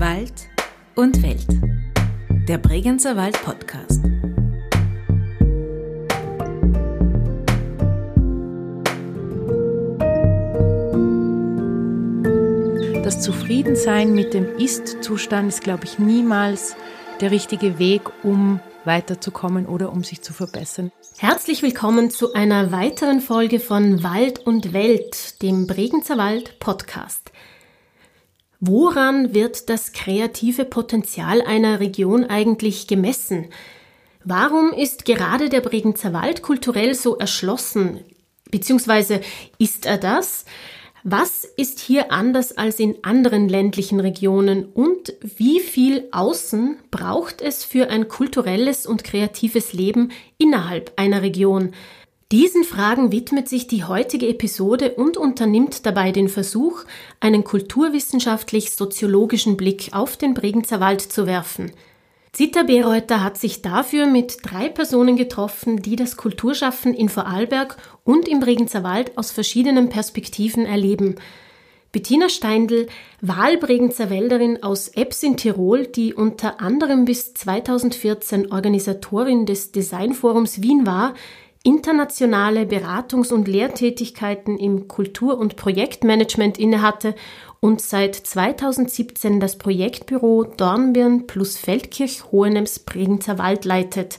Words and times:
Wald 0.00 0.48
und 0.94 1.22
Welt. 1.22 1.46
Der 2.48 2.56
Bregenzer 2.56 3.18
Wald 3.18 3.38
Podcast. 3.42 4.02
Das 13.04 13.20
Zufriedensein 13.20 14.14
mit 14.14 14.32
dem 14.32 14.56
Ist-Zustand 14.56 15.50
ist, 15.50 15.62
glaube 15.62 15.84
ich, 15.84 15.98
niemals 15.98 16.76
der 17.20 17.30
richtige 17.30 17.78
Weg, 17.78 18.00
um 18.22 18.60
weiterzukommen 18.86 19.66
oder 19.66 19.92
um 19.92 20.02
sich 20.02 20.22
zu 20.22 20.32
verbessern. 20.32 20.90
Herzlich 21.18 21.62
willkommen 21.62 22.08
zu 22.08 22.32
einer 22.32 22.72
weiteren 22.72 23.20
Folge 23.20 23.60
von 23.60 24.02
Wald 24.02 24.38
und 24.46 24.72
Welt, 24.72 25.42
dem 25.42 25.66
Bregenzer 25.66 26.16
Wald 26.16 26.58
Podcast. 26.58 27.32
Woran 28.62 29.32
wird 29.32 29.70
das 29.70 29.94
kreative 29.94 30.66
Potenzial 30.66 31.40
einer 31.40 31.80
Region 31.80 32.26
eigentlich 32.26 32.86
gemessen? 32.86 33.46
Warum 34.22 34.74
ist 34.74 35.06
gerade 35.06 35.48
der 35.48 35.62
Bregenzer 35.62 36.12
Wald 36.12 36.42
kulturell 36.42 36.94
so 36.94 37.16
erschlossen? 37.16 38.00
Beziehungsweise 38.50 39.22
ist 39.56 39.86
er 39.86 39.96
das? 39.96 40.44
Was 41.04 41.44
ist 41.56 41.80
hier 41.80 42.12
anders 42.12 42.58
als 42.58 42.78
in 42.78 43.02
anderen 43.02 43.48
ländlichen 43.48 43.98
Regionen 43.98 44.66
und 44.66 45.14
wie 45.22 45.60
viel 45.60 46.08
Außen 46.12 46.76
braucht 46.90 47.40
es 47.40 47.64
für 47.64 47.88
ein 47.88 48.08
kulturelles 48.08 48.84
und 48.84 49.04
kreatives 49.04 49.72
Leben 49.72 50.12
innerhalb 50.36 50.92
einer 50.96 51.22
Region? 51.22 51.72
Diesen 52.32 52.64
Fragen 52.64 53.12
widmet 53.12 53.48
sich 53.48 53.66
die 53.66 53.84
heutige 53.84 54.28
Episode 54.28 54.94
und 54.94 55.16
unternimmt 55.16 55.84
dabei 55.84 56.12
den 56.12 56.28
Versuch, 56.28 56.84
einen 57.18 57.42
kulturwissenschaftlich-soziologischen 57.44 59.56
Blick 59.56 59.88
auf 59.92 60.16
den 60.16 60.34
Bregenzer 60.34 60.78
Wald 60.80 61.00
zu 61.00 61.26
werfen– 61.26 61.72
Zita 62.32 62.62
Bereuter 62.62 63.24
hat 63.24 63.38
sich 63.38 63.60
dafür 63.60 64.06
mit 64.06 64.38
drei 64.42 64.68
Personen 64.68 65.16
getroffen, 65.16 65.82
die 65.82 65.96
das 65.96 66.16
Kulturschaffen 66.16 66.94
in 66.94 67.08
Vorarlberg 67.08 67.76
und 68.04 68.28
im 68.28 68.38
Bregenzer 68.38 68.84
Wald 68.84 69.18
aus 69.18 69.32
verschiedenen 69.32 69.88
Perspektiven 69.88 70.64
erleben. 70.64 71.16
Bettina 71.90 72.28
Steindl, 72.28 72.86
Wahlbregenzer 73.20 74.10
Wälderin 74.10 74.62
aus 74.62 74.86
Ebbs 74.94 75.24
in 75.24 75.36
Tirol, 75.36 75.88
die 75.88 76.14
unter 76.14 76.60
anderem 76.60 77.04
bis 77.04 77.34
2014 77.34 78.52
Organisatorin 78.52 79.44
des 79.44 79.72
Designforums 79.72 80.62
Wien 80.62 80.86
war, 80.86 81.14
internationale 81.62 82.64
Beratungs- 82.64 83.32
und 83.32 83.46
Lehrtätigkeiten 83.46 84.56
im 84.56 84.88
Kultur- 84.88 85.38
und 85.38 85.56
Projektmanagement 85.56 86.58
innehatte 86.58 87.14
und 87.60 87.82
seit 87.82 88.14
2017 88.14 89.40
das 89.40 89.58
Projektbüro 89.58 90.44
Dornbirn 90.44 91.26
plus 91.26 91.58
Feldkirch 91.58 92.24
Hohenems 92.32 92.78
Bregenzer 92.78 93.38
Wald 93.38 93.66
leitet. 93.66 94.18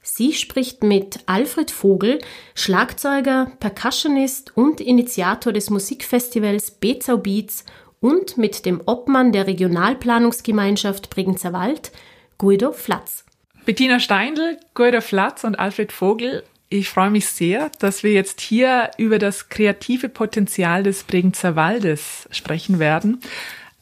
Sie 0.00 0.32
spricht 0.32 0.82
mit 0.82 1.20
Alfred 1.26 1.70
Vogel, 1.70 2.18
Schlagzeuger, 2.54 3.52
Percussionist 3.60 4.56
und 4.56 4.80
Initiator 4.80 5.52
des 5.52 5.70
Musikfestivals 5.70 6.72
Bezau 6.72 7.18
Beats 7.18 7.64
und 8.00 8.36
mit 8.36 8.66
dem 8.66 8.82
Obmann 8.84 9.32
der 9.32 9.46
Regionalplanungsgemeinschaft 9.46 11.10
Bregenzer 11.10 11.52
Wald, 11.52 11.90
Guido 12.36 12.72
Flatz. 12.72 13.24
Bettina 13.64 13.98
Steindl, 13.98 14.58
Guido 14.74 15.00
Flatz 15.00 15.42
und 15.44 15.58
Alfred 15.58 15.90
Vogel 15.90 16.42
ich 16.68 16.88
freue 16.88 17.10
mich 17.10 17.26
sehr, 17.26 17.70
dass 17.78 18.02
wir 18.02 18.12
jetzt 18.12 18.40
hier 18.40 18.90
über 18.98 19.18
das 19.18 19.48
kreative 19.48 20.08
Potenzial 20.08 20.82
des 20.82 21.04
Bregenzer 21.04 21.56
Waldes 21.56 22.28
sprechen 22.30 22.78
werden. 22.78 23.20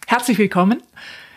Herzlich 0.07 0.39
willkommen. 0.39 0.83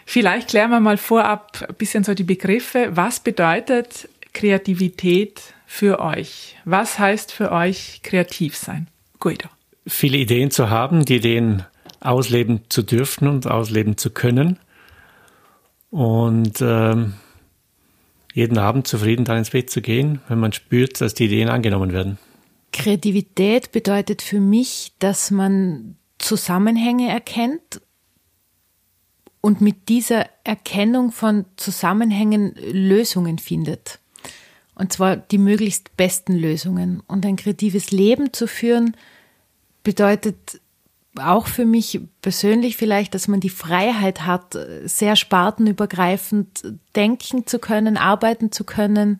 Vielleicht 0.05 0.49
klären 0.49 0.71
wir 0.71 0.79
mal 0.79 0.97
vorab 0.97 1.65
ein 1.67 1.75
bisschen 1.75 2.03
so 2.03 2.13
die 2.13 2.23
Begriffe. 2.23 2.89
Was 2.91 3.19
bedeutet 3.19 4.09
Kreativität 4.33 5.41
für 5.65 5.99
euch? 5.99 6.57
Was 6.65 6.99
heißt 6.99 7.31
für 7.31 7.51
euch 7.51 8.01
kreativ 8.03 8.55
sein? 8.55 8.87
Guido. 9.19 9.49
Viele 9.87 10.17
Ideen 10.17 10.51
zu 10.51 10.69
haben, 10.69 11.05
die 11.05 11.17
Ideen 11.17 11.63
ausleben 11.99 12.61
zu 12.69 12.83
dürfen 12.83 13.27
und 13.27 13.47
ausleben 13.47 13.97
zu 13.97 14.09
können. 14.09 14.59
Und 15.89 16.61
ähm, 16.61 17.13
jeden 18.35 18.57
Abend 18.57 18.85
zufrieden 18.85 19.23
dann 19.23 19.37
ins 19.37 19.51
Bett 19.51 19.69
zu 19.69 19.81
gehen, 19.81 20.19
wenn 20.27 20.39
man 20.39 20.51
spürt, 20.51 20.99
dass 20.99 21.13
die 21.13 21.25
Ideen 21.25 21.47
angenommen 21.47 21.93
werden. 21.93 22.19
Kreativität 22.73 23.71
bedeutet 23.71 24.21
für 24.21 24.41
mich, 24.41 24.91
dass 24.99 25.31
man 25.31 25.95
Zusammenhänge 26.17 27.09
erkennt 27.09 27.81
und 29.39 29.61
mit 29.61 29.87
dieser 29.87 30.25
Erkennung 30.43 31.13
von 31.13 31.45
Zusammenhängen 31.55 32.55
Lösungen 32.55 33.37
findet. 33.37 33.99
Und 34.75 34.91
zwar 34.91 35.15
die 35.15 35.37
möglichst 35.37 35.95
besten 35.95 36.35
Lösungen. 36.35 37.01
Und 37.07 37.25
ein 37.25 37.37
kreatives 37.37 37.91
Leben 37.91 38.33
zu 38.33 38.47
führen 38.47 38.97
bedeutet 39.83 40.59
auch 41.19 41.47
für 41.47 41.65
mich 41.65 42.01
persönlich 42.21 42.77
vielleicht, 42.77 43.13
dass 43.13 43.27
man 43.27 43.39
die 43.39 43.49
Freiheit 43.49 44.25
hat, 44.25 44.57
sehr 44.85 45.15
spartenübergreifend 45.15 46.73
denken 46.95 47.47
zu 47.47 47.59
können, 47.59 47.97
arbeiten 47.97 48.51
zu 48.51 48.63
können 48.63 49.17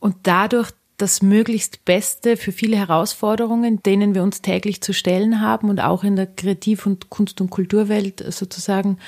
und 0.00 0.16
dadurch 0.24 0.70
das 0.96 1.22
möglichst 1.22 1.84
Beste 1.84 2.36
für 2.36 2.52
viele 2.52 2.76
Herausforderungen, 2.76 3.82
denen 3.82 4.14
wir 4.14 4.22
uns 4.22 4.42
täglich 4.42 4.80
zu 4.80 4.92
stellen 4.92 5.40
haben 5.40 5.68
und 5.68 5.80
auch 5.80 6.04
in 6.04 6.16
der 6.16 6.26
Kreativ- 6.26 6.86
und 6.86 7.10
Kunst- 7.10 7.40
und 7.40 7.50
Kulturwelt 7.50 8.24
sozusagen 8.32 8.98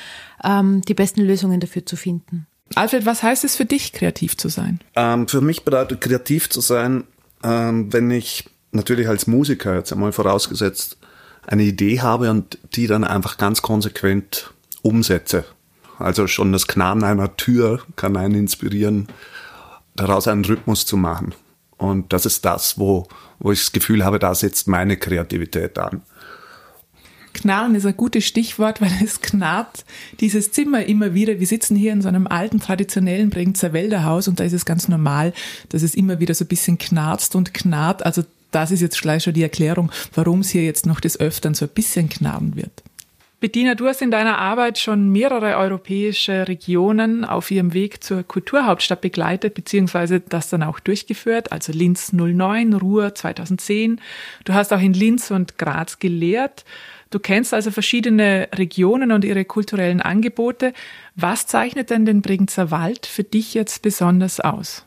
ähm, 0.43 0.83
die 0.83 0.95
besten 0.95 1.21
Lösungen 1.21 1.61
dafür 1.61 1.87
zu 1.87 1.97
finden. 1.97 2.47
Alfred, 2.75 3.07
was 3.07 3.23
heißt 3.23 3.45
es 3.45 3.55
für 3.55 3.65
dich, 3.65 3.93
kreativ 3.93 4.37
zu 4.37 4.49
sein? 4.49 4.81
Ähm, 4.97 5.29
für 5.29 5.41
mich 5.41 5.65
bedeutet 5.65 6.01
kreativ 6.01 6.51
zu 6.51 6.61
sein, 6.61 7.05
ähm, 7.45 7.93
wenn 7.93 8.11
ich 8.11 8.51
natürlich 8.73 9.09
als 9.09 9.29
Musiker 9.29 9.77
jetzt 9.77 9.93
einmal 9.93 10.13
vorausgesetzt 10.13 10.99
eine 11.47 11.63
Idee 11.63 12.01
habe 12.01 12.31
und 12.31 12.59
die 12.75 12.87
dann 12.87 13.05
einfach 13.05 13.39
ganz 13.39 13.63
konsequent 13.63 14.53
umsetze. 14.83 15.45
Also 15.99 16.27
schon 16.27 16.53
das 16.53 16.67
Knarren 16.67 17.05
einer 17.05 17.37
Tür 17.37 17.81
kann 17.97 18.17
einen 18.17 18.35
inspirieren, 18.35 19.09
daraus 19.95 20.29
einen 20.29 20.45
Rhythmus 20.45 20.85
zu 20.85 20.97
machen. 20.97 21.35
Und 21.79 22.13
das 22.13 22.27
ist 22.27 22.45
das, 22.45 22.79
wo, 22.79 23.07
wo 23.39 23.53
ich 23.53 23.61
das 23.61 23.73
Gefühl 23.73 24.05
habe, 24.05 24.19
da 24.19 24.35
setzt 24.35 24.69
meine 24.69 24.97
Kreativität 24.97 25.79
an. 25.79 26.03
Knarren 27.33 27.75
ist 27.75 27.85
ein 27.85 27.97
gutes 27.97 28.25
Stichwort, 28.25 28.81
weil 28.81 28.93
es 29.05 29.21
knarrt 29.21 29.85
dieses 30.21 30.53
Zimmer 30.53 30.87
immer 30.87 31.13
wieder. 31.13 31.39
Wir 31.39 31.47
sitzen 31.47 31.77
hier 31.77 31.93
in 31.93 32.01
so 32.01 32.09
einem 32.09 32.27
alten, 32.27 32.61
traditionellen 32.61 33.31
Bregenzer 33.31 33.73
Wälderhaus 33.73 34.27
und 34.27 34.41
da 34.41 34.45
ist 34.45 34.55
es 34.55 34.65
ganz 34.65 34.89
normal, 34.89 35.35
dass 35.69 35.83
es 35.83 35.95
immer 35.95 36.19
wieder 36.19 36.35
so 36.35 36.45
ein 36.45 36.49
bisschen 36.49 36.79
knarzt 36.79 37.37
und 37.37 37.53
knarrt. 37.53 38.05
Also 38.07 38.25
das 38.57 38.71
ist 38.71 38.81
jetzt 38.81 39.03
gleich 39.03 39.23
schon 39.23 39.35
die 39.35 39.43
Erklärung, 39.43 39.93
warum 40.15 40.41
es 40.41 40.49
hier 40.49 40.65
jetzt 40.65 40.87
noch 40.87 40.99
des 40.99 41.21
Öfteren 41.21 41.53
so 41.53 41.67
ein 41.67 41.75
bisschen 41.75 42.09
knarren 42.09 42.57
wird. 42.57 42.83
Bettina, 43.39 43.75
du 43.75 43.87
hast 43.87 44.01
in 44.01 44.11
deiner 44.11 44.39
Arbeit 44.39 44.79
schon 44.79 45.11
mehrere 45.11 45.59
europäische 45.59 46.49
Regionen 46.49 47.27
auf 47.27 47.51
ihrem 47.51 47.75
Weg 47.75 48.03
zur 48.03 48.23
Kulturhauptstadt 48.23 49.03
begleitet, 49.03 49.53
beziehungsweise 49.53 50.21
das 50.21 50.49
dann 50.49 50.63
auch 50.63 50.81
durchgeführt, 50.81 51.53
also 51.53 51.71
Linz 51.71 52.15
09, 52.15 52.73
Ruhr 52.73 53.15
2010. 53.15 54.01
Du 54.47 54.55
hast 54.55 54.73
auch 54.73 54.81
in 54.81 54.95
Linz 54.95 55.31
und 55.31 55.59
Graz 55.59 55.99
gelehrt. 55.99 56.65
Du 57.11 57.19
kennst 57.19 57.53
also 57.53 57.71
verschiedene 57.71 58.49
Regionen 58.55 59.13
und 59.13 59.23
ihre 59.23 59.45
kulturellen 59.45 60.01
Angebote. 60.01 60.73
Was 61.15 61.47
zeichnet 61.47 61.91
denn 61.91 62.07
den 62.07 62.23
Bregenzer 62.23 62.71
Wald 62.71 63.05
für 63.05 63.23
dich 63.23 63.53
jetzt 63.53 63.83
besonders 63.83 64.41
aus? 64.41 64.86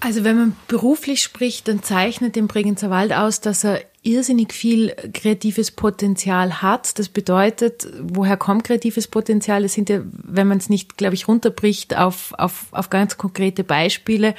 Also 0.00 0.22
wenn 0.22 0.36
man 0.36 0.56
beruflich 0.68 1.22
spricht, 1.22 1.66
dann 1.66 1.82
zeichnet 1.82 2.36
den 2.36 2.46
Bregenzer 2.46 2.88
Wald 2.88 3.12
aus, 3.12 3.40
dass 3.40 3.64
er 3.64 3.80
irrsinnig 4.02 4.52
viel 4.52 4.94
kreatives 5.12 5.72
Potenzial 5.72 6.62
hat. 6.62 6.98
Das 6.98 7.08
bedeutet, 7.08 7.88
woher 8.00 8.36
kommt 8.36 8.64
kreatives 8.64 9.08
Potenzial? 9.08 9.62
Das 9.62 9.74
sind 9.74 9.88
ja, 9.88 10.00
wenn 10.04 10.46
man 10.46 10.58
es 10.58 10.68
nicht, 10.68 10.96
glaube 10.96 11.14
ich, 11.14 11.26
runterbricht 11.26 11.96
auf, 11.96 12.32
auf, 12.38 12.66
auf 12.70 12.90
ganz 12.90 13.18
konkrete 13.18 13.64
Beispiele, 13.64 14.34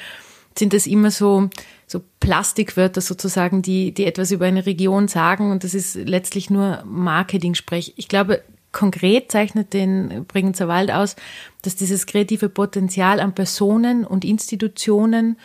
sind 0.58 0.72
das 0.72 0.86
immer 0.86 1.10
so, 1.10 1.50
so 1.86 2.00
Plastikwörter 2.20 3.00
sozusagen, 3.00 3.60
die, 3.62 3.92
die 3.92 4.06
etwas 4.06 4.30
über 4.30 4.46
eine 4.46 4.66
Region 4.66 5.08
sagen 5.08 5.50
und 5.52 5.62
das 5.62 5.74
ist 5.74 5.94
letztlich 5.94 6.50
nur 6.50 6.82
Marketing-Sprech. 6.86 7.94
Ich 7.96 8.08
glaube, 8.08 8.42
konkret 8.72 9.32
zeichnet 9.32 9.72
den 9.72 10.24
Bregenzer 10.26 10.68
Wald 10.68 10.90
aus, 10.90 11.16
dass 11.62 11.76
dieses 11.76 12.06
kreative 12.06 12.48
Potenzial 12.48 13.20
an 13.20 13.34
Personen 13.34 14.04
und 14.04 14.24
Institutionen 14.24 15.38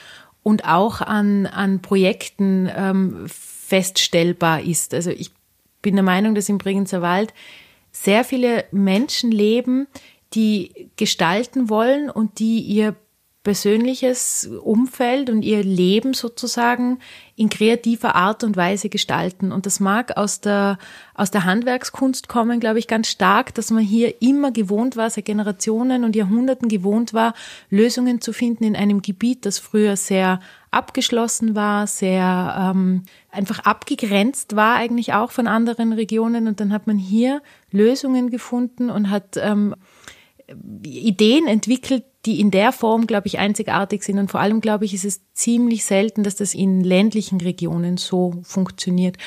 und 0.44 0.66
auch 0.66 1.02
an, 1.02 1.48
an 1.48 1.82
Projekten 1.82 2.70
ähm, 2.76 3.26
feststellbar 3.28 4.62
ist. 4.62 4.94
Also 4.94 5.10
ich 5.10 5.32
bin 5.82 5.96
der 5.96 6.04
Meinung, 6.04 6.36
dass 6.36 6.50
im 6.50 6.60
Bregenzer 6.60 7.02
Wald 7.02 7.34
sehr 7.92 8.24
viele 8.24 8.66
Menschen 8.72 9.32
leben, 9.32 9.88
die 10.34 10.90
gestalten 10.98 11.70
wollen 11.70 12.10
und 12.10 12.40
die 12.40 12.60
ihr 12.60 12.96
persönliches 13.44 14.50
Umfeld 14.64 15.30
und 15.30 15.44
ihr 15.44 15.64
Leben 15.64 16.14
sozusagen 16.14 17.00
in 17.38 17.50
kreativer 17.50 18.16
Art 18.16 18.46
und 18.46 18.56
Weise 18.56 18.88
gestalten. 18.88 19.52
Und 19.52 19.66
das 19.66 19.82
mag 19.82 20.16
aus 20.16 20.40
der, 20.40 20.78
aus 21.14 21.32
der 21.32 21.44
Handwerkskunst 21.44 22.30
kommen, 22.30 22.62
glaube 22.62 22.80
ich, 22.80 22.88
ganz 22.88 23.10
stark, 23.10 23.54
dass 23.56 23.72
man 23.72 23.84
hier 23.84 24.22
immer 24.22 24.52
gewohnt 24.52 24.96
war, 24.96 25.10
seit 25.10 25.26
Generationen 25.26 26.06
und 26.06 26.16
Jahrhunderten 26.16 26.70
gewohnt 26.70 27.14
war, 27.14 27.34
Lösungen 27.70 28.22
zu 28.22 28.32
finden 28.32 28.64
in 28.64 28.76
einem 28.76 29.02
Gebiet, 29.02 29.46
das 29.46 29.60
früher 29.60 29.98
sehr 29.98 30.40
abgeschlossen 30.72 31.56
war, 31.56 31.88
sehr 31.88 32.74
ähm, 32.74 33.04
einfach 33.32 33.60
abgegrenzt 33.60 34.56
war 34.56 34.76
eigentlich 34.76 35.14
auch 35.14 35.32
von 35.32 35.48
anderen 35.48 35.92
Regionen. 35.92 36.48
Und 36.48 36.62
dann 36.62 36.72
hat 36.72 36.88
man 36.88 36.98
hier 36.98 37.42
Lösungen 37.70 38.30
gefunden 38.30 38.90
und 38.90 39.10
hat 39.10 39.36
ähm, 39.36 39.76
Ideen 40.84 41.48
entwickelt, 41.48 42.04
die 42.26 42.40
in 42.40 42.52
der 42.52 42.72
Form, 42.72 43.08
glaube 43.08 43.28
ich, 43.28 43.38
einzigartig 43.40 44.04
sind. 44.04 44.18
Und 44.18 44.32
vor 44.32 44.40
allem, 44.40 44.62
glaube 44.62 44.86
ich, 44.86 44.94
ist 44.94 45.06
es 45.06 45.22
ziemlich 45.34 45.86
selten, 45.86 46.24
dass 46.24 46.36
das 46.36 46.54
in 46.54 46.84
ländlichen 46.84 47.40
Regionen 47.40 47.98
so 47.98 48.42
funktioniert. 48.44 49.18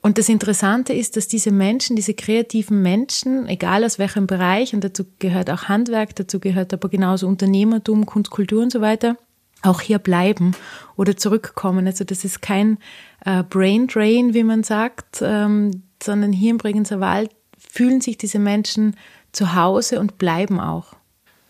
Und 0.00 0.18
das 0.18 0.28
Interessante 0.28 0.92
ist, 0.92 1.16
dass 1.16 1.26
diese 1.26 1.50
Menschen, 1.50 1.96
diese 1.96 2.14
kreativen 2.14 2.80
Menschen, 2.80 3.48
egal 3.48 3.84
aus 3.84 3.98
welchem 3.98 4.26
Bereich, 4.28 4.72
und 4.72 4.84
dazu 4.84 5.04
gehört 5.18 5.50
auch 5.50 5.64
Handwerk, 5.64 6.14
dazu 6.14 6.38
gehört 6.38 6.72
aber 6.72 6.88
genauso 6.88 7.26
Unternehmertum, 7.26 8.06
Kunst, 8.06 8.30
Kultur 8.30 8.62
und 8.62 8.70
so 8.70 8.80
weiter, 8.80 9.16
auch 9.62 9.80
hier 9.80 9.98
bleiben 9.98 10.52
oder 10.96 11.16
zurückkommen. 11.16 11.86
Also 11.86 12.04
das 12.04 12.24
ist 12.24 12.40
kein 12.40 12.78
äh, 13.24 13.42
Brain 13.42 13.88
Drain, 13.88 14.32
wie 14.32 14.44
man 14.44 14.62
sagt, 14.62 15.22
ähm, 15.22 15.82
sondern 16.00 16.32
hier 16.32 16.50
im 16.50 16.58
Bregenzer 16.58 17.00
Wald 17.00 17.30
fühlen 17.58 18.00
sich 18.00 18.16
diese 18.16 18.38
Menschen 18.38 18.94
zu 19.32 19.54
Hause 19.56 19.98
und 19.98 20.18
bleiben 20.18 20.60
auch. 20.60 20.94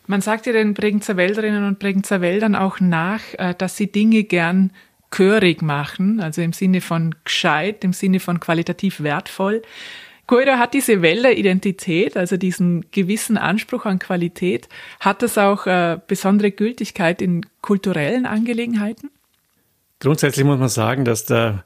Man 0.07 0.21
sagt 0.21 0.45
ja 0.45 0.53
den 0.53 0.73
Bregenzer 0.73 1.17
Wälderinnen 1.17 1.65
und 1.65 1.79
Bregenzer 1.79 2.21
Wäldern 2.21 2.55
auch 2.55 2.79
nach, 2.79 3.21
äh, 3.37 3.53
dass 3.57 3.75
sie 3.75 3.91
Dinge 3.91 4.23
gern 4.23 4.71
körig 5.09 5.61
machen, 5.61 6.19
also 6.19 6.41
im 6.41 6.53
Sinne 6.53 6.81
von 6.81 7.15
gescheit, 7.23 7.83
im 7.83 7.93
Sinne 7.93 8.19
von 8.19 8.39
qualitativ 8.39 9.01
wertvoll. 9.03 9.61
Koida 10.25 10.59
hat 10.59 10.73
diese 10.73 11.01
Wälder-Identität, 11.01 12.17
also 12.17 12.35
diesen 12.35 12.85
gewissen 12.91 13.37
Anspruch 13.37 13.85
an 13.85 13.99
Qualität. 13.99 14.67
Hat 14.99 15.21
das 15.21 15.37
auch 15.37 15.67
äh, 15.67 15.99
besondere 16.05 16.51
Gültigkeit 16.51 17.21
in 17.21 17.45
kulturellen 17.61 18.25
Angelegenheiten? 18.25 19.09
Grundsätzlich 19.99 20.45
muss 20.45 20.59
man 20.59 20.69
sagen, 20.69 21.05
dass 21.05 21.25
der 21.25 21.63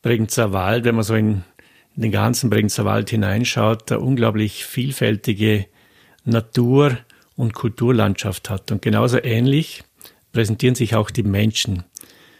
Bregenzer 0.00 0.52
Wald, 0.52 0.84
wenn 0.84 0.94
man 0.94 1.04
so 1.04 1.14
in, 1.14 1.44
den 1.94 2.10
ganzen 2.10 2.50
Bregenzer 2.50 2.84
Wald 2.84 3.10
hineinschaut, 3.10 3.90
eine 3.92 4.00
unglaublich 4.00 4.64
vielfältige 4.64 5.66
Natur- 6.24 6.98
und 7.36 7.54
Kulturlandschaft 7.54 8.50
hat. 8.50 8.70
Und 8.70 8.82
genauso 8.82 9.22
ähnlich 9.22 9.82
präsentieren 10.32 10.74
sich 10.74 10.94
auch 10.94 11.10
die 11.10 11.22
Menschen. 11.22 11.84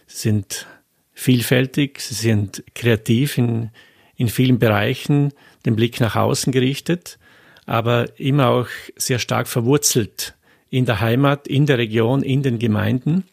Sie 0.06 0.28
sind 0.28 0.66
vielfältig, 1.12 2.00
sie 2.00 2.14
sind 2.14 2.64
kreativ 2.74 3.38
in, 3.38 3.70
in 4.16 4.28
vielen 4.28 4.58
Bereichen, 4.58 5.32
den 5.64 5.76
Blick 5.76 6.00
nach 6.00 6.16
außen 6.16 6.52
gerichtet, 6.52 7.18
aber 7.66 8.18
immer 8.18 8.48
auch 8.48 8.68
sehr 8.96 9.18
stark 9.18 9.48
verwurzelt 9.48 10.34
in 10.70 10.86
der 10.86 11.00
Heimat, 11.00 11.46
in 11.46 11.66
der 11.66 11.78
Region, 11.78 12.22
in 12.22 12.42
den 12.42 12.58
Gemeinden. 12.58 13.24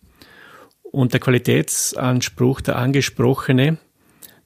Und 0.83 1.13
der 1.13 1.19
Qualitätsanspruch, 1.19 2.61
der 2.61 2.77
angesprochene, 2.77 3.77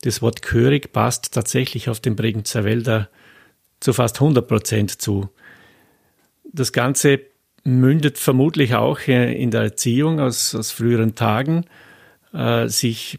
das 0.03 0.21
Wort 0.21 0.41
Körig 0.41 0.93
passt 0.93 1.33
tatsächlich 1.33 1.89
auf 1.89 1.99
den 1.99 2.15
Bregenzer 2.15 2.63
Wälder 2.63 3.09
zu 3.79 3.93
fast 3.93 4.17
100 4.21 4.47
Prozent 4.47 5.01
zu. 5.01 5.29
Das 6.55 6.71
Ganze 6.71 7.19
mündet 7.65 8.17
vermutlich 8.17 8.75
auch 8.75 8.99
in 9.07 9.51
der 9.51 9.61
Erziehung 9.61 10.21
aus, 10.21 10.55
aus 10.55 10.71
früheren 10.71 11.13
Tagen, 11.13 11.65
äh, 12.33 12.69
sich 12.69 13.17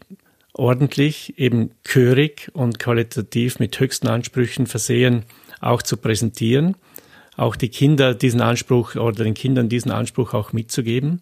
ordentlich, 0.53 1.37
eben 1.37 1.69
chörig 1.83 2.49
und 2.53 2.79
qualitativ 2.79 3.59
mit 3.59 3.79
höchsten 3.79 4.07
Ansprüchen 4.07 4.65
versehen, 4.65 5.23
auch 5.59 5.83
zu 5.83 5.97
präsentieren, 5.97 6.77
auch 7.35 7.55
die 7.55 7.69
Kinder 7.69 8.15
diesen 8.15 8.41
Anspruch 8.41 8.95
oder 8.95 9.23
den 9.23 9.35
Kindern 9.35 9.69
diesen 9.69 9.91
Anspruch 9.91 10.33
auch 10.33 10.51
mitzugeben. 10.51 11.21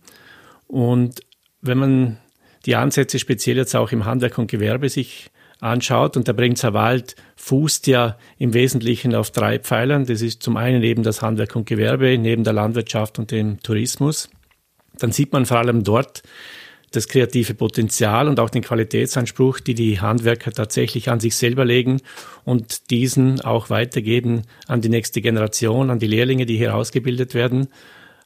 Und 0.67 1.19
wenn 1.61 1.77
man 1.77 2.17
die 2.65 2.77
Ansätze 2.77 3.19
speziell 3.19 3.57
jetzt 3.57 3.75
auch 3.75 3.91
im 3.91 4.05
Handwerk 4.05 4.37
und 4.37 4.49
Gewerbe 4.49 4.87
sich 4.87 5.31
anschaut. 5.65 6.15
Und 6.15 6.27
der 6.27 6.33
Bregenzer 6.33 6.73
Wald 6.73 7.15
fußt 7.35 7.87
ja 7.87 8.17
im 8.37 8.53
Wesentlichen 8.53 9.15
auf 9.15 9.31
drei 9.31 9.59
Pfeilern. 9.59 10.05
Das 10.05 10.21
ist 10.21 10.43
zum 10.43 10.57
einen 10.57 10.83
eben 10.83 11.03
das 11.03 11.21
Handwerk 11.21 11.55
und 11.55 11.65
Gewerbe, 11.65 12.17
neben 12.17 12.43
der 12.43 12.53
Landwirtschaft 12.53 13.19
und 13.19 13.31
dem 13.31 13.61
Tourismus. 13.61 14.29
Dann 14.97 15.11
sieht 15.11 15.33
man 15.33 15.45
vor 15.45 15.57
allem 15.57 15.83
dort 15.83 16.23
das 16.91 17.07
kreative 17.09 17.55
Potenzial 17.55 18.29
und 18.29 18.39
auch 18.39 18.49
den 18.49 18.61
Qualitätsanspruch, 18.61 19.59
die 19.59 19.73
die 19.73 19.99
Handwerker 19.99 20.51
tatsächlich 20.51 21.09
an 21.09 21.19
sich 21.19 21.35
selber 21.35 21.65
legen 21.65 22.01
und 22.45 22.89
diesen 22.89 23.41
auch 23.41 23.69
weitergeben 23.69 24.43
an 24.67 24.79
die 24.79 24.89
nächste 24.89 25.21
Generation, 25.21 25.89
an 25.89 25.99
die 25.99 26.07
Lehrlinge, 26.07 26.45
die 26.45 26.57
hier 26.57 26.75
ausgebildet 26.75 27.33
werden. 27.33 27.67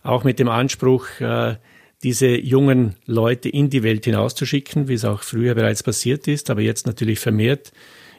Auch 0.03 0.23
mit 0.23 0.37
dem 0.37 0.49
Anspruch, 0.49 1.07
äh, 1.19 1.55
diese 2.03 2.27
jungen 2.27 2.95
Leute 3.05 3.49
in 3.49 3.69
die 3.69 3.83
Welt 3.83 4.05
hinauszuschicken, 4.05 4.87
wie 4.87 4.93
es 4.93 5.05
auch 5.05 5.23
früher 5.23 5.55
bereits 5.55 5.83
passiert 5.83 6.27
ist, 6.27 6.49
aber 6.49 6.61
jetzt 6.61 6.87
natürlich 6.87 7.19
vermehrt 7.19 7.71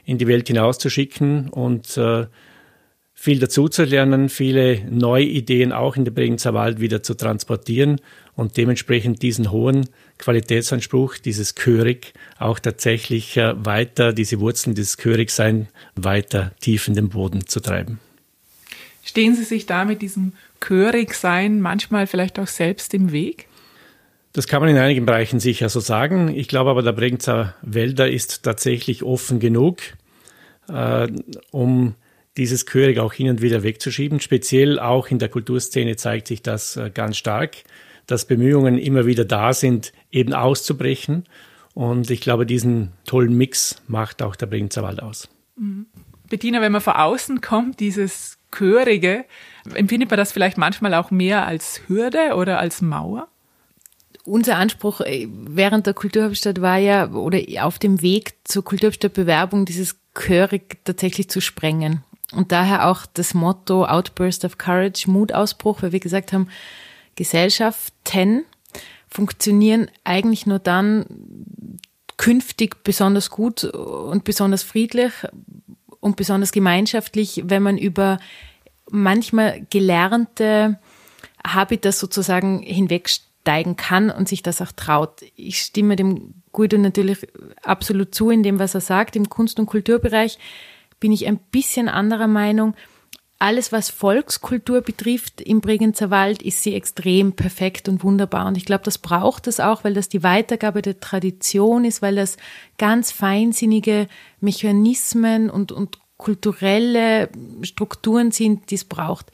in 0.04 0.18
die 0.18 0.26
Welt 0.26 0.48
hinauszuschicken 0.48 1.48
und 1.48 1.96
äh, 1.96 2.26
viel 3.14 3.38
dazu 3.38 3.68
zu 3.68 3.84
lernen, 3.84 4.28
viele 4.28 4.82
neue 4.90 5.24
Ideen 5.24 5.72
auch 5.72 5.96
in 5.96 6.04
den 6.04 6.14
Bregenzer 6.14 6.54
Wald 6.54 6.80
wieder 6.80 7.02
zu 7.02 7.14
transportieren 7.14 8.00
und 8.34 8.56
dementsprechend 8.56 9.22
diesen 9.22 9.50
hohen 9.50 9.88
Qualitätsanspruch, 10.18 11.18
dieses 11.18 11.54
Körig, 11.54 12.14
auch 12.38 12.58
tatsächlich 12.58 13.36
äh, 13.36 13.54
weiter, 13.64 14.12
diese 14.12 14.40
Wurzeln 14.40 14.74
dieses 14.74 14.96
Körigsein 14.96 15.68
weiter 15.96 16.52
tief 16.60 16.88
in 16.88 16.94
den 16.94 17.10
Boden 17.10 17.46
zu 17.46 17.60
treiben. 17.60 17.98
Stehen 19.04 19.34
Sie 19.34 19.44
sich 19.44 19.66
da 19.66 19.84
mit 19.84 20.02
diesem 20.02 20.32
Körigsein 20.60 21.60
manchmal 21.60 22.06
vielleicht 22.06 22.38
auch 22.38 22.46
selbst 22.46 22.94
im 22.94 23.12
Weg? 23.12 23.46
Das 24.32 24.46
kann 24.46 24.60
man 24.60 24.70
in 24.70 24.78
einigen 24.78 25.06
Bereichen 25.06 25.40
sicher 25.40 25.68
so 25.68 25.80
sagen. 25.80 26.28
Ich 26.34 26.46
glaube 26.46 26.70
aber, 26.70 26.82
der 26.82 26.92
Bregenzer 26.92 27.54
Wälder 27.62 28.08
ist 28.08 28.44
tatsächlich 28.44 29.02
offen 29.02 29.40
genug, 29.40 29.78
äh, 30.68 31.08
um 31.50 31.94
dieses 32.36 32.64
Chörig 32.64 32.98
auch 33.00 33.12
hin 33.12 33.28
und 33.28 33.42
wieder 33.42 33.64
wegzuschieben. 33.64 34.20
Speziell 34.20 34.78
auch 34.78 35.08
in 35.08 35.18
der 35.18 35.28
Kulturszene 35.28 35.96
zeigt 35.96 36.28
sich 36.28 36.42
das 36.42 36.76
äh, 36.76 36.90
ganz 36.94 37.16
stark, 37.16 37.56
dass 38.06 38.24
Bemühungen 38.24 38.78
immer 38.78 39.04
wieder 39.04 39.24
da 39.24 39.52
sind, 39.52 39.92
eben 40.12 40.32
auszubrechen. 40.32 41.24
Und 41.74 42.10
ich 42.10 42.20
glaube, 42.20 42.46
diesen 42.46 42.92
tollen 43.06 43.36
Mix 43.36 43.82
macht 43.88 44.22
auch 44.22 44.36
der 44.36 44.46
Bregenzer 44.46 44.82
Wald 44.82 45.02
aus. 45.02 45.28
Mhm. 45.56 45.86
Bettina, 46.28 46.60
wenn 46.60 46.70
man 46.70 46.80
von 46.80 46.94
außen 46.94 47.40
kommt, 47.40 47.80
dieses 47.80 48.38
Chörige, 48.52 49.24
empfindet 49.74 50.10
man 50.10 50.16
das 50.16 50.30
vielleicht 50.30 50.58
manchmal 50.58 50.94
auch 50.94 51.10
mehr 51.10 51.46
als 51.46 51.82
Hürde 51.88 52.36
oder 52.36 52.60
als 52.60 52.80
Mauer? 52.80 53.28
Unser 54.24 54.56
Anspruch 54.56 55.00
äh, 55.00 55.28
während 55.30 55.86
der 55.86 55.94
Kulturhauptstadt 55.94 56.60
war 56.60 56.78
ja, 56.78 57.10
oder 57.10 57.40
auf 57.64 57.78
dem 57.78 58.02
Weg 58.02 58.34
zur 58.44 58.64
Kulturhauptstadtbewerbung, 58.64 59.64
dieses 59.64 59.96
Chörig 60.14 60.84
tatsächlich 60.84 61.30
zu 61.30 61.40
sprengen. 61.40 62.02
Und 62.32 62.52
daher 62.52 62.88
auch 62.88 63.06
das 63.06 63.34
Motto 63.34 63.84
Outburst 63.84 64.44
of 64.44 64.58
Courage, 64.58 65.10
Mutausbruch, 65.10 65.82
weil 65.82 65.92
wir 65.92 66.00
gesagt 66.00 66.32
haben, 66.32 66.48
Gesellschaften 67.16 68.44
funktionieren 69.08 69.90
eigentlich 70.04 70.46
nur 70.46 70.60
dann 70.60 71.06
künftig 72.16 72.84
besonders 72.84 73.30
gut 73.30 73.64
und 73.64 74.24
besonders 74.24 74.62
friedlich 74.62 75.12
und 76.00 76.16
besonders 76.16 76.52
gemeinschaftlich, 76.52 77.42
wenn 77.46 77.62
man 77.62 77.78
über 77.78 78.18
manchmal 78.90 79.66
gelernte 79.70 80.78
Habitas 81.44 81.98
sozusagen 81.98 82.60
hinwegsteigt 82.62 83.29
steigen 83.42 83.76
kann 83.76 84.10
und 84.10 84.28
sich 84.28 84.42
das 84.42 84.60
auch 84.60 84.72
traut. 84.72 85.22
Ich 85.34 85.60
stimme 85.60 85.96
dem 85.96 86.34
Guido 86.52 86.76
natürlich 86.78 87.26
absolut 87.62 88.14
zu 88.14 88.30
in 88.30 88.42
dem, 88.42 88.58
was 88.58 88.74
er 88.74 88.80
sagt. 88.80 89.16
Im 89.16 89.28
Kunst- 89.28 89.58
und 89.58 89.66
Kulturbereich 89.66 90.38
bin 90.98 91.12
ich 91.12 91.26
ein 91.26 91.38
bisschen 91.38 91.88
anderer 91.88 92.26
Meinung. 92.26 92.74
Alles, 93.38 93.72
was 93.72 93.88
Volkskultur 93.88 94.82
betrifft 94.82 95.40
im 95.40 95.62
Bregenzer 95.62 96.10
Wald, 96.10 96.42
ist 96.42 96.62
sie 96.62 96.74
extrem 96.74 97.32
perfekt 97.32 97.88
und 97.88 98.04
wunderbar. 98.04 98.46
Und 98.46 98.58
ich 98.58 98.66
glaube, 98.66 98.84
das 98.84 98.98
braucht 98.98 99.46
es 99.46 99.60
auch, 99.60 99.82
weil 99.82 99.94
das 99.94 100.10
die 100.10 100.22
Weitergabe 100.22 100.82
der 100.82 101.00
Tradition 101.00 101.86
ist, 101.86 102.02
weil 102.02 102.16
das 102.16 102.36
ganz 102.76 103.10
feinsinnige 103.10 104.08
Mechanismen 104.40 105.48
und, 105.48 105.72
und 105.72 105.98
kulturelle 106.18 107.30
Strukturen 107.62 108.30
sind, 108.30 108.70
die 108.70 108.74
es 108.74 108.84
braucht. 108.84 109.32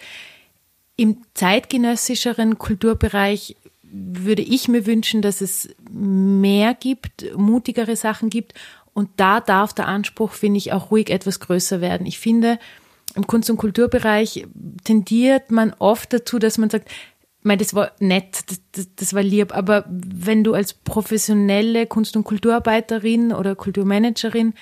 Im 0.95 1.23
zeitgenössischeren 1.35 2.59
Kulturbereich 2.59 3.57
würde 3.97 4.43
ich 4.43 4.69
mir 4.69 4.87
wünschen, 4.87 5.23
dass 5.23 5.41
es 5.41 5.69
mehr 5.91 6.75
gibt, 6.75 7.37
mutigere 7.37 7.97
Sachen 7.97 8.31
gibt. 8.31 8.55
Und 8.93 9.11
da 9.17 9.41
darf 9.41 9.73
der 9.73 9.89
Anspruch, 9.89 10.33
finde 10.33 10.59
ich, 10.59 10.73
auch 10.73 10.91
ruhig 10.91 11.11
etwas 11.11 11.41
größer 11.41 11.81
werden. 11.81 12.07
Ich 12.07 12.19
finde, 12.19 12.59
im 13.15 13.27
Kunst- 13.27 13.51
und 13.51 13.57
Kulturbereich 13.57 14.47
tendiert 14.85 15.51
man 15.51 15.75
oft 15.79 16.13
dazu, 16.13 16.39
dass 16.39 16.59
man 16.59 16.71
sagt, 16.71 16.91
Mei, 17.43 17.55
das 17.55 17.75
war 17.75 17.93
nett, 18.01 18.41
das, 18.49 18.61
das, 18.73 18.89
das, 18.97 19.15
war 19.15 19.23
lieb, 19.23 19.55
aber 19.55 19.85
wenn 19.89 20.43
du 20.43 20.55
als 20.55 20.75
professionelle 20.75 21.87
Kunst- 21.87 22.17
und 22.17 22.25
Kulturarbeiterin 22.25 23.33
oder 23.33 23.55
Kulturmanagerin 23.55 24.53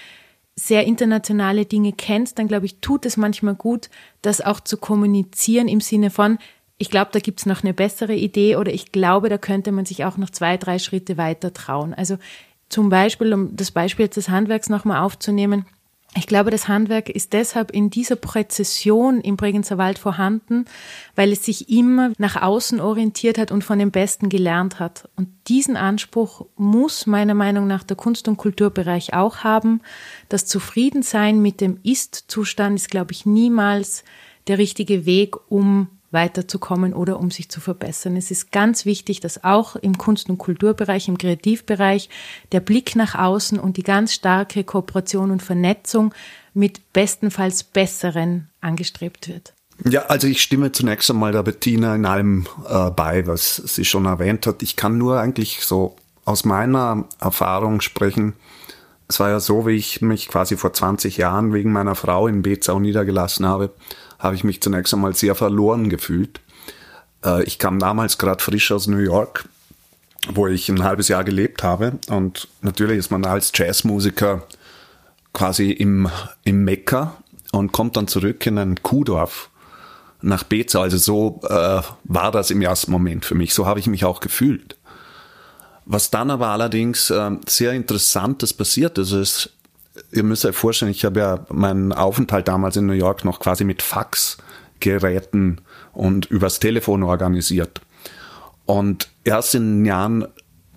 sehr 0.55 0.85
internationale 0.85 1.65
Dinge 1.65 1.95
kennst, 1.95 2.39
dann 2.39 2.47
glaube 2.47 2.67
ich, 2.67 2.81
tut 2.81 3.07
es 3.07 3.17
manchmal 3.17 3.55
gut, 3.55 3.89
das 4.21 4.43
auch 4.43 4.61
zu 4.61 4.77
kommunizieren 4.77 5.67
im 5.67 5.81
Sinne 5.81 6.11
von, 6.11 6.39
ich 6.79 6.91
glaube, 6.91 7.11
da 7.13 7.21
gibt 7.21 7.41
es 7.41 7.47
noch 7.47 7.63
eine 7.63 7.75
bessere 7.75 8.15
Idee 8.15 8.57
oder 8.57 8.73
ich 8.73 8.93
glaube, 8.93 9.29
da 9.29 9.39
könnte 9.39 9.73
man 9.73 9.85
sich 9.85 10.05
auch 10.05 10.17
noch 10.17 10.31
zwei, 10.31 10.57
drei 10.57 10.79
Schritte 10.79 11.17
weiter 11.17 11.53
trauen. 11.53 11.95
Also 11.95 12.19
zum 12.69 12.89
Beispiel, 12.89 13.33
um 13.33 13.55
das 13.55 13.71
Beispiel 13.71 14.09
des 14.09 14.29
Handwerks 14.29 14.69
nochmal 14.69 15.03
aufzunehmen, 15.03 15.67
ich 16.17 16.27
glaube, 16.29 16.51
das 16.51 16.69
Handwerk 16.69 17.09
ist 17.09 17.33
deshalb 17.33 17.73
in 17.73 17.91
dieser 17.91 18.15
Präzision 18.15 19.21
im 19.21 19.37
Bregenzer 19.37 19.79
Wald 19.79 19.99
vorhanden, 19.99 20.65
weil 21.17 21.33
es 21.33 21.45
sich 21.45 21.69
immer 21.69 22.13
nach 22.19 22.41
außen 22.41 22.81
orientiert 22.81 23.37
hat 23.37 23.51
und 23.51 23.65
von 23.65 23.81
dem 23.81 23.91
Besten 23.91 24.29
gelernt 24.29 24.79
hat. 24.79 25.09
Und 25.17 25.29
diesen 25.49 25.77
Anspruch 25.77 26.47
muss 26.57 27.07
meiner 27.07 27.35
Meinung 27.35 27.67
nach 27.67 27.83
der 27.83 27.97
Kunst- 27.97 28.29
und 28.29 28.37
Kulturbereich 28.37 29.13
auch 29.13 29.39
haben. 29.39 29.81
Das 30.29 30.47
Zufriedensein 30.47 31.43
mit 31.43 31.61
dem 31.61 31.81
Ist-Zustand 31.83 32.77
ist, 32.77 32.91
glaube 32.91 33.11
ich, 33.11 33.27
niemals 33.27 34.05
der 34.47 34.59
richtige 34.59 35.07
Weg, 35.07 35.35
um 35.51 35.89
weiterzukommen 36.15 36.95
oder 36.95 37.21
um 37.21 37.31
sich 37.31 37.51
zu 37.51 37.61
verbessern. 37.61 38.17
Es 38.17 38.31
ist 38.31 38.51
ganz 38.51 38.87
wichtig, 38.87 39.21
dass 39.21 39.45
auch 39.45 39.77
im 39.77 39.99
Kunst- 39.99 40.31
und 40.31 40.39
Kulturbereich, 40.39 41.09
im 41.09 41.19
Kreativbereich 41.19 42.09
der 42.53 42.61
Blick 42.61 42.97
nach 42.97 43.15
außen 43.15 43.59
und 43.59 43.77
die 43.77 43.83
ganz 43.83 44.15
starke 44.15 44.65
Kooperation 44.65 45.31
und 45.31 45.43
Vernetzung 45.43 46.15
mit 46.55 46.93
bestenfalls 46.95 47.65
Besseren 47.65 48.49
angestrebt 48.63 49.29
wird. 49.29 49.53
Ja, 49.85 50.07
also 50.07 50.27
ich 50.29 50.41
stimme 50.41 50.73
zunächst 50.73 51.11
einmal 51.11 51.33
der 51.33 51.43
Bettina 51.43 51.95
in 51.95 52.07
allem 52.07 52.47
äh, 52.69 52.91
bei, 52.91 53.27
was 53.27 53.57
sie 53.57 53.85
schon 53.85 54.07
erwähnt 54.07 54.47
hat. 54.47 54.63
Ich 54.63 54.77
kann 54.77 54.97
nur 54.97 55.21
eigentlich 55.21 55.61
so 55.65 55.97
aus 56.25 56.45
meiner 56.45 57.05
Erfahrung 57.21 57.81
sprechen. 57.81 58.35
Es 59.09 59.21
war 59.21 59.29
ja 59.29 59.41
so, 59.41 59.67
wie 59.67 59.75
ich 59.75 60.01
mich 60.01 60.29
quasi 60.29 60.57
vor 60.57 60.73
20 60.73 61.17
Jahren 61.17 61.53
wegen 61.53 61.73
meiner 61.73 61.97
Frau 61.97 62.29
in 62.29 62.43
Bezau 62.43 62.79
niedergelassen 62.79 63.47
habe 63.47 63.71
habe 64.25 64.35
ich 64.35 64.43
mich 64.43 64.63
zunächst 64.63 64.95
einmal 64.95 65.15
sehr 65.15 65.35
verloren 65.35 65.91
gefühlt. 65.91 66.41
Äh, 67.25 67.45
ich 67.45 67.59
kam 67.59 67.79
damals 67.79 68.17
gerade 68.19 68.43
frisch 68.43 68.73
aus 68.73 68.87
New 68.87 68.99
York, 68.99 69.45
wo 70.33 70.49
ich 70.49 70.69
ein 70.71 70.83
halbes 70.83 71.09
Jahr 71.09 71.25
gelebt 71.25 71.63
habe. 71.63 71.99
Und 72.09 72.49
natürlich 72.63 72.99
ist 72.99 73.11
man 73.11 73.25
als 73.27 73.53
Jazzmusiker 73.55 74.43
quasi 75.35 75.71
im, 75.71 76.09
im 76.45 76.65
Mekka 76.65 77.17
und 77.53 77.73
kommt 77.73 77.97
dann 77.99 78.09
zurück 78.09 78.47
in 78.47 78.57
ein 78.57 78.83
Kuhdorf 78.83 79.51
nach 80.23 80.43
Beza. 80.43 80.81
Also 80.81 80.97
so 80.97 81.41
äh, 81.45 81.83
war 82.05 82.33
das 82.33 82.51
im 82.51 82.63
ersten 82.63 82.93
Moment 82.93 83.27
für 83.27 83.35
mich. 83.35 83.53
So 83.53 83.67
habe 83.67 83.79
ich 83.79 83.87
mich 83.87 84.07
auch 84.07 84.21
gefühlt. 84.21 84.77
Was 85.85 86.11
dann 86.11 86.31
aber 86.31 86.49
allerdings 86.49 87.11
äh, 87.11 87.33
sehr 87.47 87.73
interessantes 87.73 88.55
passiert 88.55 88.97
ist, 88.97 89.13
ist, 89.13 89.51
ihr 90.11 90.23
müsst 90.23 90.45
euch 90.45 90.57
vorstellen, 90.57 90.91
ich 90.91 91.05
habe 91.05 91.21
ja 91.21 91.47
meinen 91.51 91.93
Aufenthalt 91.93 92.49
damals 92.49 92.77
in 92.77 92.87
New 92.87 92.93
York 92.93 93.25
noch 93.25 93.41
quasi 93.41 93.65
mit 93.65 93.83
Faxgeräten 93.83 95.61
und 95.93 96.27
übers 96.27 96.61
Telefon 96.61 97.03
organisiert. 97.03 97.81
Und 98.67 99.11
erst 99.25 99.55
in 99.55 99.79
den 99.79 99.85
Jahren 99.87 100.27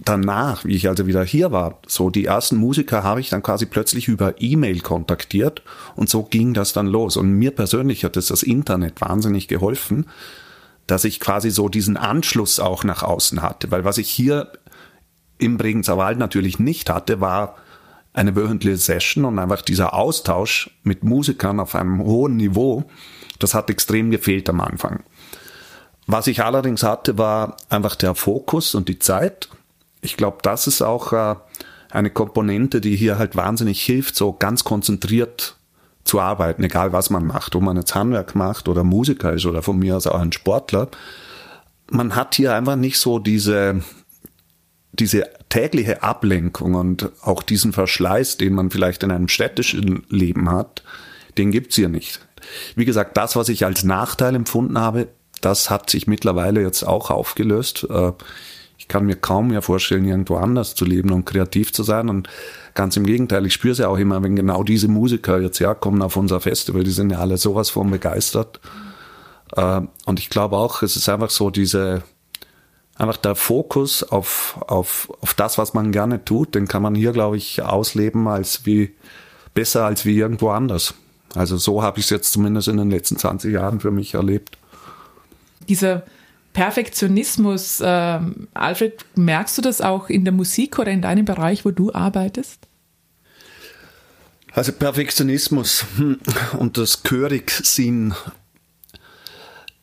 danach, 0.04 0.64
wie 0.66 0.76
ich 0.76 0.88
also 0.88 1.08
wieder 1.08 1.24
hier 1.24 1.52
war, 1.52 1.80
so 1.88 2.10
die 2.10 2.26
ersten 2.26 2.58
Musiker 2.58 3.04
habe 3.04 3.20
ich 3.20 3.30
dann 3.30 3.42
quasi 3.42 3.66
plötzlich 3.66 4.08
über 4.08 4.36
E-Mail 4.40 4.82
kontaktiert 4.82 5.64
und 5.96 6.10
so 6.10 6.24
ging 6.24 6.54
das 6.54 6.74
dann 6.74 6.88
los. 6.88 7.18
Und 7.18 7.32
mir 7.32 7.52
persönlich 7.52 8.04
hat 8.04 8.18
es 8.18 8.28
das 8.28 8.44
Internet 8.44 9.02
wahnsinnig 9.02 9.48
geholfen, 9.48 10.06
dass 10.86 11.04
ich 11.04 11.20
quasi 11.20 11.50
so 11.50 11.68
diesen 11.68 11.98
Anschluss 11.98 12.60
auch 12.60 12.84
nach 12.84 13.04
außen 13.04 13.42
hatte. 13.42 13.72
Weil 13.72 13.84
was 13.84 13.98
ich 13.98 14.10
hier 14.10 14.52
im 15.40 15.58
Bregenzer 15.58 15.98
Wald 15.98 16.20
natürlich 16.20 16.60
nicht 16.60 16.90
hatte, 16.90 17.20
war 17.20 17.56
eine 18.18 18.36
wöchentliche 18.36 18.78
Session 18.78 19.26
und 19.26 19.38
einfach 19.38 19.62
dieser 19.62 19.94
Austausch 19.94 20.72
mit 20.84 21.04
Musikern 21.04 21.60
auf 21.60 21.76
einem 21.76 22.04
hohen 22.04 22.36
Niveau, 22.36 22.86
das 23.38 23.54
hat 23.54 23.70
extrem 23.70 24.10
gefehlt 24.10 24.50
am 24.50 24.60
Anfang. 24.60 25.04
Was 26.08 26.26
ich 26.26 26.44
allerdings 26.44 26.82
hatte, 26.82 27.18
war 27.18 27.58
einfach 27.70 27.96
der 27.96 28.16
Fokus 28.16 28.74
und 28.74 28.90
die 28.90 28.98
Zeit. 28.98 29.50
Ich 30.02 30.18
glaube, 30.18 30.38
das 30.42 30.66
ist 30.66 30.82
auch 30.82 31.14
äh, 31.14 31.36
eine 31.92 32.10
Komponente, 32.10 32.82
die 32.82 32.96
hier 32.96 33.20
halt 33.20 33.36
wahnsinnig 33.36 33.84
hilft, 33.84 34.16
so 34.16 34.34
ganz 34.34 34.64
konzentriert 34.64 35.56
zu 36.04 36.20
arbeiten, 36.20 36.64
egal 36.64 36.94
was 36.94 37.12
man 37.12 37.26
macht, 37.28 37.56
ob 37.56 37.62
man 37.62 37.78
jetzt 37.78 37.94
Handwerk 37.94 38.34
macht 38.34 38.68
oder 38.68 38.84
Musiker 38.84 39.34
ist 39.34 39.46
oder 39.46 39.62
von 39.62 39.78
mir 39.78 39.96
aus 39.96 40.08
auch 40.08 40.20
ein 40.20 40.32
Sportler. 40.32 40.88
Man 41.92 42.16
hat 42.16 42.34
hier 42.34 42.56
einfach 42.56 42.78
nicht 42.78 42.98
so 42.98 43.20
diese, 43.20 43.82
diese 45.00 45.30
tägliche 45.50 46.04
Ablenkung 46.04 46.76
und 46.76 47.12
auch 47.22 47.44
diesen 47.44 47.74
Verschleiß, 47.74 48.38
den 48.38 48.54
man 48.54 48.72
vielleicht 48.72 49.04
in 49.04 49.12
einem 49.12 49.28
städtischen 49.28 50.04
Leben 50.10 50.50
hat, 50.50 50.84
den 51.38 51.52
gibt's 51.52 51.76
hier 51.76 51.90
nicht. 51.90 52.20
Wie 52.76 52.86
gesagt, 52.86 53.18
das, 53.18 53.36
was 53.36 53.50
ich 53.50 53.66
als 53.66 53.84
Nachteil 53.84 54.36
empfunden 54.36 54.80
habe, 54.80 55.08
das 55.42 55.70
hat 55.70 55.90
sich 55.90 56.08
mittlerweile 56.08 56.62
jetzt 56.62 56.84
auch 56.84 57.12
aufgelöst. 57.12 57.88
Äh, 57.90 58.12
ich 58.78 58.88
kann 58.88 59.06
mir 59.06 59.16
kaum 59.16 59.50
mehr 59.50 59.62
vorstellen, 59.62 60.06
irgendwo 60.06 60.38
anders 60.38 60.76
zu 60.76 60.86
leben 60.86 61.12
und 61.12 61.26
kreativ 61.26 61.74
zu 61.74 61.84
sein. 61.84 62.10
Und 62.10 62.30
ganz 62.74 62.96
im 62.96 63.06
Gegenteil, 63.06 63.46
ich 63.46 63.54
spüre 63.54 63.72
es 63.72 63.80
ja 63.80 63.88
auch 63.88 63.98
immer, 63.98 64.22
wenn 64.24 64.36
genau 64.36 64.64
diese 64.64 64.88
Musiker 64.88 65.40
jetzt 65.40 65.60
herkommen 65.60 66.02
auf 66.02 66.16
unser 66.16 66.40
Festival, 66.40 66.84
die 66.84 66.92
sind 66.92 67.12
ja 67.12 67.20
alle 67.20 67.38
sowas 67.38 67.70
von 67.70 67.90
begeistert. 67.92 68.60
Äh, 69.56 69.82
und 70.06 70.20
ich 70.20 70.30
glaube 70.30 70.58
auch, 70.58 70.82
es 70.84 70.96
ist 70.96 71.10
einfach 71.10 71.30
so 71.30 71.50
diese, 71.50 72.04
einfach 72.98 73.18
der 73.18 73.36
Fokus 73.36 74.04
auf, 74.04 74.58
auf, 74.68 75.12
auf 75.22 75.34
das, 75.34 75.58
was 75.58 75.74
man 75.74 75.92
gerne 75.92 76.24
tut, 76.26 76.56
den 76.56 76.68
kann 76.68 76.82
man 76.82 76.96
hier, 76.96 77.12
glaube 77.12 77.38
ich, 77.38 77.62
ausleben 77.62 78.28
als 78.28 78.66
wie 78.66 78.96
besser 79.54 79.86
als 79.86 80.06
wie 80.06 80.18
irgendwo 80.18 80.50
anders. 80.50 80.94
Also 81.36 81.58
so 81.58 81.84
habe 81.84 82.00
ich 82.00 82.06
es 82.06 82.10
jetzt 82.10 82.34
zumindest 82.34 82.68
in 82.68 82.78
den 82.78 82.90
letzten 82.90 83.18
20 83.18 83.54
Jahren 83.54 83.80
für 83.80 83.92
mich 83.92 84.14
erlebt. 84.14 84.58
Dieser 85.68 86.04
Perfektionismus, 86.54 87.82
äh, 87.82 88.20
Alfred, 88.54 89.06
merkst 89.16 89.58
du 89.58 89.62
das 89.62 89.82
auch 89.82 90.10
in 90.10 90.24
der 90.26 90.34
Musik 90.34 90.80
oder 90.80 90.92
in 90.92 91.02
deinem 91.02 91.26
Bereich, 91.26 91.66
wo 91.66 91.72
du 91.72 91.94
arbeitest? 91.94 92.68
Also 94.54 94.72
Perfektionismus 94.72 95.86
hm, 95.98 96.20
und 96.58 96.78
das 96.78 97.04
Chörigsein 97.04 98.16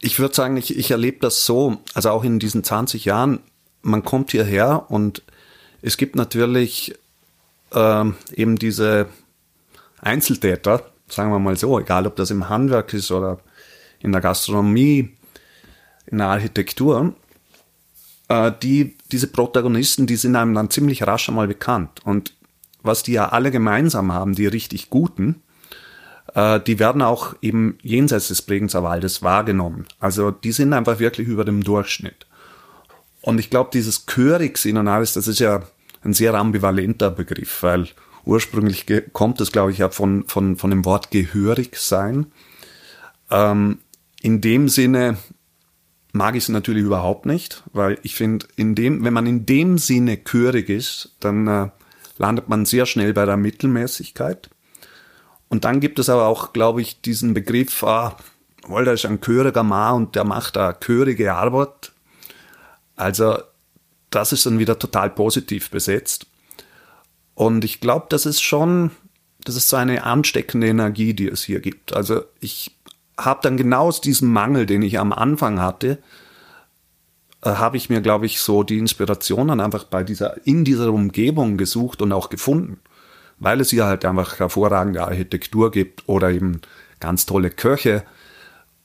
ich 0.04 0.18
würde 0.18 0.34
sagen, 0.34 0.58
ich, 0.58 0.76
ich 0.76 0.90
erlebe 0.90 1.18
das 1.20 1.46
so, 1.46 1.78
also 1.94 2.11
auch 2.11 2.25
in 2.25 2.38
diesen 2.38 2.62
20 2.62 3.06
Jahren, 3.06 3.40
man 3.80 4.04
kommt 4.04 4.32
hierher 4.32 4.90
und 4.90 5.23
es 5.80 5.96
gibt 5.96 6.14
natürlich 6.14 6.94
äh, 7.73 8.04
eben 8.34 8.56
diese 8.56 9.06
Einzeltäter, 10.02 10.84
sagen 11.08 11.30
wir 11.30 11.38
mal 11.38 11.56
so, 11.56 11.80
egal 11.80 12.06
ob 12.06 12.16
das 12.16 12.30
im 12.30 12.50
Handwerk 12.50 12.92
ist 12.92 13.11
oder 13.11 13.40
in 13.99 14.12
der 14.12 14.20
Gastronomie, 14.20 15.16
in 16.04 16.18
der 16.18 16.26
Architektur, 16.26 17.14
äh, 18.28 18.52
die, 18.62 18.99
diese 19.11 19.28
Protagonisten, 19.28 20.06
die 20.06 20.16
sind 20.16 20.37
einem 20.37 20.54
dann 20.54 20.68
ziemlich 20.68 21.06
rasch 21.06 21.30
einmal 21.30 21.49
bekannt. 21.49 22.04
Und 22.04 22.34
was 22.82 23.02
die 23.02 23.12
ja 23.12 23.30
alle 23.30 23.50
gemeinsam 23.50 24.12
haben, 24.12 24.34
die 24.34 24.46
richtig 24.46 24.90
Guten, 24.90 25.42
äh, 26.35 26.61
die 26.61 26.79
werden 26.79 27.03
auch 27.03 27.35
eben 27.41 27.79
jenseits 27.83 28.29
des 28.29 28.43
Bregenzer 28.43 28.83
Waldes 28.83 29.23
wahrgenommen. 29.23 29.87
Also 29.99 30.31
die 30.31 30.53
sind 30.53 30.73
einfach 30.73 30.99
wirklich 30.99 31.29
über 31.29 31.45
dem 31.45 31.64
Durchschnitt. 31.64 32.26
Und 33.23 33.38
ich 33.38 33.49
glaube, 33.49 33.71
dieses 33.73 34.05
Chörigsein 34.07 34.76
und 34.76 34.88
alles, 34.88 35.14
das 35.14 35.29
ist 35.29 35.38
ja 35.38 35.62
ein 36.03 36.12
sehr 36.12 36.35
ambivalenter 36.35 37.11
Begriff, 37.11 37.62
weil 37.62 37.88
ursprünglich 38.26 38.87
kommt 39.12 39.41
es, 39.41 39.53
glaube 39.53 39.73
ich, 39.73 39.79
ja 39.79 39.88
von, 39.88 40.25
von, 40.26 40.57
von 40.57 40.71
dem 40.71 40.85
Wort 40.85 41.11
gehörig 41.11 41.76
sein. 41.76 42.26
Ähm, 43.31 43.79
in 44.21 44.41
dem 44.41 44.69
Sinne 44.69 45.17
mag 46.12 46.37
ich 46.37 46.45
es 46.45 46.49
natürlich 46.49 46.85
überhaupt 46.85 47.26
nicht, 47.26 47.62
weil 47.73 47.99
ich 48.03 48.14
finde, 48.14 48.47
in 48.57 48.75
dem, 48.75 49.05
wenn 49.05 49.14
man 49.14 49.26
in 49.26 49.47
dem 49.47 49.79
Sinne 49.79 50.23
chörig 50.23 50.69
ist, 50.69 51.17
dann 51.21 51.47
äh, 51.47 51.69
landet 52.19 52.49
man 52.49 52.67
sehr 52.67 52.87
schnell 52.87 53.12
bei 53.12 53.25
der 53.25 53.37
Mittelmäßigkeit. 53.37 54.50
Und 55.54 55.64
dann 55.64 55.78
gibt 55.78 56.00
es 56.00 56.08
aber 56.08 56.26
auch, 56.26 56.52
glaube 56.52 56.82
ich, 56.82 57.00
diesen 57.00 57.32
Begriff, 57.32 57.84
ah, 57.84 58.16
weil 58.66 58.84
da 58.84 58.90
ist 58.90 59.06
ein 59.06 59.20
chöriger 59.20 59.62
Mann 59.62 59.94
und 59.94 60.16
der 60.16 60.25
macht 60.25 60.56
da 60.56 60.73
chörige 60.73 61.32
Arbeit. 61.32 61.92
Also 62.96 63.38
das 64.11 64.32
ist 64.32 64.46
dann 64.46 64.58
wieder 64.58 64.80
total 64.80 65.11
positiv 65.11 65.70
besetzt. 65.70 66.26
Und 67.34 67.64
ich 67.64 67.78
glaube, 67.78 68.06
das 68.08 68.26
ist 68.26 68.42
schon, 68.42 68.90
das 69.44 69.54
ist 69.54 69.68
so 69.68 69.76
eine 69.76 70.02
ansteckende 70.02 70.66
Energie, 70.66 71.14
die 71.14 71.28
es 71.28 71.44
hier 71.44 71.61
gibt. 71.61 71.94
Also 71.94 72.25
ich 72.40 72.76
habe 73.16 73.38
dann 73.44 73.56
genau 73.56 73.87
aus 73.87 74.00
diesem 74.00 74.32
Mangel, 74.32 74.66
den 74.66 74.82
ich 74.82 74.99
am 74.99 75.12
Anfang 75.12 75.61
hatte, 75.61 76.02
äh, 77.42 77.50
habe 77.50 77.76
ich 77.76 77.90
mir, 77.90 78.00
glaube 78.00 78.26
ich, 78.26 78.40
so 78.40 78.64
die 78.64 78.78
Inspiration 78.78 79.46
dann 79.46 79.61
einfach 79.61 79.84
bei 79.84 80.02
dieser, 80.02 80.44
in 80.44 80.64
dieser 80.64 80.92
Umgebung 80.92 81.58
gesucht 81.58 82.02
und 82.02 82.11
auch 82.11 82.28
gefunden 82.28 82.80
weil 83.45 83.61
es 83.61 83.71
hier 83.71 83.85
halt 83.85 84.05
einfach 84.05 84.39
hervorragende 84.39 85.03
Architektur 85.05 85.71
gibt 85.71 86.09
oder 86.09 86.31
eben 86.31 86.61
ganz 87.01 87.27
tolle 87.27 87.51
Köche. 87.51 88.05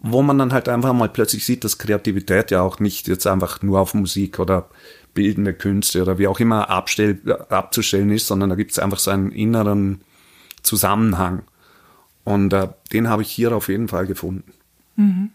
wo 0.01 0.22
man 0.22 0.38
dann 0.38 0.54
halt 0.54 0.70
einfach 0.70 0.94
mal 0.94 1.10
plötzlich 1.10 1.46
sieht, 1.46 1.66
dass 1.66 1.78
Kreativität 1.78 2.51
ja 2.51 2.62
auch 2.62 2.80
nicht 2.80 3.10
jetzt 3.10 3.28
einfach 3.28 3.62
nur 3.62 3.82
auf 3.82 3.94
Musik 3.94 4.39
oder 4.39 4.70
bildende 5.13 5.54
Künste 5.54 6.01
oder 6.01 6.18
wie 6.18 6.28
auch 6.28 6.39
immer 6.39 6.70
abstell, 6.70 7.20
abzustellen 7.50 8.10
ist, 8.10 8.28
sondern 8.28 8.50
da 8.50 8.56
gibt 8.56 8.72
es 8.72 8.80
einfach 8.80 9.00
so 9.00 9.12
einen 9.12 9.32
inneren 9.34 10.00
Zusammenhang. 10.63 11.44
Und 12.24 12.54
äh, 12.54 12.70
den 12.94 13.10
habe 13.10 13.24
ich 13.24 13.30
hier 13.30 13.54
auf 13.54 13.68
jeden 13.68 13.89
Fall 13.89 14.08
gefunden. 14.08 14.54
Mhm. 14.96 15.32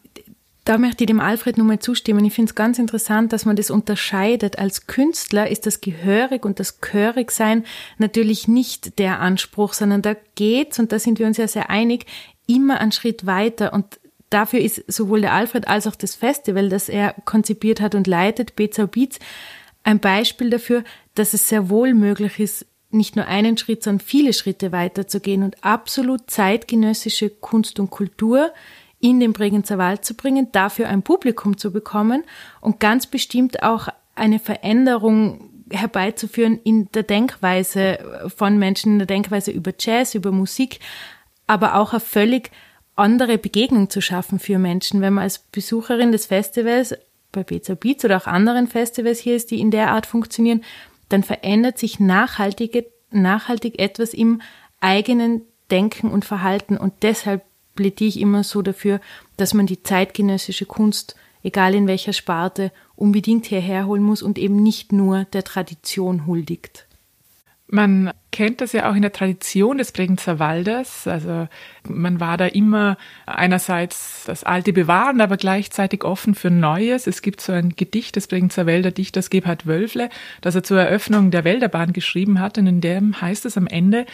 Da 0.64 0.78
möchte 0.78 1.04
ich 1.04 1.08
dem 1.08 1.20
Alfred 1.20 1.58
nochmal 1.58 1.78
zustimmen. 1.78 2.24
Ich 2.24 2.32
finde 2.32 2.48
es 2.48 2.54
ganz 2.54 2.78
interessant, 2.78 3.34
dass 3.34 3.44
man 3.44 3.54
das 3.54 3.70
unterscheidet. 3.70 4.58
Als 4.58 4.86
Künstler 4.86 5.50
ist 5.50 5.66
das 5.66 5.82
Gehörig 5.82 6.46
und 6.46 6.58
das 6.58 6.80
Chörigsein 6.80 7.64
natürlich 7.98 8.48
nicht 8.48 8.98
der 8.98 9.20
Anspruch, 9.20 9.74
sondern 9.74 10.00
da 10.00 10.16
geht's, 10.34 10.78
und 10.78 10.90
da 10.90 10.98
sind 10.98 11.18
wir 11.18 11.26
uns 11.26 11.36
ja 11.36 11.48
sehr 11.48 11.68
einig, 11.68 12.06
immer 12.46 12.80
einen 12.80 12.92
Schritt 12.92 13.26
weiter. 13.26 13.74
Und 13.74 14.00
dafür 14.30 14.60
ist 14.60 14.90
sowohl 14.90 15.20
der 15.20 15.34
Alfred 15.34 15.68
als 15.68 15.86
auch 15.86 15.96
das 15.96 16.14
Festival, 16.14 16.70
das 16.70 16.88
er 16.88 17.14
konzipiert 17.26 17.82
hat 17.82 17.94
und 17.94 18.06
leitet, 18.06 18.56
Bezau 18.56 18.86
Beats, 18.86 19.18
ein 19.82 20.00
Beispiel 20.00 20.48
dafür, 20.48 20.82
dass 21.14 21.34
es 21.34 21.46
sehr 21.46 21.68
wohl 21.68 21.92
möglich 21.92 22.40
ist, 22.40 22.66
nicht 22.90 23.16
nur 23.16 23.26
einen 23.26 23.58
Schritt, 23.58 23.82
sondern 23.82 24.06
viele 24.06 24.32
Schritte 24.32 24.72
weiterzugehen 24.72 25.42
und 25.42 25.62
absolut 25.62 26.30
zeitgenössische 26.30 27.28
Kunst 27.28 27.78
und 27.80 27.90
Kultur 27.90 28.52
in 29.04 29.20
den 29.20 29.34
Bregenzer 29.34 29.76
Wald 29.76 30.02
zu 30.02 30.14
bringen, 30.14 30.48
dafür 30.52 30.88
ein 30.88 31.02
Publikum 31.02 31.58
zu 31.58 31.70
bekommen 31.70 32.24
und 32.62 32.80
ganz 32.80 33.06
bestimmt 33.06 33.62
auch 33.62 33.88
eine 34.14 34.38
Veränderung 34.38 35.50
herbeizuführen 35.70 36.58
in 36.64 36.90
der 36.92 37.02
Denkweise 37.02 37.98
von 38.34 38.58
Menschen, 38.58 38.92
in 38.92 38.98
der 39.00 39.06
Denkweise 39.06 39.50
über 39.50 39.72
Jazz, 39.78 40.14
über 40.14 40.32
Musik, 40.32 40.80
aber 41.46 41.74
auch 41.74 41.92
eine 41.92 42.00
völlig 42.00 42.50
andere 42.96 43.36
Begegnung 43.36 43.90
zu 43.90 44.00
schaffen 44.00 44.38
für 44.38 44.58
Menschen. 44.58 45.02
Wenn 45.02 45.12
man 45.12 45.24
als 45.24 45.38
Besucherin 45.38 46.10
des 46.10 46.24
Festivals 46.24 46.94
bei 47.30 47.42
Pizza 47.42 47.74
Beats 47.74 48.06
oder 48.06 48.16
auch 48.16 48.26
anderen 48.26 48.68
Festivals 48.68 49.18
hier 49.18 49.36
ist, 49.36 49.50
die 49.50 49.60
in 49.60 49.70
der 49.70 49.90
Art 49.90 50.06
funktionieren, 50.06 50.64
dann 51.10 51.22
verändert 51.22 51.76
sich 51.76 52.00
nachhaltige, 52.00 52.86
nachhaltig 53.10 53.78
etwas 53.78 54.14
im 54.14 54.40
eigenen 54.80 55.42
Denken 55.70 56.10
und 56.10 56.24
Verhalten. 56.24 56.78
Und 56.78 56.94
deshalb 57.02 57.42
plädiere 57.74 58.08
ich 58.08 58.20
immer 58.20 58.44
so 58.44 58.62
dafür, 58.62 59.00
dass 59.36 59.54
man 59.54 59.66
die 59.66 59.82
zeitgenössische 59.82 60.66
Kunst, 60.66 61.16
egal 61.42 61.74
in 61.74 61.86
welcher 61.86 62.12
Sparte, 62.12 62.72
unbedingt 62.96 63.46
hierher 63.46 63.86
holen 63.86 64.02
muss 64.02 64.22
und 64.22 64.38
eben 64.38 64.62
nicht 64.62 64.92
nur 64.92 65.24
der 65.24 65.44
Tradition 65.44 66.26
huldigt. 66.26 66.86
Man 67.66 68.12
kennt 68.30 68.60
das 68.60 68.72
ja 68.72 68.90
auch 68.90 68.94
in 68.94 69.02
der 69.02 69.12
Tradition 69.12 69.78
des 69.78 69.90
Bregenzer 69.90 70.38
Waldes. 70.38 71.08
Also 71.08 71.48
man 71.88 72.20
war 72.20 72.36
da 72.36 72.46
immer 72.46 72.98
einerseits 73.24 74.24
das 74.26 74.44
Alte 74.44 74.72
bewahren, 74.72 75.20
aber 75.20 75.38
gleichzeitig 75.38 76.04
offen 76.04 76.34
für 76.34 76.50
Neues. 76.50 77.06
Es 77.06 77.22
gibt 77.22 77.40
so 77.40 77.52
ein 77.52 77.70
Gedicht 77.70 78.16
des 78.16 78.28
Bregenzer 78.28 78.66
Wälder 78.66 78.90
Dichters 78.90 79.30
Gebhard 79.30 79.66
Wölfle, 79.66 80.10
das 80.42 80.54
er 80.54 80.62
zur 80.62 80.78
Eröffnung 80.78 81.30
der 81.30 81.44
Wälderbahn 81.44 81.94
geschrieben 81.94 82.38
hat. 82.38 82.58
Und 82.58 82.66
in 82.66 82.80
dem 82.82 83.20
heißt 83.20 83.46
es 83.46 83.56
am 83.56 83.66
Ende, 83.66 84.04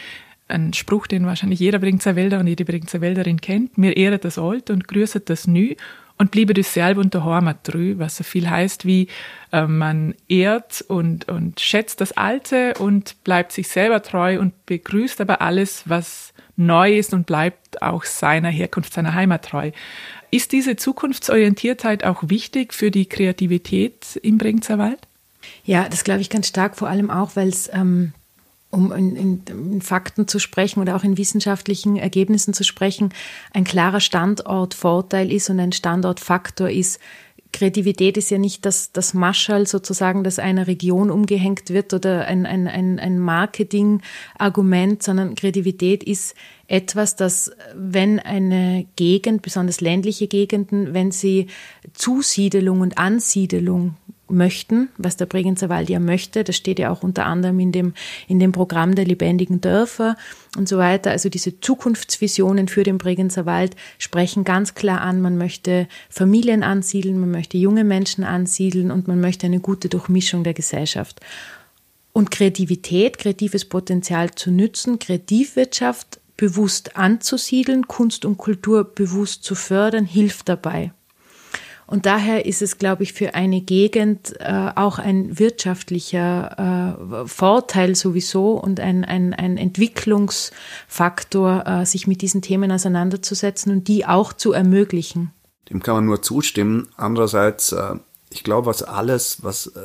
ein 0.51 0.73
Spruch, 0.73 1.07
den 1.07 1.25
wahrscheinlich 1.25 1.59
jeder 1.59 1.79
Bregenzer 1.79 2.15
Wälder 2.15 2.39
und 2.39 2.47
jede 2.47 2.65
Bregenzer 2.65 3.01
Wälderin 3.01 3.41
kennt, 3.41 3.77
mir 3.77 3.97
ehret 3.97 4.25
das 4.25 4.37
Alt 4.37 4.69
und 4.69 4.87
grüßet 4.87 5.29
das 5.29 5.47
Nü 5.47 5.75
und 6.17 6.29
bliebe 6.29 6.53
du 6.53 6.61
selber 6.61 7.01
unter 7.01 7.23
Hormat 7.23 7.67
drü, 7.67 7.97
was 7.97 8.17
so 8.17 8.23
viel 8.23 8.47
heißt 8.49 8.85
wie 8.85 9.07
äh, 9.51 9.65
man 9.65 10.13
ehrt 10.27 10.85
und, 10.87 11.27
und 11.27 11.59
schätzt 11.59 11.99
das 11.99 12.11
Alte 12.11 12.75
und 12.77 13.23
bleibt 13.23 13.51
sich 13.51 13.67
selber 13.67 14.03
treu 14.03 14.39
und 14.39 14.67
begrüßt 14.67 15.19
aber 15.19 15.41
alles, 15.41 15.83
was 15.87 16.33
neu 16.57 16.95
ist 16.95 17.13
und 17.13 17.25
bleibt 17.25 17.81
auch 17.81 18.03
seiner 18.03 18.49
Herkunft, 18.49 18.93
seiner 18.93 19.15
Heimat 19.15 19.45
treu. 19.45 19.71
Ist 20.29 20.51
diese 20.51 20.75
Zukunftsorientiertheit 20.75 22.03
auch 22.03 22.29
wichtig 22.29 22.73
für 22.73 22.91
die 22.91 23.07
Kreativität 23.07 24.19
im 24.21 24.37
Bregenzer 24.37 24.77
Wald? 24.77 24.99
Ja, 25.65 25.89
das 25.89 26.03
glaube 26.03 26.21
ich 26.21 26.29
ganz 26.29 26.47
stark, 26.47 26.77
vor 26.77 26.87
allem 26.87 27.09
auch, 27.09 27.35
weil 27.35 27.49
es 27.49 27.69
ähm, 27.73 28.13
um 28.71 28.91
in, 28.91 29.15
in, 29.15 29.43
in, 29.47 29.81
Fakten 29.81 30.27
zu 30.27 30.39
sprechen 30.39 30.79
oder 30.79 30.95
auch 30.95 31.03
in 31.03 31.17
wissenschaftlichen 31.17 31.97
Ergebnissen 31.97 32.53
zu 32.53 32.63
sprechen, 32.63 33.09
ein 33.53 33.65
klarer 33.65 33.99
Standortvorteil 33.99 35.31
ist 35.31 35.49
und 35.49 35.59
ein 35.59 35.73
Standortfaktor 35.73 36.69
ist. 36.69 36.99
Kreativität 37.53 38.15
ist 38.15 38.31
ja 38.31 38.37
nicht 38.37 38.65
das, 38.65 38.93
das 38.93 39.13
Maschall 39.13 39.67
sozusagen, 39.67 40.23
das 40.23 40.39
einer 40.39 40.67
Region 40.67 41.11
umgehängt 41.11 41.69
wird 41.69 41.93
oder 41.93 42.25
ein, 42.25 42.45
ein, 42.45 42.69
ein, 42.69 42.97
ein 42.97 43.19
Marketing-Argument, 43.19 45.03
sondern 45.03 45.35
Kreativität 45.35 46.03
ist 46.03 46.33
etwas, 46.67 47.17
das, 47.17 47.51
wenn 47.75 48.19
eine 48.19 48.85
Gegend, 48.95 49.41
besonders 49.41 49.81
ländliche 49.81 50.27
Gegenden, 50.27 50.93
wenn 50.93 51.11
sie 51.11 51.47
Zusiedelung 51.93 52.79
und 52.79 52.97
Ansiedelung 52.97 53.95
möchten, 54.31 54.89
was 54.97 55.17
der 55.17 55.25
Bregenzer 55.25 55.69
Wald 55.69 55.89
ja 55.89 55.99
möchte. 55.99 56.43
Das 56.43 56.55
steht 56.55 56.79
ja 56.79 56.89
auch 56.89 57.03
unter 57.03 57.25
anderem 57.25 57.59
in 57.59 57.71
dem, 57.71 57.93
in 58.27 58.39
dem 58.39 58.51
Programm 58.51 58.95
der 58.95 59.05
lebendigen 59.05 59.61
Dörfer 59.61 60.17
und 60.57 60.67
so 60.67 60.77
weiter. 60.77 61.11
Also 61.11 61.29
diese 61.29 61.59
Zukunftsvisionen 61.59 62.67
für 62.67 62.83
den 62.83 62.97
Bregenzer 62.97 63.45
Wald 63.45 63.75
sprechen 63.97 64.43
ganz 64.43 64.73
klar 64.73 65.01
an, 65.01 65.21
man 65.21 65.37
möchte 65.37 65.87
Familien 66.09 66.63
ansiedeln, 66.63 67.19
man 67.19 67.31
möchte 67.31 67.57
junge 67.57 67.83
Menschen 67.83 68.23
ansiedeln 68.23 68.91
und 68.91 69.07
man 69.07 69.19
möchte 69.19 69.45
eine 69.45 69.59
gute 69.59 69.89
Durchmischung 69.89 70.43
der 70.43 70.53
Gesellschaft. 70.53 71.19
Und 72.13 72.31
Kreativität, 72.31 73.17
kreatives 73.17 73.65
Potenzial 73.65 74.31
zu 74.31 74.51
nützen, 74.51 74.99
Kreativwirtschaft 74.99 76.19
bewusst 76.35 76.97
anzusiedeln, 76.97 77.87
Kunst 77.87 78.25
und 78.25 78.37
Kultur 78.37 78.83
bewusst 78.83 79.43
zu 79.43 79.55
fördern, 79.55 80.05
hilft 80.05 80.49
dabei. 80.49 80.91
Und 81.91 82.05
daher 82.05 82.45
ist 82.45 82.61
es, 82.61 82.77
glaube 82.77 83.03
ich, 83.03 83.11
für 83.11 83.35
eine 83.35 83.59
Gegend 83.59 84.33
äh, 84.39 84.69
auch 84.75 84.97
ein 84.97 85.37
wirtschaftlicher 85.37 86.95
äh, 87.03 87.27
Vorteil 87.27 87.95
sowieso 87.95 88.53
und 88.53 88.79
ein, 88.79 89.03
ein, 89.03 89.33
ein 89.33 89.57
Entwicklungsfaktor, 89.57 91.67
äh, 91.67 91.85
sich 91.85 92.07
mit 92.07 92.21
diesen 92.21 92.41
Themen 92.41 92.71
auseinanderzusetzen 92.71 93.73
und 93.73 93.89
die 93.89 94.05
auch 94.05 94.31
zu 94.31 94.53
ermöglichen. 94.53 95.31
Dem 95.69 95.83
kann 95.83 95.95
man 95.95 96.05
nur 96.05 96.21
zustimmen. 96.21 96.87
Andererseits, 96.95 97.73
äh, 97.73 97.95
ich 98.29 98.45
glaube, 98.45 98.67
was 98.67 98.83
alles, 98.83 99.43
was, 99.43 99.67
äh, 99.67 99.81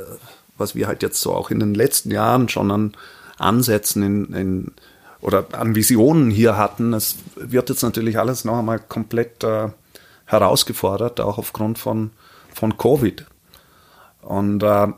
was 0.56 0.76
wir 0.76 0.86
halt 0.86 1.02
jetzt 1.02 1.20
so 1.20 1.32
auch 1.32 1.50
in 1.50 1.58
den 1.58 1.74
letzten 1.74 2.12
Jahren 2.12 2.48
schon 2.48 2.70
an 2.70 2.92
Ansätzen 3.36 4.04
in, 4.04 4.32
in 4.32 4.72
oder 5.20 5.44
an 5.58 5.74
Visionen 5.74 6.30
hier 6.30 6.56
hatten, 6.56 6.92
es 6.92 7.16
wird 7.34 7.68
jetzt 7.68 7.82
natürlich 7.82 8.16
alles 8.16 8.44
noch 8.44 8.60
einmal 8.60 8.78
komplett 8.78 9.42
äh, 9.42 9.70
herausgefordert, 10.26 11.20
auch 11.20 11.38
aufgrund 11.38 11.78
von, 11.78 12.10
von 12.52 12.76
Covid. 12.76 13.24
Und 14.22 14.62
äh, 14.62 14.88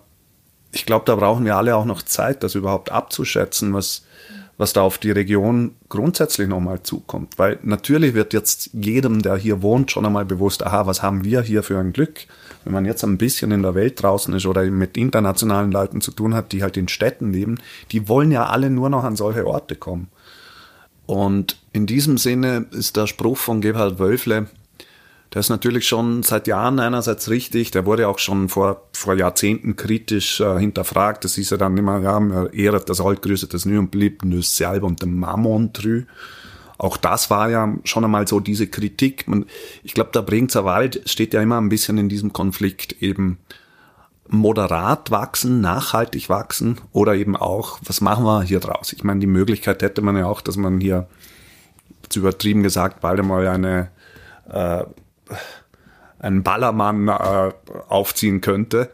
ich 0.73 0.87
glaube, 0.87 1.05
da 1.07 1.15
brauchen 1.15 1.45
wir 1.45 1.57
alle 1.57 1.77
auch 1.77 1.85
noch 1.85 2.03
Zeit, 2.03 2.43
das 2.43 2.55
überhaupt 2.55 2.91
abzuschätzen, 2.91 3.73
was, 3.73 4.05
was 4.57 4.73
da 4.73 4.83
auf 4.83 4.99
die 4.99 5.11
Region 5.11 5.75
grundsätzlich 5.89 6.49
nochmal 6.49 6.83
zukommt. 6.83 7.39
Weil 7.39 7.59
natürlich 7.63 8.15
wird 8.15 8.33
jetzt 8.33 8.71
jedem, 8.73 9.23
der 9.23 9.37
hier 9.37 9.63
wohnt, 9.63 9.91
schon 9.91 10.07
einmal 10.07 10.25
bewusst, 10.25 10.65
aha, 10.65 10.87
was 10.87 11.03
haben 11.03 11.25
wir 11.25 11.43
hier 11.43 11.63
für 11.63 11.79
ein 11.79 11.93
Glück? 11.93 12.27
Wenn 12.65 12.73
man 12.73 12.85
jetzt 12.85 13.05
ein 13.05 13.19
bisschen 13.19 13.51
in 13.51 13.63
der 13.63 13.75
Welt 13.75 14.03
draußen 14.03 14.35
ist 14.35 14.47
oder 14.47 14.65
mit 14.65 14.97
internationalen 14.97 15.73
Leuten 15.73 16.01
zu 16.01 16.11
tun 16.11 16.35
hat, 16.35 16.53
die 16.53 16.63
halt 16.63 16.77
in 16.77 16.89
Städten 16.89 17.33
leben, 17.33 17.59
die 17.93 18.09
wollen 18.09 18.31
ja 18.31 18.47
alle 18.47 18.69
nur 18.69 18.91
noch 18.91 19.05
an 19.05 19.17
solche 19.17 19.47
Orte 19.47 19.77
kommen. 19.77 20.09
Und 21.07 21.59
in 21.73 21.87
diesem 21.87 22.19
Sinne 22.19 22.67
ist 22.71 22.97
der 22.97 23.07
Spruch 23.07 23.39
von 23.39 23.63
Gebhard 23.63 23.99
Wölfle, 23.99 24.49
der 25.35 25.41
ist 25.41 25.51
natürlich 25.51 25.87
schon 25.87 26.23
seit 26.23 26.47
Jahren 26.47 26.81
einerseits 26.81 27.29
richtig, 27.29 27.71
der 27.71 27.85
wurde 27.85 28.09
auch 28.09 28.19
schon 28.19 28.49
vor, 28.49 28.89
vor 28.93 29.15
Jahrzehnten 29.15 29.77
kritisch 29.77 30.41
äh, 30.41 30.59
hinterfragt. 30.59 31.25
Das 31.25 31.35
hieß 31.35 31.51
ja 31.51 31.57
dann 31.59 31.77
immer, 31.77 32.01
ja, 32.01 32.19
er 32.19 32.55
ehret 32.55 32.89
das 32.89 33.01
altgrößte 33.01 33.47
das 33.47 33.67
Nü 33.67 33.79
und 33.79 33.91
blieb 33.91 34.25
nü 34.25 34.43
selber 34.43 34.87
und 34.87 35.03
dem 35.03 35.19
Mammon 35.19 35.73
trü. 35.73 36.05
Auch 36.79 36.97
das 36.97 37.29
war 37.29 37.51
ja 37.51 37.75
schon 37.85 38.05
einmal 38.05 38.27
so 38.27 38.41
diese 38.41 38.69
Kritik. 38.69 39.29
Man, 39.29 39.45
ich 39.83 39.95
glaube, 39.95 40.13
der 40.15 40.23
Bringzer 40.23 40.65
Wald 40.65 41.03
steht 41.07 41.35
ja 41.35 41.43
immer 41.43 41.61
ein 41.61 41.69
bisschen 41.69 41.99
in 41.99 42.09
diesem 42.09 42.33
Konflikt 42.33 43.03
eben 43.03 43.39
moderat 44.29 45.11
wachsen, 45.11 45.61
nachhaltig 45.61 46.29
wachsen 46.29 46.79
oder 46.93 47.15
eben 47.15 47.35
auch, 47.37 47.81
was 47.83 48.01
machen 48.01 48.25
wir 48.25 48.43
hier 48.43 48.61
draus? 48.61 48.93
Ich 48.93 49.03
meine, 49.03 49.21
die 49.21 49.27
Möglichkeit 49.27 49.83
hätte 49.83 50.03
man 50.03 50.17
ja 50.17 50.27
auch, 50.27 50.41
dass 50.41 50.57
man 50.57 50.81
hier, 50.81 51.09
zu 52.09 52.21
übertrieben 52.21 52.63
gesagt, 52.63 53.01
bald 53.01 53.21
einmal 53.21 53.47
eine 53.49 53.91
äh, 54.49 54.85
einen 56.19 56.43
Ballermann 56.43 57.09
äh, 57.09 57.53
aufziehen 57.89 58.41
könnte. 58.41 58.91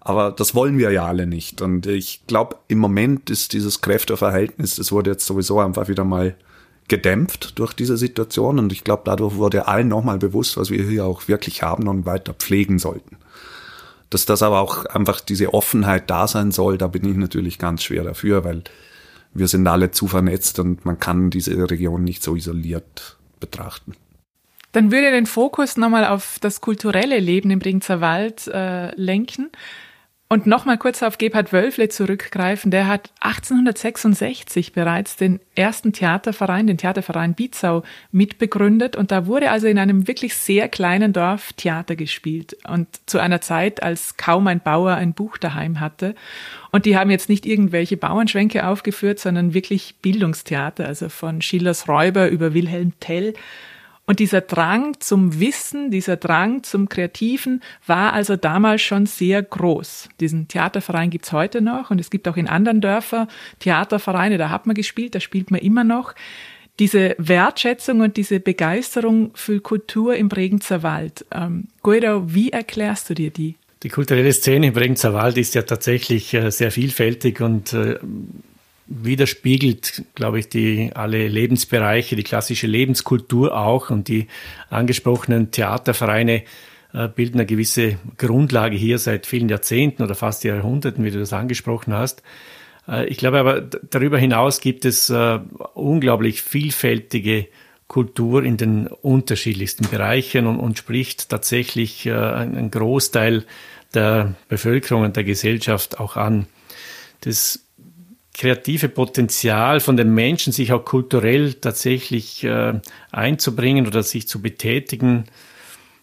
Aber 0.00 0.32
das 0.32 0.54
wollen 0.54 0.78
wir 0.78 0.90
ja 0.90 1.06
alle 1.06 1.26
nicht. 1.26 1.62
Und 1.62 1.86
ich 1.86 2.26
glaube, 2.26 2.56
im 2.66 2.78
Moment 2.78 3.30
ist 3.30 3.52
dieses 3.52 3.80
Kräfteverhältnis, 3.82 4.76
das 4.76 4.90
wurde 4.90 5.12
jetzt 5.12 5.26
sowieso 5.26 5.60
einfach 5.60 5.88
wieder 5.88 6.04
mal 6.04 6.34
gedämpft 6.88 7.58
durch 7.58 7.72
diese 7.72 7.96
Situation. 7.96 8.58
Und 8.58 8.72
ich 8.72 8.82
glaube, 8.82 9.02
dadurch 9.04 9.36
wurde 9.36 9.68
allen 9.68 9.88
nochmal 9.88 10.18
bewusst, 10.18 10.56
was 10.56 10.70
wir 10.70 10.82
hier 10.82 11.04
auch 11.04 11.28
wirklich 11.28 11.62
haben 11.62 11.86
und 11.86 12.04
weiter 12.04 12.34
pflegen 12.34 12.80
sollten. 12.80 13.16
Dass 14.10 14.26
das 14.26 14.42
aber 14.42 14.60
auch 14.60 14.84
einfach 14.86 15.20
diese 15.20 15.54
Offenheit 15.54 16.10
da 16.10 16.26
sein 16.26 16.50
soll, 16.50 16.78
da 16.78 16.88
bin 16.88 17.08
ich 17.08 17.16
natürlich 17.16 17.58
ganz 17.58 17.84
schwer 17.84 18.02
dafür, 18.02 18.44
weil 18.44 18.64
wir 19.34 19.48
sind 19.48 19.66
alle 19.66 19.92
zu 19.92 20.08
vernetzt 20.08 20.58
und 20.58 20.84
man 20.84 20.98
kann 20.98 21.30
diese 21.30 21.70
Region 21.70 22.04
nicht 22.04 22.22
so 22.22 22.34
isoliert 22.34 23.16
betrachten. 23.40 23.94
Dann 24.72 24.90
würde 24.90 25.06
ich 25.06 25.12
den 25.12 25.26
Fokus 25.26 25.76
nochmal 25.76 26.06
auf 26.06 26.38
das 26.40 26.60
kulturelle 26.60 27.18
Leben 27.18 27.50
im 27.50 27.58
Bregenzer 27.58 28.00
Wald 28.00 28.48
äh, 28.48 28.94
lenken. 28.94 29.50
Und 30.32 30.46
nochmal 30.46 30.78
kurz 30.78 31.02
auf 31.02 31.18
Gebhard 31.18 31.52
Wölfle 31.52 31.90
zurückgreifen. 31.90 32.70
Der 32.70 32.86
hat 32.86 33.10
1866 33.20 34.72
bereits 34.72 35.16
den 35.16 35.40
ersten 35.54 35.92
Theaterverein, 35.92 36.66
den 36.66 36.78
Theaterverein 36.78 37.34
Bietzau, 37.34 37.82
mitbegründet. 38.12 38.96
Und 38.96 39.10
da 39.10 39.26
wurde 39.26 39.50
also 39.50 39.66
in 39.66 39.78
einem 39.78 40.08
wirklich 40.08 40.34
sehr 40.34 40.70
kleinen 40.70 41.12
Dorf 41.12 41.52
Theater 41.52 41.96
gespielt. 41.96 42.56
Und 42.66 42.88
zu 43.04 43.18
einer 43.18 43.42
Zeit, 43.42 43.82
als 43.82 44.16
kaum 44.16 44.46
ein 44.46 44.60
Bauer 44.60 44.94
ein 44.94 45.12
Buch 45.12 45.36
daheim 45.36 45.80
hatte. 45.80 46.14
Und 46.70 46.86
die 46.86 46.96
haben 46.96 47.10
jetzt 47.10 47.28
nicht 47.28 47.44
irgendwelche 47.44 47.98
Bauernschwänke 47.98 48.66
aufgeführt, 48.66 49.18
sondern 49.18 49.52
wirklich 49.52 49.96
Bildungstheater, 50.00 50.86
also 50.86 51.10
von 51.10 51.42
Schillers 51.42 51.88
Räuber 51.90 52.28
über 52.28 52.54
Wilhelm 52.54 52.94
Tell 53.00 53.34
und 54.04 54.18
dieser 54.18 54.40
Drang 54.40 54.96
zum 54.98 55.38
Wissen, 55.38 55.90
dieser 55.90 56.16
Drang 56.16 56.64
zum 56.64 56.88
Kreativen 56.88 57.62
war 57.86 58.12
also 58.12 58.36
damals 58.36 58.82
schon 58.82 59.06
sehr 59.06 59.42
groß. 59.42 60.08
Diesen 60.18 60.48
Theaterverein 60.48 61.10
gibt's 61.10 61.32
heute 61.32 61.60
noch 61.60 61.90
und 61.90 62.00
es 62.00 62.10
gibt 62.10 62.26
auch 62.26 62.36
in 62.36 62.48
anderen 62.48 62.80
Dörfern 62.80 63.28
Theatervereine, 63.60 64.38
da 64.38 64.50
hat 64.50 64.66
man 64.66 64.74
gespielt, 64.74 65.14
da 65.14 65.20
spielt 65.20 65.50
man 65.50 65.60
immer 65.60 65.84
noch. 65.84 66.14
Diese 66.78 67.14
Wertschätzung 67.18 68.00
und 68.00 68.16
diese 68.16 68.40
Begeisterung 68.40 69.30
für 69.34 69.60
Kultur 69.60 70.16
im 70.16 70.28
Bregenzer 70.28 70.82
Wald. 70.82 71.24
Ähm, 71.30 71.68
Guido, 71.82 72.34
wie 72.34 72.50
erklärst 72.50 73.10
du 73.10 73.14
dir 73.14 73.30
die? 73.30 73.56
Die 73.82 73.88
kulturelle 73.88 74.32
Szene 74.32 74.68
im 74.68 74.72
Bregenzer 74.72 75.12
Wald 75.12 75.36
ist 75.38 75.54
ja 75.54 75.62
tatsächlich 75.62 76.34
äh, 76.34 76.50
sehr 76.50 76.70
vielfältig 76.70 77.40
und 77.40 77.72
äh, 77.72 77.98
widerspiegelt, 78.86 80.04
glaube 80.14 80.40
ich, 80.40 80.48
die 80.48 80.90
alle 80.94 81.28
Lebensbereiche, 81.28 82.16
die 82.16 82.24
klassische 82.24 82.66
Lebenskultur 82.66 83.56
auch 83.56 83.90
und 83.90 84.08
die 84.08 84.26
angesprochenen 84.70 85.50
Theatervereine 85.50 86.42
äh, 86.92 87.08
bilden 87.08 87.38
eine 87.38 87.46
gewisse 87.46 87.98
Grundlage 88.18 88.76
hier 88.76 88.98
seit 88.98 89.26
vielen 89.26 89.48
Jahrzehnten 89.48 90.02
oder 90.02 90.14
fast 90.14 90.44
Jahrhunderten, 90.44 91.04
wie 91.04 91.10
du 91.10 91.18
das 91.18 91.32
angesprochen 91.32 91.94
hast. 91.94 92.22
Äh, 92.86 93.06
ich 93.06 93.16
glaube 93.16 93.38
aber, 93.38 93.60
darüber 93.60 94.18
hinaus 94.18 94.60
gibt 94.60 94.84
es 94.84 95.08
äh, 95.08 95.38
unglaublich 95.74 96.42
vielfältige 96.42 97.48
Kultur 97.88 98.42
in 98.42 98.56
den 98.56 98.86
unterschiedlichsten 98.86 99.88
Bereichen 99.88 100.46
und, 100.46 100.58
und 100.60 100.78
spricht 100.78 101.28
tatsächlich 101.28 102.10
einen 102.10 102.70
Großteil 102.70 103.44
der 103.92 104.34
Bevölkerung 104.48 105.02
und 105.02 105.16
der 105.16 105.24
Gesellschaft 105.24 106.00
auch 106.00 106.16
an. 106.16 106.46
Das 107.20 107.66
kreative 108.34 108.88
Potenzial 108.88 109.80
von 109.80 109.96
den 109.96 110.14
Menschen, 110.14 110.52
sich 110.52 110.72
auch 110.72 110.84
kulturell 110.84 111.54
tatsächlich 111.54 112.44
äh, 112.44 112.80
einzubringen 113.10 113.86
oder 113.86 114.02
sich 114.02 114.26
zu 114.26 114.40
betätigen, 114.40 115.24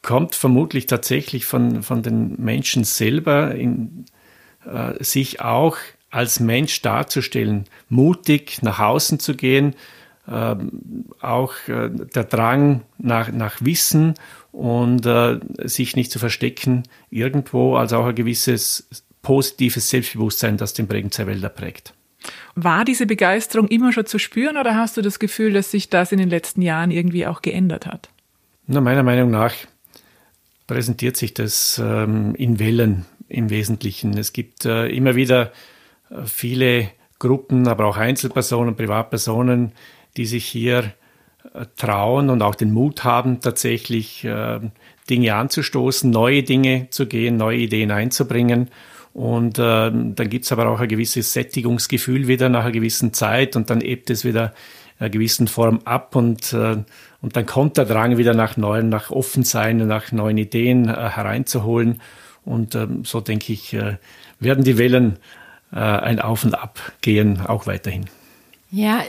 kommt 0.02 0.36
vermutlich 0.36 0.86
tatsächlich 0.86 1.46
von, 1.46 1.84
von 1.84 2.04
den 2.04 2.36
Menschen 2.38 2.84
selber, 2.84 3.56
in, 3.56 4.06
äh, 4.66 5.04
sich 5.04 5.42
auch 5.42 5.78
als 6.12 6.40
Mensch 6.40 6.82
darzustellen, 6.82 7.66
mutig 7.90 8.62
nach 8.62 8.80
außen 8.80 9.20
zu 9.20 9.36
gehen, 9.36 9.76
äh, 10.28 10.56
auch 11.22 11.54
äh, 11.68 11.90
der 11.90 12.24
Drang 12.24 12.82
nach, 12.98 13.32
nach 13.32 13.58
Wissen 13.62 14.14
und 14.52 15.06
äh, 15.06 15.40
sich 15.64 15.96
nicht 15.96 16.12
zu 16.12 16.20
verstecken 16.20 16.84
irgendwo, 17.10 17.76
also 17.76 17.98
auch 17.98 18.06
ein 18.08 18.16
gewisses 18.16 18.88
positives 19.22 19.90
Selbstbewusstsein, 19.90 20.58
das 20.58 20.74
den 20.74 20.88
Bregenzer 20.88 21.28
Wälder 21.28 21.50
prägt. 21.50 21.94
War 22.56 22.86
diese 22.86 23.06
Begeisterung 23.06 23.68
immer 23.68 23.94
schon 23.94 24.06
zu 24.06 24.20
spüren 24.20 24.58
oder 24.58 24.76
hast 24.76 24.98
du 24.98 25.02
das 25.02 25.20
Gefühl, 25.20 25.54
dass 25.54 25.72
sich 25.72 25.90
das 25.90 26.12
in 26.12 26.18
den 26.18 26.30
letzten 26.30 26.62
Jahren 26.62 26.92
irgendwie 26.92 27.26
auch 27.26 27.42
geändert 27.42 27.86
hat? 27.86 28.10
Na, 28.68 28.82
meiner 28.82 29.04
Meinung 29.04 29.32
nach 29.32 29.54
präsentiert 30.68 31.18
sich 31.18 31.34
das 31.34 31.82
ähm, 31.84 32.36
in 32.36 32.60
Wellen 32.60 33.06
im 33.28 33.50
Wesentlichen. 33.50 34.18
Es 34.18 34.34
gibt 34.34 34.66
äh, 34.66 34.88
immer 34.88 35.16
wieder 35.16 35.52
äh, 36.10 36.26
viele 36.26 36.90
Gruppen, 37.18 37.68
aber 37.68 37.86
auch 37.86 37.98
Einzelpersonen, 37.98 38.76
Privatpersonen, 38.76 39.72
die 40.18 40.26
sich 40.26 40.46
hier 40.46 40.94
äh, 41.54 41.66
trauen 41.78 42.30
und 42.30 42.42
auch 42.42 42.56
den 42.56 42.72
Mut 42.72 43.04
haben, 43.04 43.40
tatsächlich 43.40 44.24
äh, 44.26 44.60
Dinge 45.10 45.36
anzustoßen, 45.36 46.10
neue 46.10 46.44
Dinge 46.44 46.88
zu 46.92 47.08
gehen, 47.08 47.38
neue 47.38 47.58
Ideen 47.58 47.92
einzubringen. 47.92 48.70
Und 49.14 49.58
äh, 49.58 49.92
dann 49.92 50.30
gibt's 50.30 50.52
aber 50.52 50.70
auch 50.70 50.80
ein 50.80 50.88
gewisses 50.88 51.34
Sättigungsgefühl 51.34 52.28
wieder 52.28 52.50
nach 52.50 52.64
einer 52.64 52.72
gewissen 52.72 53.14
Zeit 53.14 53.56
und 53.56 53.70
dann 53.70 53.82
ebt 53.82 54.10
es 54.12 54.24
wieder 54.24 54.54
in 54.98 55.06
einer 55.06 55.10
gewissen 55.10 55.48
Form 55.48 55.80
ab 55.86 56.16
und, 56.16 56.54
äh, 56.54 56.78
und 57.22 57.36
dann 57.36 57.46
kommt 57.46 57.78
der 57.78 57.86
Drang 57.86 58.18
wieder 58.18 58.34
nach 58.34 58.56
neuen, 58.56 58.90
nach 58.90 59.12
Offensein, 59.12 59.78
nach 59.88 60.12
neuen 60.12 60.38
Ideen 60.38 60.88
äh, 60.88 60.94
hereinzuholen. 60.94 62.02
Und 62.46 62.76
ähm, 62.76 63.04
so 63.04 63.20
denke 63.20 63.54
ich, 63.54 63.74
äh, 63.74 63.98
werden 64.40 64.64
die 64.64 64.78
Wellen 64.78 65.18
äh, 65.72 65.78
ein 65.78 66.20
Auf 66.20 66.44
und 66.44 66.56
Ab 66.56 66.80
gehen, 67.02 67.42
auch 67.46 67.68
weiterhin. 67.68 68.06
Ja, 68.72 69.02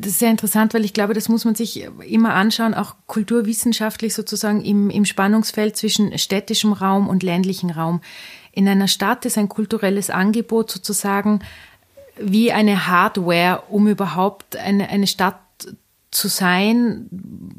das 0.00 0.12
ist 0.12 0.18
sehr 0.20 0.30
interessant, 0.30 0.74
weil 0.74 0.84
ich 0.84 0.92
glaube, 0.92 1.12
das 1.12 1.28
muss 1.28 1.44
man 1.44 1.56
sich 1.56 1.88
immer 2.08 2.34
anschauen, 2.34 2.72
auch 2.72 2.94
kulturwissenschaftlich 3.06 4.14
sozusagen 4.14 4.64
im, 4.64 4.90
im 4.90 5.04
Spannungsfeld 5.04 5.76
zwischen 5.76 6.16
städtischem 6.18 6.72
Raum 6.72 7.08
und 7.08 7.24
ländlichem 7.24 7.70
Raum. 7.70 8.00
In 8.52 8.68
einer 8.68 8.88
Stadt 8.88 9.24
ist 9.24 9.38
ein 9.38 9.48
kulturelles 9.48 10.10
Angebot 10.10 10.70
sozusagen 10.70 11.40
wie 12.18 12.52
eine 12.52 12.86
Hardware, 12.86 13.64
um 13.70 13.88
überhaupt 13.88 14.56
eine, 14.56 14.88
eine 14.90 15.06
Stadt 15.06 15.40
zu 16.10 16.28
sein 16.28 17.08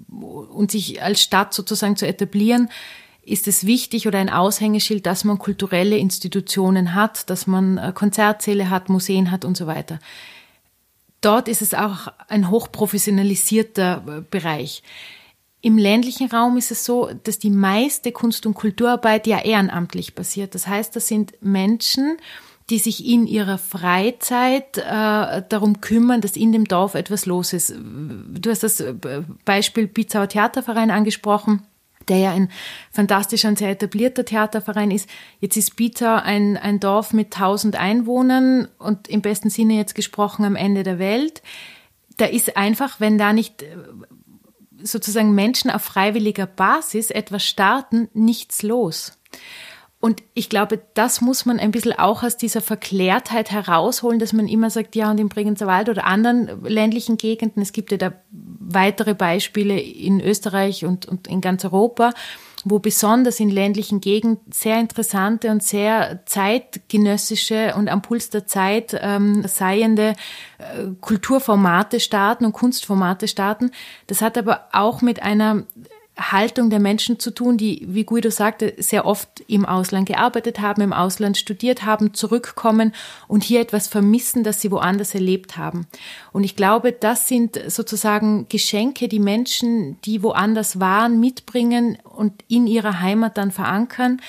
und 0.07 0.71
sich 0.71 1.01
als 1.01 1.21
Stadt 1.21 1.53
sozusagen 1.53 1.95
zu 1.95 2.07
etablieren, 2.07 2.69
ist 3.23 3.47
es 3.47 3.65
wichtig 3.65 4.07
oder 4.07 4.19
ein 4.19 4.29
Aushängeschild, 4.29 5.05
dass 5.05 5.23
man 5.23 5.39
kulturelle 5.39 5.97
Institutionen 5.97 6.93
hat, 6.93 7.29
dass 7.29 7.47
man 7.47 7.77
äh, 7.77 7.91
Konzertsäle 7.93 8.69
hat, 8.69 8.89
Museen 8.89 9.31
hat 9.31 9.45
und 9.45 9.55
so 9.55 9.65
weiter. 9.65 9.99
Dort 11.21 11.47
ist 11.47 11.61
es 11.61 11.73
auch 11.73 12.09
ein 12.27 12.49
hochprofessionalisierter 12.49 14.03
äh, 14.05 14.21
Bereich. 14.29 14.83
Im 15.65 15.77
ländlichen 15.77 16.29
Raum 16.29 16.57
ist 16.57 16.71
es 16.71 16.83
so, 16.83 17.09
dass 17.23 17.39
die 17.39 17.49
meiste 17.49 18.11
Kunst- 18.11 18.45
und 18.45 18.53
Kulturarbeit 18.53 19.27
ja 19.27 19.39
ehrenamtlich 19.39 20.13
passiert. 20.13 20.55
Das 20.55 20.67
heißt, 20.67 20.93
das 20.93 21.07
sind 21.07 21.41
Menschen, 21.41 22.17
die 22.69 22.79
sich 22.79 23.07
in 23.07 23.25
ihrer 23.25 23.57
Freizeit 23.57 24.77
äh, 24.77 25.41
darum 25.47 25.79
kümmern, 25.79 26.19
dass 26.19 26.35
in 26.35 26.51
dem 26.51 26.65
Dorf 26.65 26.95
etwas 26.95 27.25
los 27.25 27.53
ist. 27.53 27.73
Du 27.77 28.49
hast 28.49 28.63
das 28.63 28.81
äh, 28.81 28.93
Beispiel 29.45 29.87
Pizzauer 29.87 30.27
Theaterverein 30.27 30.91
angesprochen, 30.91 31.61
der 32.09 32.17
ja 32.17 32.31
ein 32.33 32.49
fantastischer 32.91 33.47
und 33.47 33.57
sehr 33.57 33.69
etablierter 33.69 34.25
Theaterverein 34.25 34.91
ist. 34.91 35.07
Jetzt 35.39 35.55
ist 35.55 35.77
Pizzau 35.77 36.15
ein, 36.15 36.57
ein 36.57 36.81
Dorf 36.81 37.13
mit 37.13 37.33
1000 37.33 37.77
Einwohnern 37.77 38.67
und 38.79 39.07
im 39.07 39.21
besten 39.21 39.49
Sinne 39.49 39.75
jetzt 39.75 39.95
gesprochen 39.95 40.43
am 40.43 40.57
Ende 40.57 40.83
der 40.83 40.99
Welt. 40.99 41.41
Da 42.17 42.25
ist 42.25 42.57
einfach, 42.57 42.99
wenn 42.99 43.17
da 43.17 43.31
nicht 43.31 43.63
sozusagen 44.83 45.33
Menschen 45.33 45.71
auf 45.71 45.81
freiwilliger 45.81 46.45
Basis 46.45 47.09
etwas 47.09 47.43
starten, 47.43 48.09
nichts 48.13 48.61
los. 48.63 49.13
Und 50.03 50.21
ich 50.33 50.49
glaube, 50.49 50.81
das 50.95 51.21
muss 51.21 51.45
man 51.45 51.61
ein 51.61 51.71
bisschen 51.71 51.97
auch 51.97 52.23
aus 52.23 52.35
dieser 52.35 52.59
Verklärtheit 52.59 53.51
herausholen, 53.51 54.19
dass 54.19 54.33
man 54.33 54.49
immer 54.49 54.69
sagt, 54.69 54.97
ja, 54.97 55.09
und 55.09 55.17
im 55.17 55.29
Bregenzer 55.29 55.65
Wald 55.65 55.87
oder 55.87 56.05
anderen 56.05 56.61
ländlichen 56.65 57.15
Gegenden, 57.15 57.61
es 57.61 57.71
gibt 57.71 57.89
ja 57.91 57.97
da 57.97 58.11
weitere 58.29 59.13
Beispiele 59.13 59.79
in 59.79 60.19
Österreich 60.19 60.83
und, 60.83 61.05
und 61.05 61.27
in 61.27 61.39
ganz 61.39 61.63
Europa, 61.63 62.11
wo 62.65 62.79
besonders 62.79 63.39
in 63.39 63.49
ländlichen 63.49 64.01
Gegenden 64.01 64.39
sehr 64.51 64.79
interessante 64.79 65.51
und 65.51 65.63
sehr 65.63 66.25
zeitgenössische 66.25 67.73
und 67.75 67.89
am 67.89 68.01
Puls 68.01 68.29
der 68.29 68.47
Zeit 68.47 68.97
ähm, 69.01 69.45
seiende 69.47 70.13
äh, 70.57 70.87
Kulturformate 71.01 71.99
starten 71.99 72.45
und 72.45 72.53
Kunstformate 72.53 73.27
starten. 73.27 73.71
Das 74.07 74.21
hat 74.21 74.37
aber 74.37 74.67
auch 74.71 75.01
mit 75.01 75.21
einer 75.21 75.63
Haltung 76.17 76.69
der 76.69 76.79
Menschen 76.79 77.19
zu 77.19 77.31
tun, 77.31 77.57
die, 77.57 77.85
wie 77.89 78.03
Guido 78.03 78.29
sagte, 78.29 78.75
sehr 78.77 79.05
oft 79.05 79.43
im 79.47 79.65
Ausland 79.65 80.07
gearbeitet 80.07 80.59
haben, 80.59 80.81
im 80.81 80.93
Ausland 80.93 81.37
studiert 81.37 81.85
haben, 81.85 82.13
zurückkommen 82.13 82.93
und 83.27 83.43
hier 83.43 83.61
etwas 83.61 83.87
vermissen, 83.87 84.43
das 84.43 84.61
sie 84.61 84.71
woanders 84.71 85.15
erlebt 85.15 85.57
haben. 85.57 85.87
Und 86.31 86.43
ich 86.43 86.55
glaube, 86.55 86.91
das 86.91 87.27
sind 87.27 87.59
sozusagen 87.67 88.47
Geschenke, 88.47 89.07
die 89.07 89.19
Menschen, 89.19 89.99
die 90.01 90.21
woanders 90.21 90.79
waren, 90.79 91.19
mitbringen 91.19 91.97
und 92.03 92.43
in 92.47 92.67
ihrer 92.67 92.99
Heimat 92.99 93.37
dann 93.37 93.51
verankern 93.51 94.21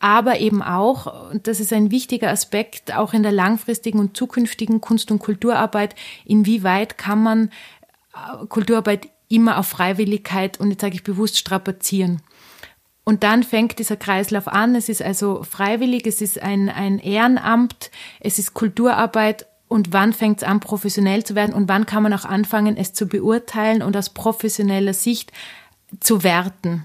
aber 0.00 0.38
eben 0.38 0.62
auch, 0.62 1.30
und 1.30 1.46
das 1.46 1.60
ist 1.60 1.72
ein 1.72 1.90
wichtiger 1.90 2.28
Aspekt, 2.28 2.94
auch 2.94 3.14
in 3.14 3.22
der 3.22 3.32
langfristigen 3.32 3.98
und 3.98 4.14
zukünftigen 4.14 4.82
Kunst- 4.82 5.10
und 5.10 5.18
Kulturarbeit, 5.18 5.94
inwieweit 6.26 6.98
kann 6.98 7.22
man 7.22 7.50
äh, 8.12 8.44
Kulturarbeit 8.48 9.08
immer 9.28 9.58
auf 9.58 9.66
Freiwilligkeit 9.66 10.60
und 10.60 10.70
jetzt 10.70 10.80
sage 10.80 10.94
ich 10.94 11.04
bewusst 11.04 11.38
strapazieren. 11.38 12.20
Und 13.04 13.22
dann 13.22 13.42
fängt 13.42 13.78
dieser 13.78 13.96
Kreislauf 13.96 14.48
an. 14.48 14.74
Es 14.74 14.88
ist 14.88 15.02
also 15.02 15.42
freiwillig, 15.42 16.06
es 16.06 16.22
ist 16.22 16.40
ein, 16.40 16.70
ein 16.70 16.98
Ehrenamt, 16.98 17.90
es 18.20 18.38
ist 18.38 18.54
Kulturarbeit. 18.54 19.46
Und 19.68 19.92
wann 19.92 20.12
fängt 20.12 20.38
es 20.38 20.44
an, 20.44 20.60
professionell 20.60 21.24
zu 21.24 21.34
werden? 21.34 21.54
Und 21.54 21.68
wann 21.68 21.84
kann 21.84 22.02
man 22.02 22.14
auch 22.14 22.24
anfangen, 22.24 22.76
es 22.76 22.92
zu 22.92 23.06
beurteilen 23.06 23.82
und 23.82 23.96
aus 23.96 24.10
professioneller 24.10 24.94
Sicht 24.94 25.32
zu 26.00 26.22
werten. 26.22 26.84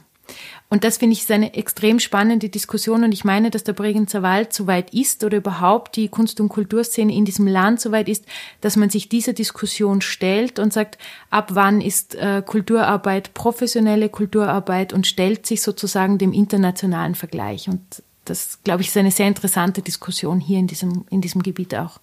Und 0.71 0.83
das 0.83 0.97
finde 0.97 1.13
ich 1.13 1.21
ist 1.21 1.31
eine 1.31 1.55
extrem 1.55 1.99
spannende 1.99 2.49
Diskussion 2.49 3.03
und 3.03 3.11
ich 3.11 3.23
meine, 3.23 3.49
dass 3.49 3.63
der 3.63 3.73
Bregenzer 3.73 4.21
Wald 4.21 4.53
so 4.53 4.67
weit 4.67 4.93
ist 4.93 5.23
oder 5.23 5.37
überhaupt 5.37 5.95
die 5.95 6.09
Kunst- 6.09 6.39
und 6.39 6.49
Kulturszene 6.49 7.11
in 7.13 7.25
diesem 7.25 7.47
Land 7.47 7.81
so 7.81 7.91
weit 7.91 8.07
ist, 8.07 8.25
dass 8.61 8.75
man 8.75 8.91
sich 8.91 9.09
dieser 9.09 9.33
Diskussion 9.33 10.01
stellt 10.01 10.59
und 10.59 10.71
sagt, 10.71 10.99
ab 11.31 11.49
wann 11.53 11.81
ist 11.81 12.13
äh, 12.13 12.43
Kulturarbeit 12.45 13.33
professionelle 13.33 14.09
Kulturarbeit 14.09 14.93
und 14.93 15.07
stellt 15.07 15.47
sich 15.47 15.63
sozusagen 15.63 16.19
dem 16.19 16.33
internationalen 16.33 17.15
Vergleich. 17.15 17.67
Und 17.67 17.81
das, 18.25 18.59
glaube 18.63 18.81
ich, 18.81 18.89
ist 18.89 18.97
eine 18.97 19.11
sehr 19.11 19.27
interessante 19.27 19.81
Diskussion 19.81 20.39
hier 20.39 20.59
in 20.59 20.67
diesem, 20.67 21.05
in 21.09 21.21
diesem 21.21 21.41
Gebiet 21.41 21.73
auch. 21.73 21.99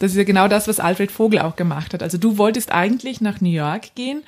Das 0.00 0.10
ist 0.10 0.18
ja 0.18 0.24
genau 0.24 0.48
das, 0.48 0.68
was 0.68 0.80
Alfred 0.80 1.10
Vogel 1.10 1.38
auch 1.38 1.56
gemacht 1.56 1.94
hat. 1.94 2.02
Also 2.02 2.18
du 2.18 2.36
wolltest 2.36 2.72
eigentlich 2.72 3.22
nach 3.22 3.40
New 3.40 3.48
York 3.48 3.94
gehen, 3.94 4.22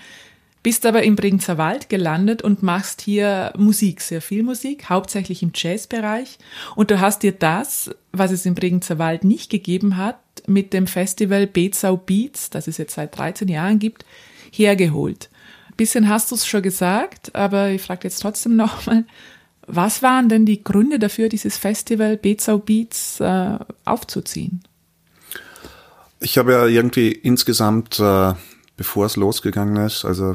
bist 0.67 0.85
aber 0.85 1.05
im 1.05 1.15
Bregenzer 1.15 1.59
Wald 1.59 1.89
gelandet 1.89 2.43
und 2.43 2.65
machst 2.65 3.01
hier 3.01 3.53
Musik, 3.57 4.01
sehr 4.01 4.21
viel 4.21 4.43
Musik, 4.43 4.91
hauptsächlich 4.91 5.41
im 5.45 5.53
Jazzbereich. 5.55 6.39
Und 6.75 6.91
du 6.91 6.99
hast 6.99 7.23
dir 7.23 7.31
das, 7.31 7.91
was 8.11 8.33
es 8.33 8.45
im 8.47 8.57
Bregenzer 8.57 8.99
Wald 8.99 9.23
nicht 9.23 9.49
gegeben 9.49 9.97
hat, 9.97 10.19
mit 10.49 10.73
dem 10.73 10.89
Festival 10.89 11.47
Bezau 11.47 11.97
Beats, 11.97 12.51
das 12.51 12.67
es 12.67 12.79
jetzt 12.79 12.97
seit 12.97 13.17
13 13.17 13.47
Jahren 13.47 13.79
gibt, 13.79 14.05
hergeholt. 14.51 15.31
Ein 15.69 15.77
bisschen 15.77 16.09
hast 16.09 16.33
du 16.33 16.35
es 16.35 16.45
schon 16.45 16.63
gesagt, 16.63 17.37
aber 17.37 17.69
ich 17.69 17.83
frage 17.83 18.01
jetzt 18.03 18.21
trotzdem 18.21 18.57
nochmal, 18.57 19.05
was 19.69 20.03
waren 20.03 20.29
denn 20.29 20.47
die 20.47 20.65
Gründe 20.65 20.99
dafür, 20.99 21.29
dieses 21.29 21.57
Festival 21.57 22.17
Bezau 22.17 22.59
Beats 22.59 23.21
äh, 23.21 23.57
aufzuziehen? 23.85 24.65
Ich 26.19 26.39
habe 26.39 26.51
ja 26.55 26.67
irgendwie 26.67 27.13
insgesamt, 27.13 28.01
äh, 28.01 28.35
bevor 28.77 29.07
es 29.07 29.15
losgegangen 29.15 29.77
ist, 29.87 30.05
also 30.05 30.35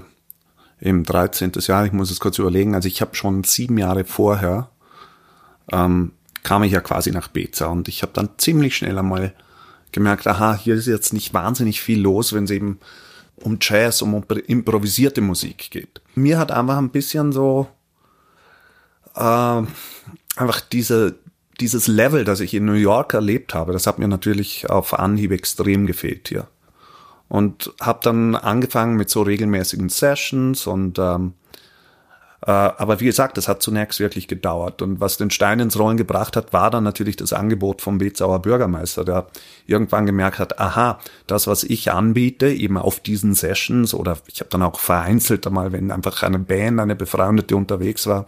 im 0.81 1.03
13. 1.03 1.51
Jahr, 1.59 1.85
ich 1.85 1.93
muss 1.93 2.11
es 2.11 2.19
kurz 2.19 2.39
überlegen, 2.39 2.75
also 2.75 2.87
ich 2.87 3.01
habe 3.01 3.15
schon 3.15 3.43
sieben 3.43 3.77
Jahre 3.77 4.03
vorher, 4.03 4.69
ähm, 5.71 6.11
kam 6.43 6.63
ich 6.63 6.71
ja 6.71 6.81
quasi 6.81 7.11
nach 7.11 7.27
Beza 7.27 7.67
und 7.67 7.87
ich 7.87 8.01
habe 8.01 8.13
dann 8.13 8.31
ziemlich 8.37 8.75
schnell 8.75 8.97
einmal 8.97 9.33
gemerkt, 9.91 10.25
aha, 10.25 10.55
hier 10.55 10.73
ist 10.75 10.87
jetzt 10.87 11.13
nicht 11.13 11.35
wahnsinnig 11.35 11.81
viel 11.81 12.01
los, 12.01 12.33
wenn 12.33 12.45
es 12.45 12.51
eben 12.51 12.79
um 13.35 13.59
Jazz, 13.61 14.01
um 14.01 14.23
improvisierte 14.47 15.21
Musik 15.21 15.69
geht. 15.69 16.01
Mir 16.15 16.39
hat 16.39 16.51
einfach 16.51 16.77
ein 16.77 16.89
bisschen 16.89 17.31
so 17.31 17.67
äh, 19.15 19.61
einfach 20.35 20.61
diese, 20.71 21.19
dieses 21.59 21.87
Level, 21.87 22.23
das 22.23 22.39
ich 22.39 22.55
in 22.55 22.65
New 22.65 22.73
York 22.73 23.13
erlebt 23.13 23.53
habe, 23.53 23.71
das 23.71 23.85
hat 23.85 23.99
mir 23.99 24.07
natürlich 24.07 24.67
auf 24.67 24.97
Anhieb 24.97 25.31
extrem 25.31 25.85
gefehlt 25.85 26.27
hier 26.27 26.47
und 27.31 27.73
habe 27.79 27.99
dann 28.03 28.35
angefangen 28.35 28.97
mit 28.97 29.09
so 29.09 29.21
regelmäßigen 29.21 29.87
Sessions 29.87 30.67
und 30.67 30.99
ähm, 30.99 31.33
äh, 32.45 32.51
aber 32.51 32.99
wie 32.99 33.05
gesagt, 33.05 33.37
das 33.37 33.47
hat 33.47 33.61
zunächst 33.61 34.01
wirklich 34.01 34.27
gedauert. 34.27 34.81
Und 34.81 34.99
was 34.99 35.15
den 35.15 35.31
Stein 35.31 35.61
ins 35.61 35.79
Rollen 35.79 35.95
gebracht 35.95 36.35
hat, 36.35 36.51
war 36.51 36.69
dann 36.69 36.83
natürlich 36.83 37.15
das 37.15 37.31
Angebot 37.31 37.81
vom 37.81 37.99
Bezauer 37.99 38.41
Bürgermeister, 38.41 39.05
der 39.05 39.27
irgendwann 39.65 40.05
gemerkt 40.05 40.39
hat, 40.39 40.59
aha, 40.59 40.99
das, 41.25 41.47
was 41.47 41.63
ich 41.63 41.89
anbiete, 41.89 42.49
eben 42.49 42.77
auf 42.77 42.99
diesen 42.99 43.33
Sessions 43.33 43.93
oder 43.93 44.17
ich 44.27 44.41
habe 44.41 44.49
dann 44.49 44.63
auch 44.63 44.77
vereinzelt 44.81 45.47
einmal, 45.47 45.71
wenn 45.71 45.89
einfach 45.89 46.23
eine 46.23 46.39
Band, 46.39 46.81
eine 46.81 46.97
befreundete 46.97 47.55
unterwegs 47.55 48.07
war, 48.07 48.25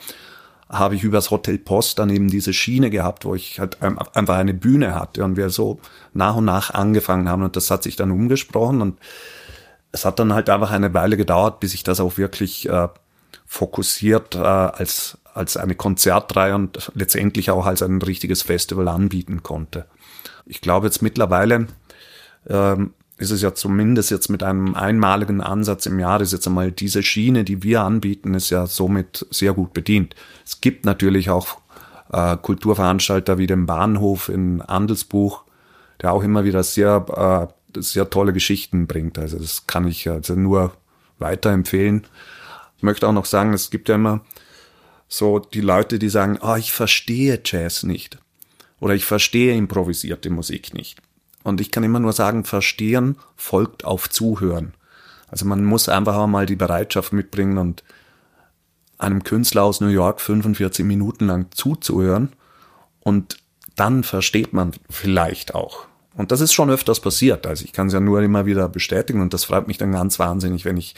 habe 0.69 0.95
ich 0.95 1.03
übers 1.03 1.31
Hotel 1.31 1.57
Post 1.57 1.99
dann 1.99 2.09
eben 2.09 2.29
diese 2.29 2.53
Schiene 2.53 2.89
gehabt, 2.89 3.25
wo 3.25 3.35
ich 3.35 3.59
halt 3.59 3.81
einfach 3.81 4.35
eine 4.35 4.53
Bühne 4.53 4.95
hatte 4.95 5.23
und 5.23 5.37
wir 5.37 5.49
so 5.49 5.79
nach 6.13 6.35
und 6.35 6.45
nach 6.45 6.73
angefangen 6.73 7.29
haben 7.29 7.43
und 7.43 7.55
das 7.55 7.69
hat 7.69 7.83
sich 7.83 7.95
dann 7.95 8.11
umgesprochen 8.11 8.81
und 8.81 8.99
es 9.91 10.05
hat 10.05 10.19
dann 10.19 10.33
halt 10.33 10.49
einfach 10.49 10.71
eine 10.71 10.93
Weile 10.93 11.17
gedauert, 11.17 11.59
bis 11.59 11.73
ich 11.73 11.83
das 11.83 11.99
auch 11.99 12.17
wirklich 12.17 12.67
äh, 12.67 12.87
fokussiert 13.45 14.35
äh, 14.35 14.39
als, 14.39 15.19
als 15.33 15.55
eine 15.57 15.75
Konzertreihe 15.75 16.55
und 16.55 16.91
letztendlich 16.95 17.51
auch 17.51 17.67
als 17.67 17.83
ein 17.83 18.01
richtiges 18.01 18.41
Festival 18.41 18.87
anbieten 18.87 19.43
konnte. 19.43 19.85
Ich 20.45 20.61
glaube 20.61 20.87
jetzt 20.87 21.03
mittlerweile 21.03 21.67
ähm, 22.49 22.93
ist 23.17 23.31
es 23.31 23.41
ja 23.41 23.53
zumindest 23.53 24.11
jetzt 24.11 24.29
mit 24.29 24.43
einem 24.43 24.73
einmaligen 24.75 25.41
Ansatz 25.41 25.85
im 25.85 25.99
Jahr, 25.99 26.19
ist 26.21 26.33
jetzt 26.33 26.47
einmal 26.47 26.71
diese 26.71 27.03
Schiene, 27.03 27.43
die 27.43 27.63
wir 27.63 27.81
anbieten, 27.81 28.33
ist 28.33 28.49
ja 28.49 28.65
somit 28.65 29.25
sehr 29.29 29.53
gut 29.53 29.73
bedient. 29.73 30.15
Es 30.45 30.61
gibt 30.61 30.85
natürlich 30.85 31.29
auch 31.29 31.57
äh, 32.11 32.37
Kulturveranstalter 32.37 33.37
wie 33.37 33.47
den 33.47 33.65
Bahnhof 33.65 34.29
in 34.29 34.61
Andelsbuch, 34.61 35.43
der 36.01 36.13
auch 36.13 36.23
immer 36.23 36.43
wieder 36.43 36.63
sehr, 36.63 37.49
äh, 37.75 37.79
sehr 37.81 38.09
tolle 38.09 38.33
Geschichten 38.33 38.87
bringt. 38.87 39.17
Also 39.17 39.39
das 39.39 39.67
kann 39.67 39.87
ich 39.87 40.09
also 40.09 40.35
nur 40.35 40.73
weiterempfehlen. 41.19 42.05
Ich 42.77 42.83
möchte 42.83 43.07
auch 43.07 43.13
noch 43.13 43.25
sagen, 43.25 43.53
es 43.53 43.69
gibt 43.69 43.89
ja 43.89 43.95
immer 43.95 44.21
so 45.07 45.39
die 45.39 45.61
Leute, 45.61 45.99
die 45.99 46.09
sagen, 46.09 46.39
oh, 46.41 46.55
ich 46.55 46.73
verstehe 46.73 47.39
Jazz 47.43 47.83
nicht 47.83 48.17
oder 48.79 48.95
ich 48.95 49.05
verstehe 49.05 49.55
improvisierte 49.55 50.29
Musik 50.29 50.73
nicht. 50.73 50.99
Und 51.43 51.61
ich 51.61 51.71
kann 51.71 51.83
immer 51.83 51.99
nur 51.99 52.13
sagen, 52.13 52.45
verstehen 52.45 53.17
folgt 53.35 53.85
auf 53.85 54.09
Zuhören. 54.09 54.73
Also 55.27 55.45
man 55.45 55.63
muss 55.65 55.89
einfach 55.89 56.15
auch 56.15 56.27
mal 56.27 56.45
die 56.45 56.55
Bereitschaft 56.55 57.13
mitbringen 57.13 57.57
und 57.57 57.83
einem 58.97 59.23
Künstler 59.23 59.63
aus 59.63 59.81
New 59.81 59.87
York 59.87 60.21
45 60.21 60.85
Minuten 60.85 61.27
lang 61.27 61.47
zuzuhören 61.51 62.29
und 62.99 63.37
dann 63.75 64.03
versteht 64.03 64.53
man 64.53 64.71
vielleicht 64.89 65.55
auch. 65.55 65.87
Und 66.15 66.31
das 66.31 66.41
ist 66.41 66.53
schon 66.53 66.69
öfters 66.69 66.99
passiert. 66.99 67.47
Also 67.47 67.65
ich 67.65 67.73
kann 67.73 67.87
es 67.87 67.93
ja 67.93 67.99
nur 67.99 68.21
immer 68.21 68.45
wieder 68.45 68.69
bestätigen 68.69 69.21
und 69.21 69.33
das 69.33 69.45
freut 69.45 69.67
mich 69.67 69.77
dann 69.77 69.91
ganz 69.91 70.19
wahnsinnig, 70.19 70.63
wenn 70.63 70.77
ich 70.77 70.95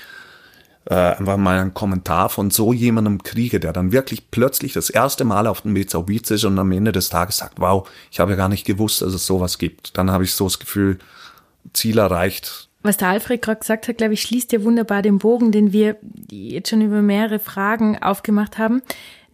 äh, 0.85 0.93
einfach 0.93 1.37
mal 1.37 1.57
einen 1.57 1.73
Kommentar 1.73 2.29
von 2.29 2.51
so 2.51 2.73
jemandem 2.73 3.23
kriege, 3.23 3.59
der 3.59 3.73
dann 3.73 3.91
wirklich 3.91 4.29
plötzlich 4.29 4.73
das 4.73 4.89
erste 4.89 5.23
Mal 5.23 5.47
auf 5.47 5.61
dem 5.61 5.73
Bezau 5.73 6.03
Beats 6.03 6.31
ist 6.31 6.43
und 6.43 6.59
am 6.59 6.71
Ende 6.71 6.91
des 6.91 7.09
Tages 7.09 7.37
sagt, 7.37 7.59
wow, 7.59 7.87
ich 8.11 8.19
habe 8.19 8.31
ja 8.31 8.37
gar 8.37 8.49
nicht 8.49 8.65
gewusst, 8.65 9.01
dass 9.01 9.13
es 9.13 9.25
sowas 9.25 9.57
gibt. 9.57 9.97
Dann 9.97 10.11
habe 10.11 10.23
ich 10.23 10.33
so 10.33 10.45
das 10.45 10.59
Gefühl, 10.59 10.99
Ziel 11.73 11.97
erreicht. 11.97 12.69
Was 12.85 12.97
der 12.97 13.09
Alfred 13.09 13.41
gerade 13.41 13.59
gesagt 13.59 13.87
hat, 13.87 13.97
glaube 13.97 14.13
ich, 14.13 14.21
schließt 14.21 14.51
ja 14.51 14.63
wunderbar 14.63 15.01
den 15.01 15.19
Bogen, 15.19 15.51
den 15.51 15.73
wir 15.73 15.97
jetzt 16.29 16.69
schon 16.69 16.81
über 16.81 17.01
mehrere 17.01 17.39
Fragen 17.39 18.01
aufgemacht 18.01 18.57
haben 18.57 18.81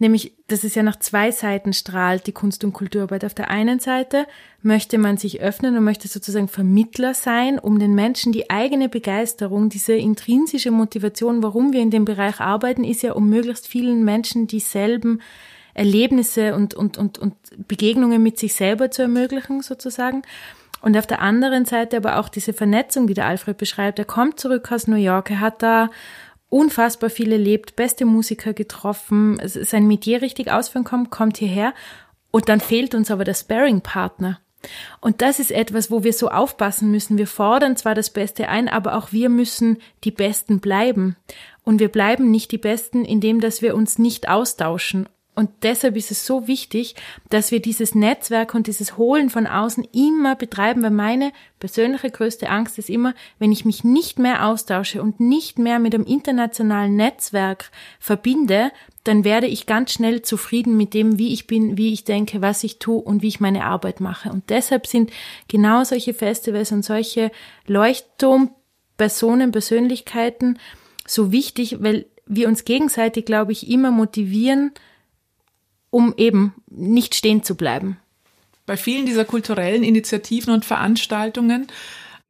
nämlich, 0.02 0.34
dass 0.48 0.64
es 0.64 0.74
ja 0.74 0.82
nach 0.82 0.98
zwei 0.98 1.30
Seiten 1.30 1.72
strahlt, 1.72 2.26
die 2.26 2.32
Kunst- 2.32 2.62
und 2.64 2.74
Kulturarbeit. 2.74 3.24
Auf 3.24 3.32
der 3.32 3.48
einen 3.48 3.78
Seite 3.78 4.26
möchte 4.60 4.98
man 4.98 5.16
sich 5.16 5.40
öffnen 5.40 5.74
und 5.78 5.84
möchte 5.84 6.08
sozusagen 6.08 6.48
Vermittler 6.48 7.14
sein, 7.14 7.58
um 7.58 7.78
den 7.78 7.94
Menschen 7.94 8.32
die 8.32 8.50
eigene 8.50 8.90
Begeisterung, 8.90 9.70
diese 9.70 9.94
intrinsische 9.94 10.70
Motivation, 10.70 11.42
warum 11.42 11.72
wir 11.72 11.80
in 11.80 11.90
dem 11.90 12.04
Bereich 12.04 12.40
arbeiten, 12.40 12.84
ist 12.84 13.02
ja, 13.02 13.12
um 13.12 13.30
möglichst 13.30 13.66
vielen 13.66 14.04
Menschen 14.04 14.46
dieselben 14.46 15.22
Erlebnisse 15.72 16.54
und, 16.54 16.74
und, 16.74 16.98
und, 16.98 17.18
und 17.18 17.34
Begegnungen 17.66 18.22
mit 18.22 18.38
sich 18.38 18.52
selber 18.52 18.90
zu 18.90 19.00
ermöglichen, 19.00 19.62
sozusagen. 19.62 20.22
Und 20.82 20.96
auf 20.96 21.06
der 21.06 21.22
anderen 21.22 21.64
Seite 21.64 21.96
aber 21.96 22.18
auch 22.18 22.28
diese 22.28 22.52
Vernetzung, 22.52 23.06
die 23.06 23.14
der 23.14 23.26
Alfred 23.26 23.56
beschreibt. 23.56 23.98
Er 23.98 24.04
kommt 24.04 24.38
zurück 24.38 24.70
aus 24.72 24.88
New 24.88 24.96
York, 24.96 25.30
er 25.30 25.40
hat 25.40 25.62
da 25.62 25.90
unfassbar 26.48 27.08
viel 27.08 27.32
erlebt, 27.32 27.76
beste 27.76 28.04
Musiker 28.04 28.52
getroffen, 28.52 29.40
sein 29.44 29.86
Metier 29.86 30.20
richtig 30.20 30.50
ausführen 30.50 30.84
kommt, 30.84 31.10
kommt 31.10 31.38
hierher 31.38 31.72
und 32.30 32.48
dann 32.48 32.60
fehlt 32.60 32.94
uns 32.94 33.10
aber 33.10 33.24
der 33.24 33.34
Sparring-Partner. 33.34 34.40
Und 35.00 35.22
das 35.22 35.38
ist 35.38 35.50
etwas, 35.50 35.90
wo 35.90 36.04
wir 36.04 36.12
so 36.12 36.28
aufpassen 36.28 36.90
müssen. 36.90 37.18
Wir 37.18 37.26
fordern 37.26 37.76
zwar 37.76 37.94
das 37.94 38.10
Beste 38.10 38.48
ein, 38.48 38.68
aber 38.68 38.96
auch 38.96 39.12
wir 39.12 39.28
müssen 39.28 39.78
die 40.04 40.10
Besten 40.10 40.60
bleiben. 40.60 41.16
Und 41.64 41.80
wir 41.80 41.88
bleiben 41.88 42.30
nicht 42.30 42.52
die 42.52 42.58
Besten, 42.58 43.04
indem 43.04 43.40
dass 43.40 43.62
wir 43.62 43.74
uns 43.74 43.98
nicht 43.98 44.28
austauschen 44.28 45.08
und 45.34 45.48
deshalb 45.62 45.96
ist 45.96 46.10
es 46.10 46.26
so 46.26 46.46
wichtig, 46.46 46.94
dass 47.30 47.52
wir 47.52 47.62
dieses 47.62 47.94
Netzwerk 47.94 48.54
und 48.54 48.66
dieses 48.66 48.98
Holen 48.98 49.30
von 49.30 49.46
außen 49.46 49.88
immer 49.92 50.36
betreiben, 50.36 50.82
weil 50.82 50.90
meine 50.90 51.32
persönliche 51.58 52.10
größte 52.10 52.50
Angst 52.50 52.78
ist 52.78 52.90
immer, 52.90 53.14
wenn 53.38 53.50
ich 53.50 53.64
mich 53.64 53.82
nicht 53.82 54.18
mehr 54.18 54.46
austausche 54.46 55.00
und 55.00 55.20
nicht 55.20 55.58
mehr 55.58 55.78
mit 55.78 55.94
dem 55.94 56.04
internationalen 56.04 56.96
Netzwerk 56.96 57.70
verbinde, 57.98 58.72
dann 59.04 59.24
werde 59.24 59.46
ich 59.46 59.64
ganz 59.64 59.92
schnell 59.92 60.20
zufrieden 60.20 60.76
mit 60.76 60.92
dem, 60.92 61.18
wie 61.18 61.32
ich 61.32 61.46
bin, 61.46 61.78
wie 61.78 61.94
ich 61.94 62.04
denke, 62.04 62.42
was 62.42 62.62
ich 62.62 62.78
tue 62.78 63.00
und 63.00 63.22
wie 63.22 63.28
ich 63.28 63.40
meine 63.40 63.64
Arbeit 63.64 64.00
mache. 64.00 64.30
Und 64.30 64.50
deshalb 64.50 64.86
sind 64.86 65.10
genau 65.48 65.82
solche 65.82 66.12
Festivals 66.12 66.72
und 66.72 66.84
solche 66.84 67.30
Leuchtturmpersonen, 67.66 69.50
Persönlichkeiten 69.50 70.58
so 71.06 71.32
wichtig, 71.32 71.78
weil 71.80 72.04
wir 72.26 72.48
uns 72.48 72.64
gegenseitig, 72.64 73.24
glaube 73.24 73.52
ich, 73.52 73.70
immer 73.70 73.90
motivieren, 73.90 74.72
um 75.92 76.14
eben 76.16 76.54
nicht 76.68 77.14
stehen 77.14 77.44
zu 77.44 77.54
bleiben. 77.54 77.98
Bei 78.66 78.76
vielen 78.76 79.06
dieser 79.06 79.26
kulturellen 79.26 79.84
Initiativen 79.84 80.52
und 80.52 80.64
Veranstaltungen 80.64 81.66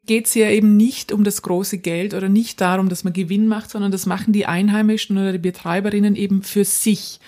geht 0.05 0.27
es 0.27 0.35
ja 0.35 0.51
eben 0.51 0.77
nicht 0.77 1.13
um 1.13 1.23
das 1.23 1.43
große 1.43 1.79
Geld 1.79 2.13
oder 2.13 2.29
nicht 2.29 2.61
darum, 2.61 2.89
dass 2.89 3.05
man 3.05 3.13
Gewinn 3.13 3.47
macht, 3.47 3.71
sondern 3.71 3.93
das 3.93 4.05
machen 4.05 4.33
die 4.33 4.47
Einheimischen 4.47 5.17
oder 5.17 5.31
die 5.31 5.39
Betreiberinnen 5.39 6.17
eben 6.17 6.43
für 6.43 6.65
sich, 6.65 7.21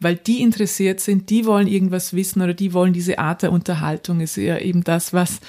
weil 0.00 0.16
die 0.16 0.40
interessiert 0.40 1.00
sind, 1.00 1.28
die 1.28 1.44
wollen 1.44 1.68
irgendwas 1.68 2.14
wissen 2.14 2.40
oder 2.40 2.54
die 2.54 2.72
wollen 2.72 2.94
diese 2.94 3.18
Art 3.18 3.42
der 3.42 3.52
Unterhaltung, 3.52 4.20
ist 4.20 4.36
ja 4.36 4.58
eben 4.58 4.82
das, 4.84 5.12
was 5.12 5.40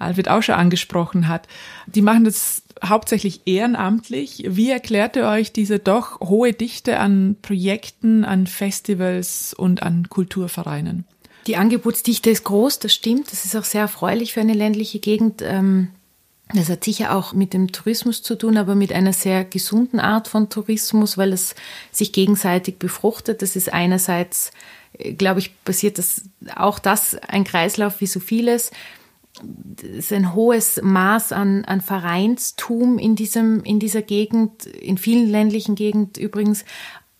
Alfred 0.00 0.28
auch 0.28 0.42
schon 0.42 0.54
angesprochen 0.54 1.28
hat. 1.28 1.46
Die 1.86 2.02
machen 2.02 2.24
das 2.24 2.62
hauptsächlich 2.84 3.42
ehrenamtlich. 3.46 4.44
Wie 4.46 4.70
erklärt 4.70 5.16
ihr 5.16 5.26
euch 5.26 5.52
diese 5.52 5.78
doch 5.78 6.20
hohe 6.20 6.52
Dichte 6.52 6.98
an 6.98 7.36
Projekten, 7.42 8.24
an 8.24 8.46
Festivals 8.46 9.54
und 9.54 9.82
an 9.82 10.08
Kulturvereinen? 10.08 11.04
Die 11.46 11.56
Angebotsdichte 11.56 12.30
ist 12.30 12.44
groß, 12.44 12.78
das 12.78 12.94
stimmt. 12.94 13.32
Das 13.32 13.44
ist 13.44 13.56
auch 13.56 13.64
sehr 13.64 13.82
erfreulich 13.82 14.32
für 14.32 14.40
eine 14.40 14.54
ländliche 14.54 14.98
Gegend. 14.98 15.42
Ähm, 15.42 15.88
das 16.54 16.68
hat 16.68 16.84
sicher 16.84 17.14
auch 17.14 17.32
mit 17.32 17.52
dem 17.52 17.72
Tourismus 17.72 18.22
zu 18.22 18.36
tun, 18.36 18.56
aber 18.56 18.74
mit 18.74 18.92
einer 18.92 19.12
sehr 19.12 19.44
gesunden 19.44 20.00
Art 20.00 20.28
von 20.28 20.48
Tourismus, 20.48 21.16
weil 21.16 21.32
es 21.32 21.54
sich 21.92 22.12
gegenseitig 22.12 22.78
befruchtet. 22.78 23.42
Das 23.42 23.56
ist 23.56 23.72
einerseits, 23.72 24.50
äh, 24.98 25.12
glaube 25.12 25.40
ich, 25.40 25.64
passiert 25.64 25.98
das 25.98 26.22
auch 26.56 26.78
das 26.78 27.14
ein 27.16 27.44
Kreislauf 27.44 28.00
wie 28.00 28.06
so 28.06 28.20
vieles. 28.20 28.70
Ist 29.82 30.12
ein 30.12 30.34
hohes 30.34 30.80
Maß 30.82 31.32
an, 31.32 31.64
an 31.64 31.80
Vereinstum 31.80 32.98
in, 32.98 33.16
diesem, 33.16 33.62
in 33.64 33.78
dieser 33.78 34.02
Gegend, 34.02 34.66
in 34.66 34.98
vielen 34.98 35.28
ländlichen 35.28 35.74
Gegenden 35.74 36.22
übrigens, 36.22 36.64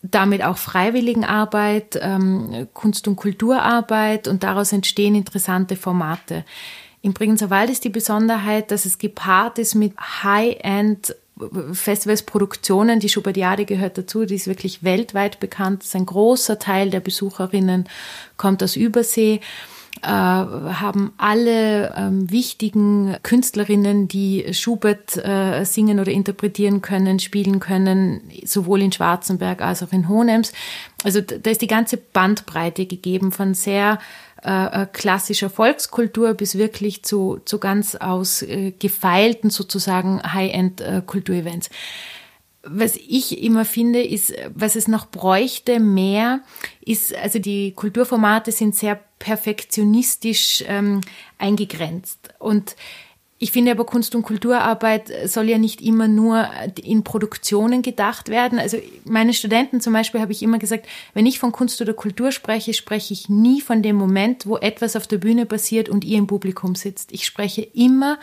damit 0.03 0.43
auch 0.43 0.57
Freiwilligenarbeit, 0.57 1.99
ähm, 2.01 2.69
Kunst- 2.73 3.07
und 3.07 3.17
Kulturarbeit 3.17 4.29
und 4.29 4.43
daraus 4.43 4.73
entstehen 4.73 5.15
interessante 5.15 5.77
Formate. 5.77 6.45
Im 7.03 7.13
Bregenzer 7.13 7.51
Wald 7.51 7.71
ist 7.71 7.85
die 7.85 7.91
Besonderheit, 7.91 8.71
dass 8.71 8.85
es 8.85 8.99
gepaart 8.99 9.59
ist 9.59 9.75
mit 9.75 9.95
High-End 9.99 11.15
Festivals, 11.73 12.23
Produktionen. 12.23 13.01
Die 13.01 13.09
Schubertiade 13.09 13.65
gehört 13.65 13.97
dazu, 13.97 14.25
die 14.25 14.35
ist 14.35 14.47
wirklich 14.47 14.83
weltweit 14.83 15.41
bekannt. 15.41 15.85
ein 15.95 16.07
großer 16.07 16.59
Teil 16.59 16.91
der 16.91 17.01
Besucherinnen 17.01 17.89
kommt 18.37 18.63
aus 18.63 18.77
Übersee. 18.77 19.41
Äh, 20.03 20.07
haben 20.07 21.13
alle 21.19 21.95
ähm, 21.95 22.31
wichtigen 22.31 23.17
Künstlerinnen, 23.23 24.09
die 24.09 24.55
Schubert 24.55 25.19
äh, 25.19 25.65
singen 25.65 26.01
oder 26.01 26.11
interpretieren 26.11 26.81
können, 26.81 27.19
spielen 27.19 27.61
können, 27.61 28.23
sowohl 28.47 28.81
in 28.81 28.93
Schwarzenberg 28.93 29.61
als 29.61 29.83
auch 29.83 29.93
in 29.93 30.09
Hohenems. 30.09 30.53
Also 31.05 31.21
da 31.21 31.51
ist 31.51 31.61
die 31.61 31.67
ganze 31.67 31.99
Bandbreite 31.99 32.87
gegeben 32.87 33.31
von 33.31 33.53
sehr 33.53 33.99
äh, 34.43 34.83
äh, 34.83 34.87
klassischer 34.91 35.51
Volkskultur 35.51 36.33
bis 36.33 36.57
wirklich 36.57 37.03
zu, 37.03 37.41
zu 37.45 37.59
ganz 37.59 37.95
aus 37.95 38.41
äh, 38.41 38.73
sozusagen 39.51 40.23
High-End-Kulturevents. 40.23 41.67
Äh, 41.67 41.71
was 42.63 42.97
ich 42.97 43.43
immer 43.43 43.65
finde, 43.65 44.03
ist, 44.03 44.35
was 44.55 44.77
es 44.77 44.87
noch 44.87 45.07
bräuchte 45.07 45.81
mehr, 45.81 46.41
ist, 46.85 47.15
also 47.15 47.39
die 47.39 47.73
Kulturformate 47.73 48.53
sind 48.53 48.75
sehr 48.75 49.01
perfektionistisch 49.19 50.65
ähm, 50.67 51.01
eingegrenzt. 51.39 52.29
Und 52.39 52.77
ich 53.43 53.53
finde 53.53 53.71
aber 53.71 53.87
Kunst- 53.87 54.15
und 54.15 54.23
Kulturarbeit 54.23 55.11
soll 55.25 55.49
ja 55.49 55.57
nicht 55.57 55.81
immer 55.81 56.09
nur 56.09 56.47
in 56.85 57.05
Produktionen 57.05 57.81
gedacht 57.81 58.29
werden. 58.29 58.59
Also 58.59 58.77
meine 59.07 59.33
Studenten 59.33 59.81
zum 59.81 59.95
Beispiel 59.95 60.21
habe 60.21 60.33
ich 60.33 60.43
immer 60.43 60.59
gesagt, 60.59 60.87
wenn 61.15 61.25
ich 61.25 61.39
von 61.39 61.51
Kunst 61.51 61.81
oder 61.81 61.95
Kultur 61.95 62.33
spreche, 62.33 62.75
spreche 62.75 63.15
ich 63.15 63.31
nie 63.31 63.63
von 63.63 63.83
dem 63.83 63.97
Moment, 63.97 64.47
wo 64.47 64.59
etwas 64.59 64.95
auf 64.95 65.07
der 65.07 65.17
Bühne 65.17 65.47
passiert 65.47 65.89
und 65.89 66.05
ihr 66.05 66.19
im 66.19 66.27
Publikum 66.27 66.75
sitzt. 66.75 67.13
Ich 67.13 67.25
spreche 67.25 67.63
immer 67.63 68.19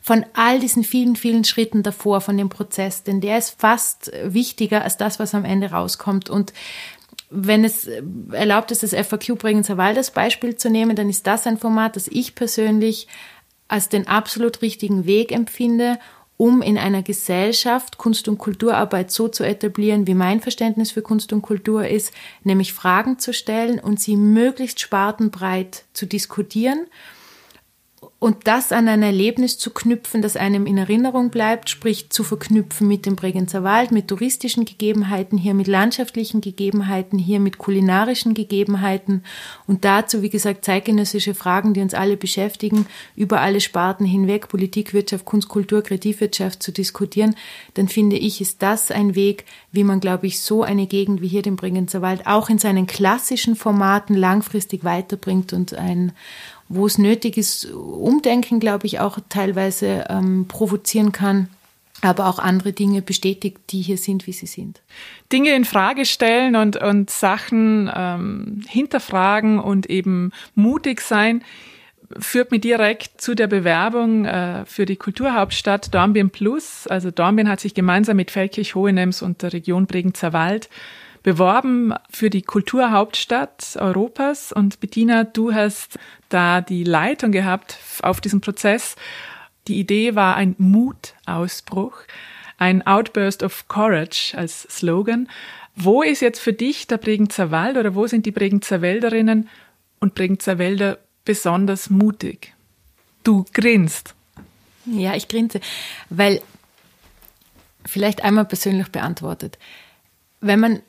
von 0.00 0.24
all 0.32 0.60
diesen 0.60 0.82
vielen, 0.82 1.14
vielen 1.14 1.44
Schritten 1.44 1.82
davor, 1.82 2.20
von 2.20 2.36
dem 2.36 2.48
Prozess, 2.48 3.02
denn 3.02 3.20
der 3.20 3.38
ist 3.38 3.60
fast 3.60 4.10
wichtiger 4.24 4.82
als 4.82 4.96
das, 4.96 5.18
was 5.18 5.34
am 5.34 5.44
Ende 5.44 5.70
rauskommt. 5.70 6.30
Und 6.30 6.52
wenn 7.28 7.64
es 7.64 7.86
erlaubt 8.32 8.70
ist, 8.70 8.82
das 8.82 8.94
FAQ 8.94 9.38
Bregenzer 9.38 9.76
Wald 9.76 9.98
als 9.98 10.10
Beispiel 10.10 10.56
zu 10.56 10.70
nehmen, 10.70 10.96
dann 10.96 11.10
ist 11.10 11.26
das 11.26 11.46
ein 11.46 11.58
Format, 11.58 11.96
das 11.96 12.08
ich 12.08 12.34
persönlich 12.34 13.08
als 13.68 13.88
den 13.88 14.08
absolut 14.08 14.62
richtigen 14.62 15.06
Weg 15.06 15.30
empfinde, 15.30 15.98
um 16.36 16.62
in 16.62 16.78
einer 16.78 17.02
Gesellschaft 17.02 17.98
Kunst- 17.98 18.26
und 18.26 18.38
Kulturarbeit 18.38 19.10
so 19.10 19.28
zu 19.28 19.44
etablieren, 19.44 20.06
wie 20.06 20.14
mein 20.14 20.40
Verständnis 20.40 20.90
für 20.90 21.02
Kunst 21.02 21.34
und 21.34 21.42
Kultur 21.42 21.86
ist, 21.86 22.14
nämlich 22.42 22.72
Fragen 22.72 23.18
zu 23.18 23.34
stellen 23.34 23.78
und 23.78 24.00
sie 24.00 24.16
möglichst 24.16 24.80
spartenbreit 24.80 25.84
zu 25.92 26.06
diskutieren 26.06 26.86
und 28.20 28.46
das 28.46 28.70
an 28.70 28.86
ein 28.86 29.02
Erlebnis 29.02 29.56
zu 29.56 29.70
knüpfen, 29.70 30.20
das 30.20 30.36
einem 30.36 30.66
in 30.66 30.76
Erinnerung 30.76 31.30
bleibt, 31.30 31.70
sprich 31.70 32.10
zu 32.10 32.22
verknüpfen 32.22 32.86
mit 32.86 33.06
dem 33.06 33.16
Bregenzer 33.16 33.64
Wald, 33.64 33.92
mit 33.92 34.08
touristischen 34.08 34.66
Gegebenheiten 34.66 35.38
hier, 35.38 35.54
mit 35.54 35.66
landschaftlichen 35.66 36.42
Gegebenheiten 36.42 37.18
hier, 37.18 37.40
mit 37.40 37.56
kulinarischen 37.56 38.34
Gegebenheiten. 38.34 39.24
Und 39.66 39.86
dazu, 39.86 40.20
wie 40.20 40.28
gesagt, 40.28 40.66
zeitgenössische 40.66 41.32
Fragen, 41.32 41.72
die 41.72 41.80
uns 41.80 41.94
alle 41.94 42.18
beschäftigen, 42.18 42.84
über 43.16 43.40
alle 43.40 43.62
Sparten 43.62 44.04
hinweg, 44.04 44.48
Politik, 44.48 44.92
Wirtschaft, 44.92 45.24
Kunst, 45.24 45.48
Kultur, 45.48 45.80
Kreativwirtschaft 45.80 46.62
zu 46.62 46.72
diskutieren, 46.72 47.36
dann 47.72 47.88
finde 47.88 48.16
ich, 48.16 48.42
ist 48.42 48.60
das 48.60 48.90
ein 48.90 49.14
Weg, 49.14 49.46
wie 49.72 49.84
man, 49.84 49.98
glaube 49.98 50.26
ich, 50.26 50.40
so 50.40 50.62
eine 50.62 50.86
Gegend 50.86 51.22
wie 51.22 51.28
hier 51.28 51.42
den 51.42 51.56
Bregenzer 51.56 52.02
Wald 52.02 52.26
auch 52.26 52.50
in 52.50 52.58
seinen 52.58 52.86
klassischen 52.86 53.56
Formaten 53.56 54.14
langfristig 54.14 54.84
weiterbringt 54.84 55.54
und 55.54 55.72
ein 55.72 56.12
wo 56.70 56.86
es 56.86 56.96
nötig 56.96 57.36
ist, 57.36 57.70
Umdenken, 57.70 58.60
glaube 58.60 58.86
ich, 58.86 59.00
auch 59.00 59.18
teilweise 59.28 60.06
ähm, 60.08 60.46
provozieren 60.48 61.12
kann 61.12 61.48
aber 62.02 62.28
auch 62.28 62.38
andere 62.38 62.72
Dinge 62.72 63.02
bestätigt, 63.02 63.58
die 63.70 63.82
hier 63.82 63.98
sind, 63.98 64.26
wie 64.26 64.32
sie 64.32 64.46
sind. 64.46 64.80
Dinge 65.32 65.54
in 65.54 65.64
Frage 65.64 66.06
stellen 66.06 66.56
und, 66.56 66.76
und 66.76 67.10
Sachen 67.10 67.90
ähm, 67.94 68.62
hinterfragen 68.68 69.58
und 69.58 69.90
eben 69.90 70.32
mutig 70.54 71.00
sein, 71.02 71.44
führt 72.18 72.50
mich 72.50 72.62
direkt 72.62 73.20
zu 73.20 73.34
der 73.34 73.46
Bewerbung 73.46 74.24
äh, 74.24 74.64
für 74.64 74.84
die 74.84 74.96
Kulturhauptstadt 74.96 75.94
Dornbirn 75.94 76.30
Plus. 76.30 76.86
Also 76.86 77.10
Dornbirn 77.10 77.48
hat 77.48 77.60
sich 77.60 77.74
gemeinsam 77.74 78.16
mit 78.16 78.30
Feldkirch-Hohenems 78.30 79.22
und 79.22 79.42
der 79.42 79.52
Region 79.52 79.86
Bregenzer 79.86 80.32
Wald 80.32 80.68
beworben 81.22 81.94
für 82.10 82.30
die 82.30 82.42
Kulturhauptstadt 82.42 83.76
Europas. 83.78 84.52
Und 84.52 84.80
Bettina, 84.80 85.24
du 85.24 85.52
hast 85.52 85.98
da 86.28 86.60
die 86.60 86.84
Leitung 86.84 87.32
gehabt 87.32 87.78
auf 88.02 88.20
diesem 88.20 88.40
Prozess. 88.40 88.96
Die 89.68 89.78
Idee 89.78 90.14
war 90.14 90.36
ein 90.36 90.54
Mutausbruch, 90.58 91.98
ein 92.58 92.86
Outburst 92.86 93.42
of 93.42 93.68
Courage 93.68 94.36
als 94.36 94.62
Slogan. 94.62 95.28
Wo 95.76 96.02
ist 96.02 96.20
jetzt 96.20 96.40
für 96.40 96.52
dich 96.52 96.86
der 96.86 96.98
Bregenzer 96.98 97.50
Wald 97.50 97.76
oder 97.76 97.94
wo 97.94 98.06
sind 98.06 98.26
die 98.26 98.32
Bregenzer 98.32 98.82
Wälderinnen 98.82 99.48
und 99.98 100.14
Bregenzer 100.14 100.58
Wälder 100.58 100.98
besonders 101.24 101.90
mutig? 101.90 102.54
Du 103.22 103.44
grinst. 103.52 104.14
Ja, 104.86 105.14
ich 105.14 105.28
grinse, 105.28 105.60
weil 106.08 106.40
vielleicht 107.84 108.24
einmal 108.24 108.46
persönlich 108.46 108.88
beantwortet. 108.88 109.58
Wenn 110.40 110.60
man 110.60 110.82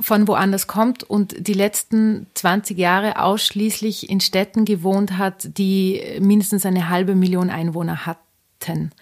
von 0.00 0.28
woanders 0.28 0.66
kommt 0.66 1.02
und 1.02 1.34
die 1.46 1.52
letzten 1.52 2.26
20 2.34 2.78
Jahre 2.78 3.20
ausschließlich 3.20 4.08
in 4.08 4.20
Städten 4.20 4.64
gewohnt 4.64 5.18
hat, 5.18 5.58
die 5.58 6.00
mindestens 6.20 6.64
eine 6.64 6.88
halbe 6.88 7.14
Million 7.14 7.50
Einwohner 7.50 8.06
hatten. 8.06 8.92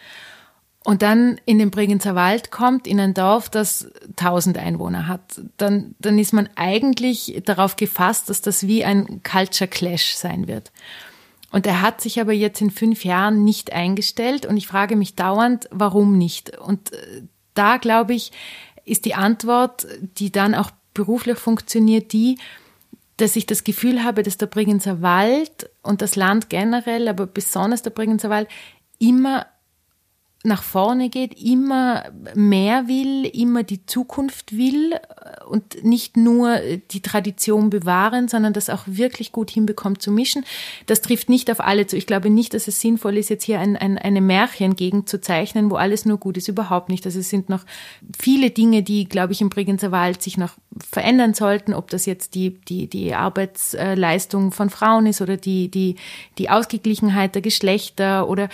Und 0.85 1.02
dann 1.02 1.40
in 1.44 1.58
den 1.58 1.70
Bregenzer 1.70 2.14
Wald 2.14 2.50
kommt, 2.50 2.87
in 2.87 2.98
ein 2.98 3.14
Dorf, 3.14 3.48
das 3.48 3.90
1000 4.18 4.58
Einwohner 4.58 5.06
hat, 5.06 5.40
dann, 5.56 5.94
dann 6.00 6.18
ist 6.18 6.32
man 6.32 6.48
eigentlich 6.56 7.40
darauf 7.44 7.76
gefasst, 7.76 8.30
dass 8.30 8.40
das 8.40 8.66
wie 8.66 8.85
ein 8.85 9.22
Culture 9.22 9.68
Clash 9.68 10.14
sein 10.14 10.48
wird. 10.48 10.72
Und 11.52 11.66
er 11.66 11.82
hat 11.82 12.00
sich 12.00 12.20
aber 12.20 12.32
jetzt 12.32 12.61
in 12.62 12.70
fünf 12.70 13.04
Jahren 13.04 13.44
nicht 13.44 13.72
eingestellt 13.72 14.46
und 14.46 14.56
ich 14.56 14.66
frage 14.66 14.96
mich 14.96 15.14
dauernd, 15.14 15.68
warum 15.70 16.16
nicht? 16.16 16.58
Und 16.58 16.92
äh, 16.94 17.22
da 17.54 17.76
glaube 17.76 18.14
ich, 18.14 18.32
ist 18.85 19.05
die 19.05 19.14
Antwort, 19.14 19.87
die 20.18 20.33
dann 20.33 20.55
auch 20.55 20.71
beruflich 20.95 21.38
funktioniert, 21.38 22.12
die, 22.12 22.38
dass 23.16 23.37
ich 23.37 23.47
das 23.47 23.64
Gefühl 23.64 24.05
habe, 24.05 24.23
dass 24.23 24.37
der 24.37 24.47
Bregenzer 24.47 25.03
Wald 25.03 25.71
und 25.83 26.03
das 26.03 26.16
Land 26.16 26.51
generell, 26.51 27.09
aber 27.09 27.27
besonders 27.27 27.83
der 27.83 27.90
Bregenzer 27.90 28.31
Wald 28.31 28.49
immer 28.99 29.47
nach 30.44 30.62
vorne 30.62 31.09
geht, 31.09 31.40
immer 31.40 32.05
mehr 32.35 32.88
will, 32.88 33.26
immer 33.26 33.62
die 33.62 33.87
Zukunft 33.87 34.57
will 34.57 34.94
und 35.48 35.85
nicht 35.85 36.16
nur 36.16 36.59
die 36.90 37.00
Tradition 37.00 37.70
bewahren, 37.70 38.26
sondern 38.26 38.52
das 38.52 38.68
auch 38.68 38.83
wirklich 38.87 39.31
gut 39.31 39.50
hinbekommt 39.50 40.02
zu 40.02 40.11
mischen. 40.11 40.44
Das 40.87 41.00
trifft 41.00 41.28
nicht 41.28 41.50
auf 41.50 41.61
alle 41.61 41.87
zu. 41.87 41.96
Ich 41.96 42.07
glaube 42.07 42.31
nicht, 42.31 42.55
dass 42.55 42.66
es 42.66 42.81
sinnvoll 42.81 43.18
ist, 43.18 43.31
jetzt 43.31 43.44
hier 43.44 43.61
ein, 43.61 43.76
ein, 43.76 43.98
eine 43.98 44.20
Märchengegend 44.20 45.09
zu 45.09 45.20
zeichnen, 45.20 45.70
wo 45.70 45.76
alles 45.76 46.05
nur 46.05 46.18
gut 46.18 46.37
ist. 46.37 46.48
Überhaupt 46.48 46.88
nicht. 46.88 47.06
Also 47.06 47.21
es 47.21 47.31
sind 47.31 47.48
noch 47.48 47.64
viele 48.19 48.50
Dinge, 48.50 48.83
die, 48.83 49.04
glaube 49.04 49.33
ich, 49.33 49.40
im 49.40 49.50
Bregenzer 49.50 49.92
Wald 49.92 50.23
sich 50.23 50.38
noch 50.38 50.54
verändern 50.90 51.35
sollten, 51.35 51.75
ob 51.75 51.90
das 51.90 52.06
jetzt 52.06 52.35
die, 52.35 52.58
die, 52.69 52.88
die 52.88 53.14
Arbeitsleistung 53.14 54.50
von 54.50 54.71
Frauen 54.71 55.06
ist 55.06 55.21
oder 55.21 55.37
die, 55.37 55.69
die, 55.69 55.96
die 56.38 56.50
Ausgeglichenheit 56.50 57.35
der 57.35 57.42
Geschlechter 57.42 58.29
oder 58.29 58.48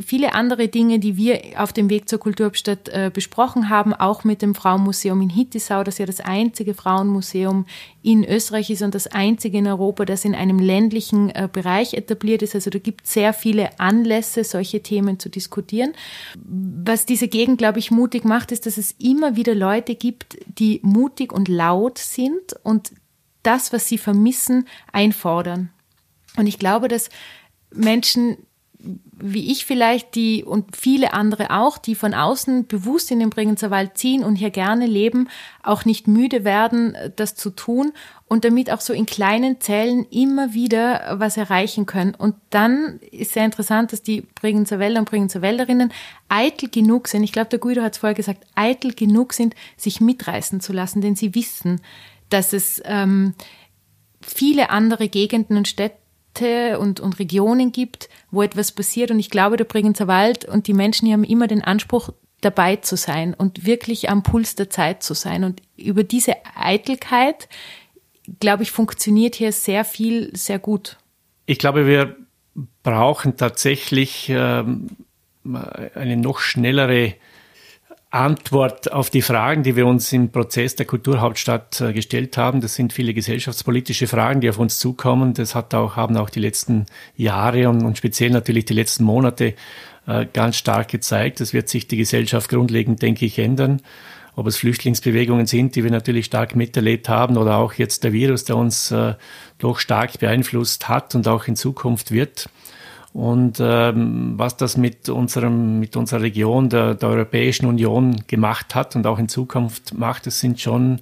viele 0.00 0.34
andere 0.34 0.68
Dinge, 0.68 0.98
die 0.98 1.16
wir 1.16 1.40
auf 1.56 1.72
dem 1.72 1.90
Weg 1.90 2.08
zur 2.08 2.18
Kulturhauptstadt 2.18 2.88
äh, 2.88 3.10
besprochen 3.12 3.68
haben, 3.68 3.92
auch 3.92 4.24
mit 4.24 4.40
dem 4.40 4.54
Frauenmuseum 4.54 5.20
in 5.20 5.28
Hittisau, 5.28 5.84
das 5.84 5.98
ja 5.98 6.06
das 6.06 6.20
einzige 6.20 6.72
Frauenmuseum 6.72 7.66
in 8.02 8.24
Österreich 8.24 8.70
ist 8.70 8.82
und 8.82 8.94
das 8.94 9.06
einzige 9.06 9.58
in 9.58 9.66
Europa, 9.66 10.06
das 10.06 10.24
in 10.24 10.34
einem 10.34 10.58
ländlichen 10.58 11.28
äh, 11.30 11.48
Bereich 11.52 11.92
etabliert 11.92 12.42
ist. 12.42 12.54
Also 12.54 12.70
da 12.70 12.78
gibt 12.78 13.06
es 13.06 13.12
sehr 13.12 13.34
viele 13.34 13.78
Anlässe, 13.78 14.44
solche 14.44 14.82
Themen 14.82 15.18
zu 15.18 15.28
diskutieren. 15.28 15.92
Was 16.34 17.04
diese 17.04 17.28
Gegend, 17.28 17.58
glaube 17.58 17.78
ich, 17.78 17.90
mutig 17.90 18.24
macht, 18.24 18.52
ist, 18.52 18.64
dass 18.64 18.78
es 18.78 18.92
immer 18.92 19.36
wieder 19.36 19.54
Leute 19.54 19.94
gibt, 19.94 20.38
die 20.46 20.80
mutig 20.82 21.32
und 21.32 21.48
laut 21.48 21.98
sind 21.98 22.54
und 22.62 22.92
das, 23.42 23.74
was 23.74 23.88
sie 23.88 23.98
vermissen, 23.98 24.66
einfordern. 24.90 25.70
Und 26.36 26.46
ich 26.46 26.58
glaube, 26.58 26.88
dass 26.88 27.10
Menschen 27.72 28.38
wie 28.78 29.50
ich 29.50 29.64
vielleicht, 29.64 30.14
die 30.14 30.44
und 30.44 30.76
viele 30.76 31.12
andere 31.12 31.50
auch, 31.50 31.78
die 31.78 31.94
von 31.94 32.14
außen 32.14 32.66
bewusst 32.66 33.10
in 33.10 33.18
den 33.18 33.30
Bregenzer 33.30 33.70
Wald 33.70 33.96
ziehen 33.96 34.22
und 34.22 34.36
hier 34.36 34.50
gerne 34.50 34.86
leben, 34.86 35.28
auch 35.62 35.84
nicht 35.84 36.06
müde 36.06 36.44
werden, 36.44 36.96
das 37.16 37.34
zu 37.34 37.50
tun 37.50 37.92
und 38.28 38.44
damit 38.44 38.70
auch 38.70 38.80
so 38.80 38.92
in 38.92 39.06
kleinen 39.06 39.60
Zellen 39.60 40.04
immer 40.10 40.52
wieder 40.52 41.16
was 41.18 41.36
erreichen 41.36 41.86
können. 41.86 42.14
Und 42.14 42.34
dann 42.50 43.00
ist 43.10 43.32
sehr 43.32 43.44
interessant, 43.44 43.92
dass 43.92 44.02
die 44.02 44.20
Bregenzer 44.20 44.78
Wälder 44.78 45.00
und 45.00 45.08
Bregenzer 45.08 45.42
Wälderinnen 45.42 45.92
eitel 46.28 46.68
genug 46.68 47.08
sind, 47.08 47.22
ich 47.22 47.32
glaube, 47.32 47.50
der 47.50 47.58
Guido 47.58 47.82
hat 47.82 47.94
es 47.94 47.98
vorher 47.98 48.14
gesagt, 48.14 48.44
eitel 48.54 48.92
genug 48.92 49.32
sind, 49.32 49.54
sich 49.76 50.00
mitreißen 50.00 50.60
zu 50.60 50.72
lassen, 50.72 51.00
denn 51.00 51.16
sie 51.16 51.34
wissen, 51.34 51.80
dass 52.28 52.52
es 52.52 52.82
ähm, 52.84 53.34
viele 54.20 54.70
andere 54.70 55.08
Gegenden 55.08 55.56
und 55.56 55.68
Städte 55.68 55.96
Orte 56.36 56.78
und, 56.78 57.00
und 57.00 57.18
Regionen 57.18 57.72
gibt, 57.72 58.08
wo 58.30 58.42
etwas 58.42 58.72
passiert. 58.72 59.10
Und 59.10 59.18
ich 59.18 59.30
glaube, 59.30 59.56
der 59.56 59.64
Bregenzer 59.64 60.06
Wald 60.06 60.44
und 60.44 60.66
die 60.66 60.74
Menschen 60.74 61.06
hier 61.06 61.14
haben 61.14 61.24
immer 61.24 61.46
den 61.46 61.62
Anspruch, 61.62 62.10
dabei 62.42 62.76
zu 62.76 62.96
sein 62.96 63.32
und 63.32 63.64
wirklich 63.64 64.10
am 64.10 64.22
Puls 64.22 64.54
der 64.56 64.68
Zeit 64.68 65.02
zu 65.02 65.14
sein. 65.14 65.42
Und 65.42 65.62
über 65.76 66.04
diese 66.04 66.34
Eitelkeit, 66.54 67.48
glaube 68.40 68.62
ich, 68.62 68.70
funktioniert 68.70 69.34
hier 69.34 69.52
sehr 69.52 69.84
viel, 69.84 70.36
sehr 70.36 70.58
gut. 70.58 70.98
Ich 71.46 71.58
glaube, 71.58 71.86
wir 71.86 72.14
brauchen 72.82 73.38
tatsächlich 73.38 74.28
ähm, 74.28 74.88
eine 75.94 76.16
noch 76.18 76.38
schnellere 76.38 77.14
Antwort 78.16 78.92
auf 78.92 79.10
die 79.10 79.22
Fragen, 79.22 79.62
die 79.62 79.76
wir 79.76 79.86
uns 79.86 80.12
im 80.12 80.30
Prozess 80.30 80.74
der 80.76 80.86
Kulturhauptstadt 80.86 81.80
äh, 81.80 81.92
gestellt 81.92 82.36
haben. 82.36 82.60
Das 82.60 82.74
sind 82.74 82.92
viele 82.92 83.14
gesellschaftspolitische 83.14 84.06
Fragen, 84.06 84.40
die 84.40 84.48
auf 84.48 84.58
uns 84.58 84.78
zukommen. 84.78 85.34
Das 85.34 85.54
hat 85.54 85.74
auch, 85.74 85.96
haben 85.96 86.16
auch 86.16 86.30
die 86.30 86.40
letzten 86.40 86.86
Jahre 87.16 87.68
und, 87.68 87.84
und 87.84 87.98
speziell 87.98 88.30
natürlich 88.30 88.64
die 88.64 88.74
letzten 88.74 89.04
Monate 89.04 89.54
äh, 90.06 90.26
ganz 90.32 90.56
stark 90.56 90.88
gezeigt. 90.88 91.40
Es 91.40 91.52
wird 91.52 91.68
sich 91.68 91.88
die 91.88 91.96
Gesellschaft 91.96 92.48
grundlegend, 92.48 93.02
denke 93.02 93.26
ich, 93.26 93.38
ändern. 93.38 93.82
Ob 94.34 94.46
es 94.46 94.56
Flüchtlingsbewegungen 94.56 95.46
sind, 95.46 95.76
die 95.76 95.84
wir 95.84 95.90
natürlich 95.90 96.26
stark 96.26 96.56
miterlebt 96.56 97.08
haben, 97.08 97.36
oder 97.36 97.56
auch 97.56 97.72
jetzt 97.74 98.04
der 98.04 98.12
Virus, 98.12 98.44
der 98.44 98.56
uns 98.56 98.90
äh, 98.90 99.14
doch 99.58 99.78
stark 99.78 100.18
beeinflusst 100.18 100.88
hat 100.88 101.14
und 101.14 101.26
auch 101.28 101.46
in 101.46 101.56
Zukunft 101.56 102.12
wird. 102.12 102.48
Und 103.16 103.60
ähm, 103.60 104.34
was 104.36 104.58
das 104.58 104.76
mit 104.76 105.08
unserem, 105.08 105.80
mit 105.80 105.96
unserer 105.96 106.20
Region 106.20 106.68
der, 106.68 106.94
der 106.94 107.08
Europäischen 107.08 107.64
Union 107.64 108.24
gemacht 108.26 108.74
hat 108.74 108.94
und 108.94 109.06
auch 109.06 109.18
in 109.18 109.30
Zukunft 109.30 109.94
macht, 109.94 110.26
das 110.26 110.38
sind 110.38 110.60
schon 110.60 111.00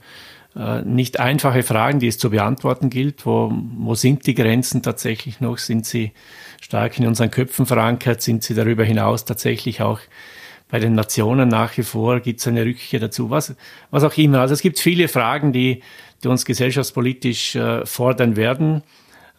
äh, 0.54 0.82
nicht 0.82 1.18
einfache 1.18 1.64
Fragen, 1.64 1.98
die 1.98 2.06
es 2.06 2.16
zu 2.16 2.30
beantworten 2.30 2.88
gilt. 2.88 3.26
Wo, 3.26 3.52
wo 3.78 3.96
sind 3.96 4.28
die 4.28 4.36
Grenzen 4.36 4.80
tatsächlich 4.80 5.40
noch? 5.40 5.58
Sind 5.58 5.86
sie 5.86 6.12
stark 6.60 7.00
in 7.00 7.08
unseren 7.08 7.32
Köpfen 7.32 7.66
verankert? 7.66 8.22
Sind 8.22 8.44
sie 8.44 8.54
darüber 8.54 8.84
hinaus 8.84 9.24
tatsächlich 9.24 9.82
auch 9.82 9.98
bei 10.70 10.78
den 10.78 10.92
Nationen 10.92 11.48
nach 11.48 11.76
wie 11.76 11.82
vor? 11.82 12.20
Gibt 12.20 12.38
es 12.38 12.46
eine 12.46 12.64
Rückkehr 12.64 13.00
dazu? 13.00 13.30
Was, 13.30 13.56
was 13.90 14.04
auch 14.04 14.16
immer. 14.16 14.38
Also 14.38 14.54
es 14.54 14.62
gibt 14.62 14.78
viele 14.78 15.08
Fragen, 15.08 15.52
die, 15.52 15.82
die 16.22 16.28
uns 16.28 16.44
gesellschaftspolitisch 16.44 17.56
äh, 17.56 17.84
fordern 17.84 18.36
werden. 18.36 18.84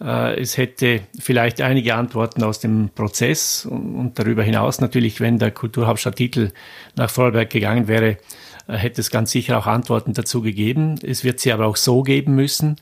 Äh, 0.01 0.39
es 0.39 0.57
hätte 0.57 1.01
vielleicht 1.19 1.61
einige 1.61 1.95
Antworten 1.95 2.43
aus 2.43 2.59
dem 2.59 2.89
Prozess 2.93 3.65
und 3.65 4.13
darüber 4.15 4.43
hinaus 4.43 4.81
natürlich, 4.81 5.21
wenn 5.21 5.39
der 5.39 5.51
Kulturhauptstadttitel 5.51 6.51
nach 6.95 7.09
Vorarlberg 7.09 7.49
gegangen 7.49 7.87
wäre, 7.87 8.17
äh, 8.67 8.73
hätte 8.73 9.01
es 9.01 9.09
ganz 9.09 9.31
sicher 9.31 9.57
auch 9.57 9.67
Antworten 9.67 10.13
dazu 10.13 10.41
gegeben. 10.41 10.95
Es 11.01 11.23
wird 11.23 11.39
sie 11.39 11.51
aber 11.51 11.65
auch 11.65 11.77
so 11.77 12.03
geben 12.03 12.35
müssen, 12.35 12.75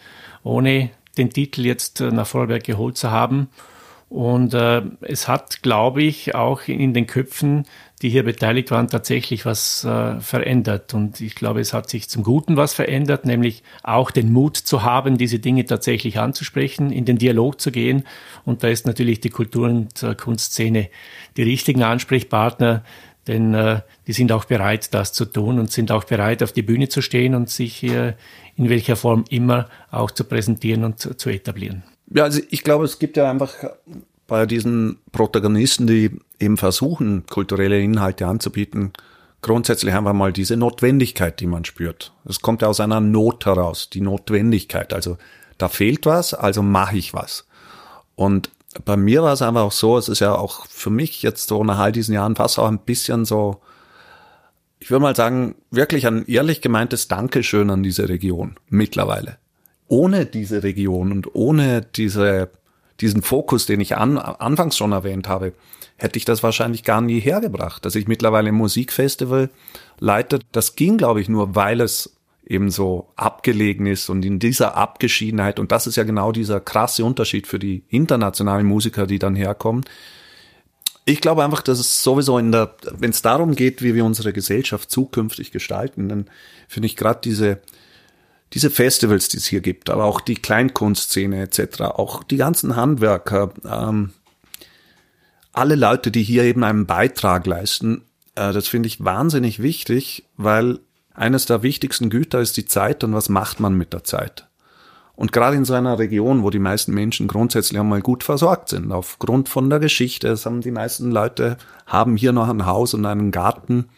ohne 0.43 0.89
den 1.18 1.30
Titel 1.30 1.66
jetzt 1.66 2.01
äh, 2.01 2.11
nach 2.11 2.28
Vorarlberg 2.28 2.64
geholt 2.64 2.97
zu 2.97 3.11
haben. 3.11 3.49
Und 4.14 4.53
äh, 4.53 4.84
es 5.01 5.28
hat, 5.28 5.64
glaube 5.64 6.03
ich, 6.03 6.36
auch 6.36 6.68
in 6.68 6.93
den 6.93 7.07
Köpfen, 7.07 7.66
die 8.03 8.09
hier 8.09 8.22
beteiligt 8.22 8.70
waren, 8.70 8.88
tatsächlich 8.88 9.43
was 9.43 9.84
äh, 9.86 10.20
verändert. 10.22 10.93
Und 10.93 11.20
ich 11.20 11.34
glaube, 11.34 11.61
es 11.61 11.74
hat 11.74 11.89
sich 11.89 12.09
zum 12.09 12.22
Guten 12.22 12.55
was 12.55 12.76
verändert, 12.76 13.26
nämlich 13.26 13.64
auch 13.82 14.11
den 14.11 14.32
Mut 14.32 14.55
zu 14.55 14.84
haben, 14.84 15.18
diese 15.18 15.39
Dinge 15.39 15.66
tatsächlich 15.66 16.20
anzusprechen, 16.20 16.91
in 16.91 17.05
den 17.05 17.18
Dialog 17.18 17.59
zu 17.59 17.72
gehen. 17.72 18.03
Und 18.45 18.64
da 18.64 18.68
ist 18.68 18.86
natürlich 18.86 19.20
die 19.20 19.32
Kultur- 19.32 19.68
und 19.68 20.03
äh, 20.03 20.14
Kunstszene 20.14 20.89
die 21.36 21.43
richtigen 21.43 21.82
Ansprechpartner, 21.82 22.84
denn 23.26 23.55
äh, 23.55 23.82
die 24.05 24.14
sind 24.14 24.32
auch 24.32 24.45
bereit, 24.45 24.93
das 24.93 25.11
zu 25.11 25.26
tun 25.26 25.57
und 25.57 25.72
sind 25.72 25.91
auch 25.91 26.03
bereit, 26.03 26.43
auf 26.43 26.51
die 26.51 26.61
Bühne 26.61 26.88
zu 26.88 27.01
stehen 27.01 27.34
und 27.34 27.49
sich 27.49 27.76
hier 27.76 28.16
in 28.57 28.70
welcher 28.70 28.95
Form 28.95 29.26
immer 29.32 29.70
auch 29.89 30.11
zu 30.11 30.24
präsentieren 30.24 30.84
und 30.84 30.99
zu 30.99 31.30
etablieren. 31.32 31.82
Ja, 32.07 32.23
also 32.23 32.41
ich 32.49 32.63
glaube, 32.63 32.85
es 32.85 32.99
gibt 32.99 33.17
ja 33.17 33.29
einfach 33.29 33.53
bei 34.27 34.45
diesen 34.45 34.99
Protagonisten, 35.11 35.87
die 35.87 36.11
eben 36.39 36.57
versuchen, 36.57 37.25
kulturelle 37.27 37.79
Inhalte 37.81 38.27
anzubieten, 38.27 38.93
grundsätzlich 39.41 39.93
einfach 39.93 40.13
mal 40.13 40.33
diese 40.33 40.57
Notwendigkeit, 40.57 41.39
die 41.39 41.47
man 41.47 41.65
spürt. 41.65 42.13
Es 42.25 42.41
kommt 42.41 42.61
ja 42.61 42.67
aus 42.67 42.79
einer 42.79 43.01
Not 43.01 43.45
heraus, 43.45 43.89
die 43.89 44.01
Notwendigkeit. 44.01 44.93
Also 44.93 45.17
da 45.57 45.69
fehlt 45.69 46.05
was, 46.05 46.33
also 46.33 46.63
mache 46.63 46.97
ich 46.97 47.13
was. 47.13 47.45
Und 48.15 48.49
bei 48.85 48.97
mir 48.97 49.21
war 49.21 49.33
es 49.33 49.41
einfach 49.41 49.61
auch 49.61 49.71
so, 49.71 49.97
es 49.97 50.09
ist 50.09 50.19
ja 50.19 50.33
auch 50.33 50.65
für 50.67 50.89
mich 50.89 51.21
jetzt 51.21 51.47
so 51.47 51.63
nach 51.63 51.77
all 51.77 51.91
diesen 51.91 52.13
Jahren 52.13 52.35
fast 52.35 52.57
auch 52.57 52.67
ein 52.67 52.79
bisschen 52.79 53.25
so, 53.25 53.61
ich 54.79 54.89
würde 54.89 55.03
mal 55.03 55.15
sagen, 55.15 55.55
wirklich 55.69 56.07
ein 56.07 56.25
ehrlich 56.25 56.61
gemeintes 56.61 57.07
Dankeschön 57.07 57.69
an 57.69 57.83
diese 57.83 58.09
Region 58.09 58.55
mittlerweile 58.69 59.37
ohne 59.93 60.25
diese 60.25 60.63
Region 60.63 61.11
und 61.11 61.35
ohne 61.35 61.85
diese, 61.95 62.49
diesen 62.99 63.21
Fokus, 63.21 63.67
den 63.67 63.79
ich 63.79 63.95
an, 63.95 64.17
anfangs 64.17 64.75
schon 64.75 64.91
erwähnt 64.91 65.27
habe, 65.27 65.53
hätte 65.97 66.17
ich 66.17 66.25
das 66.25 66.41
wahrscheinlich 66.41 66.83
gar 66.83 66.99
nie 66.99 67.19
hergebracht. 67.19 67.85
Dass 67.85 67.93
ich 67.93 68.07
mittlerweile 68.07 68.49
ein 68.49 68.55
Musikfestival 68.55 69.51
leite, 69.99 70.39
das 70.51 70.75
ging, 70.75 70.97
glaube 70.97 71.21
ich, 71.21 71.29
nur, 71.29 71.53
weil 71.53 71.79
es 71.79 72.17
eben 72.43 72.71
so 72.71 73.11
abgelegen 73.17 73.85
ist 73.85 74.09
und 74.09 74.25
in 74.25 74.39
dieser 74.39 74.75
Abgeschiedenheit, 74.75 75.59
und 75.59 75.71
das 75.71 75.85
ist 75.85 75.95
ja 75.95 76.03
genau 76.03 76.31
dieser 76.31 76.59
krasse 76.59 77.05
Unterschied 77.05 77.45
für 77.45 77.59
die 77.59 77.83
internationalen 77.89 78.65
Musiker, 78.65 79.05
die 79.05 79.19
dann 79.19 79.35
herkommen. 79.35 79.85
Ich 81.05 81.21
glaube 81.21 81.43
einfach, 81.43 81.61
dass 81.61 81.77
es 81.77 82.01
sowieso 82.01 82.39
in 82.39 82.51
der, 82.51 82.73
wenn 82.97 83.11
es 83.11 83.21
darum 83.21 83.53
geht, 83.53 83.83
wie 83.83 83.93
wir 83.93 84.05
unsere 84.05 84.33
Gesellschaft 84.33 84.89
zukünftig 84.89 85.51
gestalten, 85.51 86.09
dann 86.09 86.25
finde 86.67 86.87
ich 86.87 86.95
gerade 86.95 87.19
diese, 87.23 87.61
diese 88.53 88.69
Festivals, 88.69 89.29
die 89.29 89.37
es 89.37 89.45
hier 89.45 89.61
gibt, 89.61 89.89
aber 89.89 90.05
auch 90.05 90.21
die 90.21 90.35
Kleinkunstszene 90.35 91.41
etc., 91.41 91.81
auch 91.81 92.23
die 92.23 92.37
ganzen 92.37 92.75
Handwerker, 92.75 93.53
ähm, 93.65 94.13
alle 95.51 95.75
Leute, 95.75 96.11
die 96.11 96.23
hier 96.23 96.43
eben 96.43 96.63
einen 96.63 96.85
Beitrag 96.85 97.45
leisten, 97.45 98.05
äh, 98.35 98.53
das 98.53 98.67
finde 98.67 98.87
ich 98.87 99.03
wahnsinnig 99.03 99.61
wichtig, 99.61 100.25
weil 100.37 100.79
eines 101.13 101.45
der 101.45 101.63
wichtigsten 101.63 102.09
Güter 102.09 102.41
ist 102.41 102.57
die 102.57 102.65
Zeit 102.65 103.03
und 103.03 103.13
was 103.13 103.29
macht 103.29 103.59
man 103.59 103.75
mit 103.75 103.93
der 103.93 104.03
Zeit. 104.03 104.47
Und 105.15 105.31
gerade 105.31 105.55
in 105.55 105.65
so 105.65 105.75
einer 105.75 105.99
Region, 105.99 106.41
wo 106.41 106.49
die 106.49 106.59
meisten 106.59 106.91
Menschen 106.91 107.27
grundsätzlich 107.27 107.79
einmal 107.79 108.01
gut 108.01 108.23
versorgt 108.23 108.69
sind, 108.69 108.91
aufgrund 108.91 109.47
von 109.47 109.69
der 109.69 109.79
Geschichte, 109.79 110.27
es 110.29 110.45
haben 110.45 110.61
die 110.61 110.71
meisten 110.71 111.11
Leute 111.11 111.57
haben 111.85 112.17
hier 112.17 112.31
noch 112.31 112.49
ein 112.49 112.65
Haus 112.65 112.95
und 112.95 113.05
einen 113.05 113.29
Garten. 113.29 113.89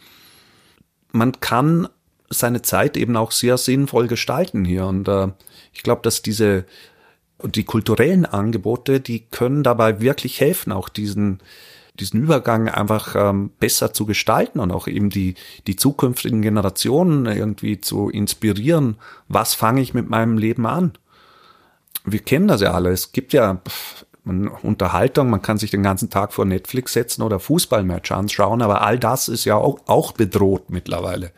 Man 1.14 1.40
kann 1.40 1.88
seine 2.30 2.62
Zeit 2.62 2.98
eben 2.98 3.16
auch 3.18 3.32
sehr 3.32 3.58
sinnvoll 3.58 4.08
gestalten 4.08 4.66
hier. 4.66 4.86
Und 4.86 5.08
äh, 5.08 5.30
ich 5.74 5.84
glaube, 5.84 6.02
dass 6.04 6.22
diese 6.22 6.66
die 7.44 7.66
kulturellen 7.66 8.26
Angebote, 8.26 9.00
die 9.02 9.26
können 9.26 9.64
dabei 9.64 10.00
wirklich 10.00 10.40
helfen, 10.40 10.72
auch 10.72 10.90
diesen 10.90 11.40
diesen 12.00 12.24
Übergang 12.24 12.68
einfach 12.68 13.16
ähm, 13.16 13.52
besser 13.58 13.94
zu 13.94 14.06
gestalten 14.06 14.60
und 14.60 14.72
auch 14.72 14.88
eben 14.88 15.10
die 15.10 15.36
die 15.68 15.76
zukünftigen 15.76 16.42
Generationen 16.42 17.26
irgendwie 17.26 17.80
zu 17.80 18.10
inspirieren. 18.10 18.98
Was 19.28 19.54
fange 19.54 19.82
ich 19.82 19.94
mit 19.94 20.10
meinem 20.10 20.38
Leben 20.38 20.66
an? 20.66 20.94
Wir 22.04 22.20
kennen 22.20 22.48
das 22.48 22.62
ja 22.62 22.74
alle. 22.74 22.92
Es 22.92 23.12
gibt 23.12 23.34
ja 23.34 23.62
man, 24.26 24.48
Unterhaltung, 24.48 25.30
man 25.30 25.42
kann 25.42 25.58
sich 25.58 25.72
den 25.72 25.84
ganzen 25.84 26.10
Tag 26.10 26.34
vor 26.34 26.46
Netflix 26.46 26.94
setzen 26.94 27.22
oder 27.22 27.40
Fußballmatch 27.40 28.12
anschauen, 28.12 28.62
aber 28.62 28.82
all 28.82 29.00
das 29.00 29.30
ist 29.30 29.46
ja 29.46 29.56
auch, 29.56 29.80
auch 29.86 30.12
bedroht 30.12 30.70
mittlerweile. 30.70 31.32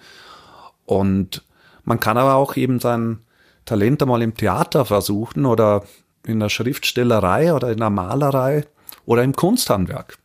Und 0.88 1.44
man 1.84 2.00
kann 2.00 2.18
aber 2.18 2.36
auch 2.36 2.56
eben 2.56 2.80
sein 2.80 3.20
Talent 3.66 4.02
einmal 4.02 4.22
im 4.22 4.36
Theater 4.36 4.86
versuchen 4.86 5.46
oder 5.46 5.84
in 6.26 6.40
der 6.40 6.50
Schriftstellerei 6.50 7.54
oder 7.54 7.72
in 7.72 7.78
der 7.78 7.90
Malerei 7.90 8.66
oder 9.06 9.24
im 9.24 9.36
Kunsthandwerk. 9.36 10.18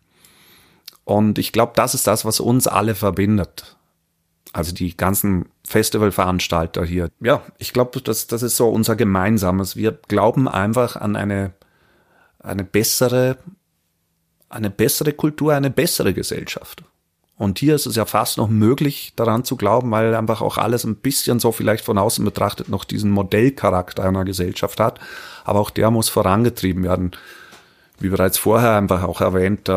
Und 1.04 1.38
ich 1.38 1.52
glaube, 1.52 1.72
das 1.74 1.94
ist 1.94 2.06
das, 2.06 2.24
was 2.24 2.38
uns 2.38 2.68
alle 2.68 2.94
verbindet. 2.94 3.76
Also 4.52 4.72
die 4.72 4.96
ganzen 4.96 5.46
Festivalveranstalter 5.66 6.84
hier. 6.84 7.10
Ja, 7.20 7.42
ich 7.58 7.72
glaube, 7.72 8.00
das, 8.00 8.28
das 8.28 8.42
ist 8.42 8.56
so 8.56 8.68
unser 8.68 8.94
gemeinsames. 8.94 9.74
Wir 9.74 9.98
glauben 10.06 10.46
einfach 10.46 10.94
an 10.94 11.16
eine, 11.16 11.54
eine 12.38 12.62
bessere, 12.62 13.36
eine 14.48 14.70
bessere 14.70 15.12
Kultur, 15.12 15.54
eine 15.54 15.70
bessere 15.70 16.14
Gesellschaft. 16.14 16.84
Und 17.38 17.58
hier 17.58 17.74
ist 17.74 17.86
es 17.86 17.96
ja 17.96 18.04
fast 18.04 18.38
noch 18.38 18.48
möglich, 18.48 19.14
daran 19.16 19.44
zu 19.44 19.56
glauben, 19.56 19.90
weil 19.90 20.14
einfach 20.14 20.42
auch 20.42 20.58
alles 20.58 20.84
ein 20.84 20.96
bisschen 20.96 21.40
so 21.40 21.50
vielleicht 21.50 21.84
von 21.84 21.98
außen 21.98 22.24
betrachtet 22.24 22.68
noch 22.68 22.84
diesen 22.84 23.10
Modellcharakter 23.10 24.04
einer 24.04 24.24
Gesellschaft 24.24 24.78
hat. 24.78 25.00
Aber 25.44 25.58
auch 25.58 25.70
der 25.70 25.90
muss 25.90 26.08
vorangetrieben 26.08 26.84
werden. 26.84 27.12
Wie 27.98 28.10
bereits 28.10 28.38
vorher 28.38 28.76
einfach 28.76 29.02
auch 29.02 29.20
erwähnt, 29.20 29.70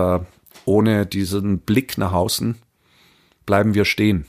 ohne 0.66 1.06
diesen 1.06 1.60
Blick 1.60 1.98
nach 1.98 2.14
außen 2.14 2.58
bleiben 3.46 3.74
wir 3.74 3.86
stehen. 3.86 4.26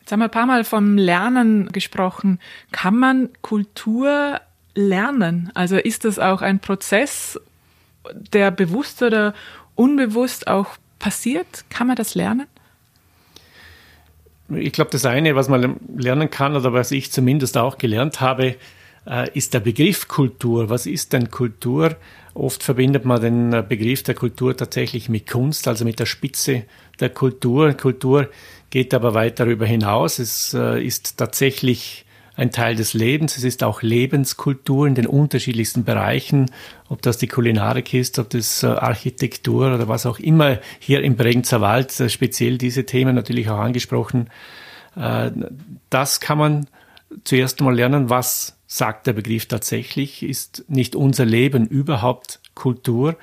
Jetzt 0.00 0.12
haben 0.12 0.20
wir 0.20 0.24
ein 0.24 0.30
paar 0.30 0.46
Mal 0.46 0.64
vom 0.64 0.96
Lernen 0.96 1.70
gesprochen. 1.70 2.40
Kann 2.72 2.96
man 2.96 3.28
Kultur 3.42 4.40
lernen? 4.74 5.50
Also 5.54 5.76
ist 5.76 6.04
das 6.04 6.18
auch 6.18 6.42
ein 6.42 6.60
Prozess, 6.60 7.38
der 8.12 8.50
bewusst 8.50 9.02
oder 9.02 9.34
unbewusst 9.74 10.48
auch 10.48 10.76
passiert? 11.00 11.64
Kann 11.68 11.88
man 11.88 11.96
das 11.96 12.14
lernen? 12.14 12.46
Ich 14.54 14.72
glaube, 14.72 14.92
das 14.92 15.04
eine, 15.04 15.34
was 15.34 15.48
man 15.48 15.80
lernen 15.96 16.30
kann 16.30 16.54
oder 16.54 16.72
was 16.72 16.92
ich 16.92 17.10
zumindest 17.10 17.56
auch 17.58 17.78
gelernt 17.78 18.20
habe, 18.20 18.56
äh, 19.06 19.28
ist 19.34 19.54
der 19.54 19.60
Begriff 19.60 20.06
Kultur. 20.06 20.70
Was 20.70 20.86
ist 20.86 21.12
denn 21.12 21.30
Kultur? 21.30 21.96
Oft 22.34 22.62
verbindet 22.62 23.04
man 23.04 23.20
den 23.20 23.52
äh, 23.52 23.64
Begriff 23.66 24.02
der 24.02 24.14
Kultur 24.14 24.56
tatsächlich 24.56 25.08
mit 25.08 25.28
Kunst, 25.28 25.66
also 25.66 25.84
mit 25.84 25.98
der 25.98 26.06
Spitze 26.06 26.64
der 27.00 27.10
Kultur. 27.10 27.72
Kultur 27.74 28.28
geht 28.70 28.94
aber 28.94 29.14
weit 29.14 29.40
darüber 29.40 29.66
hinaus. 29.66 30.18
Es 30.18 30.54
äh, 30.54 30.84
ist 30.84 31.16
tatsächlich 31.16 32.04
ein 32.40 32.52
Teil 32.52 32.74
des 32.74 32.94
Lebens. 32.94 33.36
Es 33.36 33.44
ist 33.44 33.62
auch 33.62 33.82
Lebenskultur 33.82 34.86
in 34.86 34.94
den 34.94 35.06
unterschiedlichsten 35.06 35.84
Bereichen, 35.84 36.50
ob 36.88 37.02
das 37.02 37.18
die 37.18 37.26
Kulinarik 37.26 37.92
ist, 37.92 38.18
ob 38.18 38.30
das 38.30 38.64
Architektur 38.64 39.74
oder 39.74 39.88
was 39.88 40.06
auch 40.06 40.18
immer. 40.18 40.58
Hier 40.78 41.02
im 41.02 41.16
Bregenzer 41.16 41.60
Wald 41.60 41.92
speziell 42.08 42.56
diese 42.56 42.86
Themen 42.86 43.14
natürlich 43.14 43.50
auch 43.50 43.58
angesprochen. 43.58 44.30
Das 45.90 46.20
kann 46.20 46.38
man 46.38 46.66
zuerst 47.24 47.60
mal 47.60 47.74
lernen, 47.74 48.08
was 48.08 48.56
sagt 48.66 49.06
der 49.06 49.12
Begriff 49.12 49.44
tatsächlich, 49.44 50.22
ist 50.22 50.64
nicht 50.68 50.96
unser 50.96 51.26
Leben 51.26 51.66
überhaupt 51.66 52.40
Kultur 52.54 53.16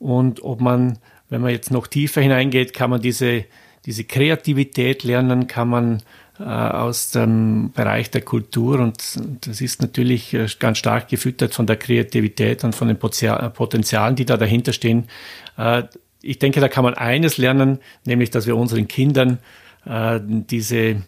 und 0.00 0.42
ob 0.42 0.60
man, 0.60 0.98
wenn 1.28 1.40
man 1.40 1.52
jetzt 1.52 1.70
noch 1.70 1.86
tiefer 1.86 2.20
hineingeht, 2.20 2.74
kann 2.74 2.90
man 2.90 3.00
diese, 3.00 3.44
diese 3.86 4.02
Kreativität 4.02 5.04
lernen, 5.04 5.46
kann 5.46 5.68
man 5.68 5.96
äh, 5.98 6.00
aus 6.44 7.10
dem 7.10 7.72
Bereich 7.72 8.10
der 8.10 8.22
Kultur 8.22 8.80
und 8.80 9.20
das 9.42 9.60
ist 9.60 9.82
natürlich 9.82 10.34
äh, 10.34 10.46
ganz 10.58 10.78
stark 10.78 11.08
gefüttert 11.08 11.54
von 11.54 11.66
der 11.66 11.76
Kreativität 11.76 12.64
und 12.64 12.74
von 12.74 12.88
den 12.88 12.98
Potenzialen, 12.98 14.16
die 14.16 14.24
da 14.24 14.36
dahinter 14.36 14.72
stehen. 14.72 15.08
Äh, 15.56 15.84
ich 16.22 16.38
denke, 16.38 16.60
da 16.60 16.68
kann 16.68 16.84
man 16.84 16.94
eines 16.94 17.38
lernen, 17.38 17.78
nämlich, 18.04 18.30
dass 18.30 18.46
wir 18.46 18.56
unseren 18.56 18.88
Kindern 18.88 19.38
äh, 19.84 20.20
diese 20.22 21.02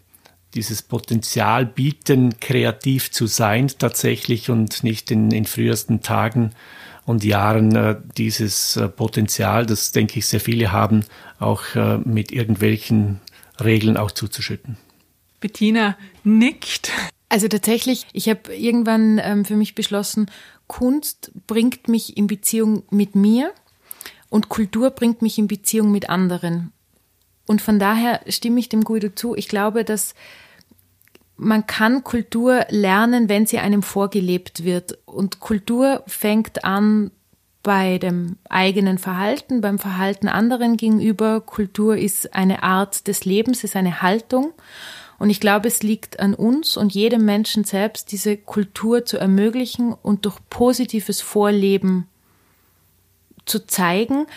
dieses 0.53 0.83
Potenzial 0.83 1.65
bieten, 1.65 2.39
kreativ 2.39 3.11
zu 3.11 3.25
sein 3.25 3.71
tatsächlich 3.79 4.49
und 4.49 4.83
nicht 4.83 5.09
in, 5.09 5.31
in 5.31 5.45
frühesten 5.45 6.01
Tagen 6.01 6.51
und 7.05 7.23
Jahren 7.23 7.75
äh, 7.75 7.95
dieses 8.17 8.77
äh, 8.77 8.87
Potenzial, 8.87 9.65
das 9.65 9.91
denke 9.91 10.19
ich 10.19 10.27
sehr 10.27 10.39
viele 10.39 10.71
haben, 10.71 11.05
auch 11.39 11.63
äh, 11.75 11.97
mit 11.97 12.31
irgendwelchen 12.31 13.19
Regeln 13.63 13.97
auch 13.97 14.11
zuzuschütten. 14.11 14.77
Bettina 15.43 15.97
nickt. 16.23 16.89
Also 17.27 17.49
tatsächlich, 17.49 18.07
ich 18.13 18.29
habe 18.29 18.55
irgendwann 18.55 19.19
ähm, 19.21 19.43
für 19.43 19.57
mich 19.57 19.75
beschlossen, 19.75 20.31
Kunst 20.67 21.33
bringt 21.47 21.89
mich 21.89 22.15
in 22.15 22.27
Beziehung 22.27 22.83
mit 22.91 23.13
mir 23.13 23.51
und 24.29 24.47
Kultur 24.47 24.91
bringt 24.91 25.21
mich 25.21 25.37
in 25.37 25.47
Beziehung 25.47 25.91
mit 25.91 26.09
anderen. 26.09 26.71
Und 27.45 27.61
von 27.61 27.77
daher 27.77 28.21
stimme 28.29 28.61
ich 28.61 28.69
dem 28.69 28.85
Guido 28.85 29.09
zu. 29.09 29.35
Ich 29.35 29.49
glaube, 29.49 29.83
dass 29.83 30.15
man 31.35 31.67
kann 31.67 32.05
Kultur 32.05 32.65
lernen, 32.69 33.27
wenn 33.27 33.45
sie 33.45 33.59
einem 33.59 33.83
vorgelebt 33.83 34.63
wird. 34.63 34.97
Und 35.05 35.41
Kultur 35.41 36.03
fängt 36.07 36.63
an 36.63 37.11
bei 37.63 37.97
dem 37.97 38.37
eigenen 38.47 38.97
Verhalten, 38.97 39.59
beim 39.59 39.77
Verhalten 39.77 40.29
anderen 40.29 40.77
gegenüber. 40.77 41.41
Kultur 41.41 41.97
ist 41.97 42.33
eine 42.33 42.63
Art 42.63 43.07
des 43.07 43.25
Lebens, 43.25 43.65
ist 43.65 43.75
eine 43.75 44.01
Haltung. 44.01 44.53
Und 45.23 45.29
ich 45.29 45.39
glaube, 45.39 45.69
es 45.69 45.81
liegt 45.83 46.19
an 46.19 46.33
uns 46.33 46.75
und 46.75 46.93
jedem 46.93 47.23
Menschen 47.23 47.63
selbst, 47.63 48.11
diese 48.11 48.35
Kultur 48.35 49.05
zu 49.05 49.17
ermöglichen 49.17 49.93
und 49.93 50.25
durch 50.25 50.37
positives 50.49 51.21
Vorleben 51.21 52.07
zu 53.45 53.65
zeigen. 53.65 54.27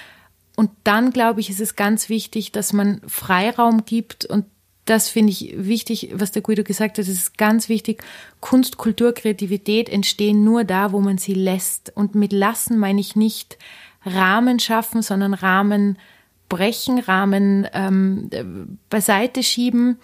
Und 0.55 0.71
dann, 0.85 1.11
glaube 1.11 1.41
ich, 1.41 1.51
ist 1.51 1.61
es 1.61 1.75
ganz 1.75 2.09
wichtig, 2.09 2.53
dass 2.53 2.73
man 2.73 3.01
Freiraum 3.09 3.85
gibt 3.85 4.27
und 4.27 4.45
das 4.85 5.09
finde 5.09 5.33
ich 5.33 5.55
wichtig, 5.57 6.11
was 6.15 6.31
der 6.31 6.43
Guido 6.43 6.63
gesagt 6.63 6.99
hat. 6.99 7.03
Es 7.03 7.09
ist 7.09 7.37
ganz 7.37 7.69
wichtig. 7.69 8.05
Kunst, 8.39 8.77
Kultur, 8.77 9.13
Kreativität 9.13 9.89
entstehen 9.89 10.45
nur 10.45 10.63
da, 10.63 10.93
wo 10.93 11.01
man 11.01 11.19
sie 11.19 11.35
lässt. 11.35 11.91
Und 11.97 12.15
mit 12.15 12.33
lassen 12.33 12.79
meine 12.79 13.01
ich 13.01 13.17
nicht 13.17 13.59
Rahmen 14.05 14.61
schaffen, 14.61 15.03
sondern 15.03 15.35
Rahmen 15.35 15.99
brechen, 16.49 16.99
Rahmen 16.99 17.69
ähm, 17.73 18.79
beiseite 18.89 19.43
schieben, 19.43 19.99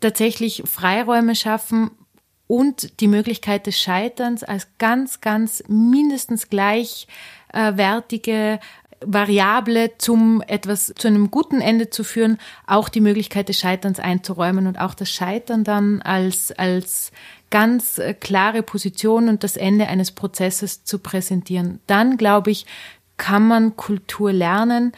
tatsächlich 0.00 0.62
Freiräume 0.66 1.34
schaffen 1.34 1.90
und 2.46 3.00
die 3.00 3.08
Möglichkeit 3.08 3.66
des 3.66 3.78
Scheiterns 3.78 4.44
als 4.44 4.68
ganz, 4.78 5.20
ganz 5.20 5.64
mindestens 5.66 6.50
gleichwertige 6.50 8.60
Variable 9.06 9.92
zum 9.98 10.42
etwas, 10.46 10.92
zu 10.96 11.08
einem 11.08 11.30
guten 11.30 11.60
Ende 11.60 11.90
zu 11.90 12.04
führen, 12.04 12.38
auch 12.66 12.88
die 12.88 13.00
Möglichkeit 13.00 13.48
des 13.48 13.58
Scheiterns 13.58 14.00
einzuräumen 14.00 14.66
und 14.66 14.78
auch 14.78 14.94
das 14.94 15.10
Scheitern 15.10 15.64
dann 15.64 16.02
als, 16.02 16.52
als 16.52 17.12
ganz 17.50 17.98
äh, 17.98 18.14
klare 18.14 18.62
Position 18.62 19.28
und 19.28 19.44
das 19.44 19.56
Ende 19.56 19.88
eines 19.88 20.12
Prozesses 20.12 20.84
zu 20.84 20.98
präsentieren. 20.98 21.80
Dann, 21.86 22.16
glaube 22.16 22.50
ich, 22.50 22.66
kann 23.16 23.46
man 23.46 23.76
Kultur 23.76 24.32
lernen. 24.32 24.92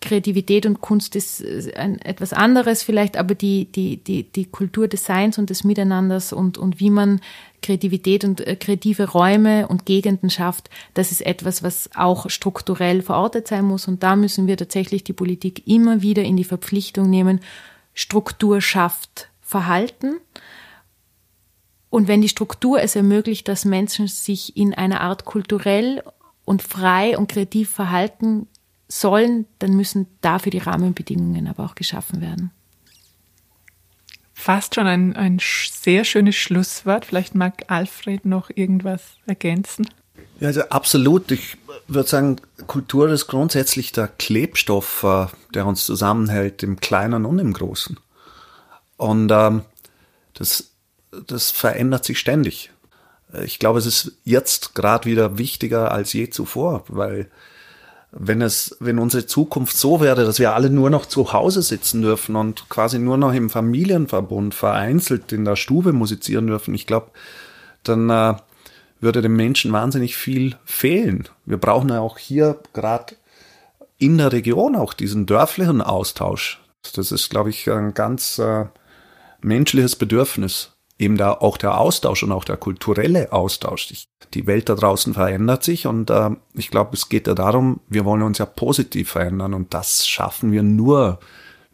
Kreativität 0.00 0.64
und 0.64 0.80
Kunst 0.80 1.16
ist 1.16 1.40
äh, 1.40 1.72
ein, 1.76 2.00
etwas 2.00 2.32
anderes 2.32 2.82
vielleicht, 2.82 3.16
aber 3.16 3.34
die, 3.34 3.66
die, 3.66 3.96
die, 3.96 4.24
die 4.24 4.44
Kultur 4.44 4.88
des 4.88 5.04
Seins 5.04 5.38
und 5.38 5.50
des 5.50 5.64
Miteinanders 5.64 6.32
und, 6.32 6.56
und 6.56 6.78
wie 6.78 6.90
man 6.90 7.20
Kreativität 7.62 8.24
und 8.24 8.46
äh, 8.46 8.54
kreative 8.54 9.10
Räume 9.10 9.66
und 9.66 9.86
Gegenden 9.86 10.30
schafft, 10.30 10.70
das 10.94 11.10
ist 11.10 11.26
etwas, 11.26 11.62
was 11.62 11.90
auch 11.96 12.30
strukturell 12.30 13.02
verortet 13.02 13.48
sein 13.48 13.64
muss. 13.64 13.88
Und 13.88 14.02
da 14.02 14.14
müssen 14.14 14.46
wir 14.46 14.56
tatsächlich 14.56 15.02
die 15.02 15.12
Politik 15.12 15.66
immer 15.66 16.02
wieder 16.02 16.22
in 16.22 16.36
die 16.36 16.44
Verpflichtung 16.44 17.10
nehmen, 17.10 17.40
Struktur 17.94 18.60
schafft 18.60 19.28
Verhalten. 19.40 20.20
Und 21.90 22.06
wenn 22.06 22.20
die 22.20 22.28
Struktur 22.28 22.80
es 22.80 22.94
ermöglicht, 22.94 23.48
dass 23.48 23.64
Menschen 23.64 24.06
sich 24.06 24.56
in 24.56 24.74
einer 24.74 25.00
Art 25.00 25.24
kulturell 25.24 26.04
und 26.44 26.62
frei 26.62 27.18
und 27.18 27.28
kreativ 27.28 27.70
verhalten 27.70 28.46
sollen, 28.88 29.46
dann 29.58 29.74
müssen 29.76 30.06
dafür 30.20 30.50
die 30.50 30.58
Rahmenbedingungen 30.58 31.46
aber 31.46 31.64
auch 31.64 31.74
geschaffen 31.74 32.20
werden 32.20 32.50
fast 34.38 34.76
schon 34.76 34.86
ein, 34.86 35.16
ein 35.16 35.38
sehr 35.40 36.04
schönes 36.04 36.36
Schlusswort. 36.36 37.04
Vielleicht 37.04 37.34
mag 37.34 37.64
Alfred 37.66 38.24
noch 38.24 38.50
irgendwas 38.54 39.02
ergänzen. 39.26 39.88
Ja, 40.38 40.46
also 40.46 40.62
absolut. 40.62 41.32
Ich 41.32 41.58
würde 41.88 42.08
sagen, 42.08 42.36
Kultur 42.68 43.08
ist 43.08 43.26
grundsätzlich 43.26 43.90
der 43.90 44.06
Klebstoff, 44.06 45.02
äh, 45.02 45.26
der 45.54 45.66
uns 45.66 45.84
zusammenhält, 45.84 46.62
im 46.62 46.78
Kleinen 46.78 47.26
und 47.26 47.40
im 47.40 47.52
Großen. 47.52 47.98
Und 48.96 49.30
ähm, 49.32 49.62
das, 50.34 50.70
das 51.26 51.50
verändert 51.50 52.04
sich 52.04 52.20
ständig. 52.20 52.70
Ich 53.42 53.58
glaube, 53.58 53.80
es 53.80 53.86
ist 53.86 54.12
jetzt 54.24 54.74
gerade 54.74 55.10
wieder 55.10 55.36
wichtiger 55.36 55.90
als 55.90 56.12
je 56.12 56.30
zuvor, 56.30 56.84
weil 56.88 57.28
wenn 58.10 58.40
es, 58.40 58.76
wenn 58.80 58.98
unsere 58.98 59.26
Zukunft 59.26 59.76
so 59.76 60.00
wäre, 60.00 60.24
dass 60.24 60.38
wir 60.38 60.54
alle 60.54 60.70
nur 60.70 60.90
noch 60.90 61.06
zu 61.06 61.32
Hause 61.32 61.62
sitzen 61.62 62.02
dürfen 62.02 62.36
und 62.36 62.68
quasi 62.68 62.98
nur 62.98 63.16
noch 63.18 63.34
im 63.34 63.50
Familienverbund 63.50 64.54
vereinzelt 64.54 65.32
in 65.32 65.44
der 65.44 65.56
Stube 65.56 65.92
musizieren 65.92 66.46
dürfen, 66.46 66.74
ich 66.74 66.86
glaube, 66.86 67.10
dann 67.82 68.08
äh, 68.08 68.34
würde 69.00 69.22
dem 69.22 69.36
Menschen 69.36 69.72
wahnsinnig 69.72 70.16
viel 70.16 70.56
fehlen. 70.64 71.28
Wir 71.44 71.58
brauchen 71.58 71.90
ja 71.90 72.00
auch 72.00 72.18
hier 72.18 72.58
gerade 72.72 73.14
in 73.98 74.18
der 74.18 74.32
Region 74.32 74.76
auch 74.76 74.94
diesen 74.94 75.26
dörflichen 75.26 75.82
Austausch. 75.82 76.60
Das 76.94 77.12
ist, 77.12 77.28
glaube 77.28 77.50
ich, 77.50 77.68
ein 77.70 77.92
ganz 77.92 78.38
äh, 78.38 78.66
menschliches 79.40 79.96
Bedürfnis, 79.96 80.72
eben 80.98 81.16
da 81.16 81.32
auch 81.32 81.56
der 81.56 81.78
Austausch 81.78 82.22
und 82.22 82.32
auch 82.32 82.44
der 82.44 82.56
kulturelle 82.56 83.32
Austausch. 83.32 84.06
Die 84.34 84.46
Welt 84.46 84.68
da 84.68 84.74
draußen 84.74 85.14
verändert 85.14 85.62
sich 85.62 85.86
und 85.86 86.10
äh, 86.10 86.30
ich 86.54 86.70
glaube, 86.70 86.90
es 86.94 87.08
geht 87.08 87.26
ja 87.26 87.34
darum, 87.34 87.80
wir 87.88 88.04
wollen 88.04 88.22
uns 88.22 88.38
ja 88.38 88.46
positiv 88.46 89.10
verändern 89.10 89.54
und 89.54 89.74
das 89.74 90.06
schaffen 90.06 90.50
wir 90.52 90.62
nur, 90.62 91.20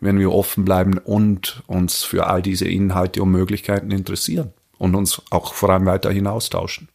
wenn 0.01 0.19
wir 0.19 0.33
offen 0.33 0.65
bleiben 0.65 0.99
und 0.99 1.63
uns 1.67 2.05
für 2.05 2.27
all 2.27 2.43
diese 2.43 2.69
Inhalte 2.69 3.23
und 3.23 3.31
Möglichkeiten 3.31 3.91
interessieren 3.91 4.53
und 4.79 4.95
uns 4.95 5.23
auch 5.31 5.55
vor 5.55 5.71
allem 5.71 5.87
weiterhin 5.87 6.27
austauschen. 6.27 6.89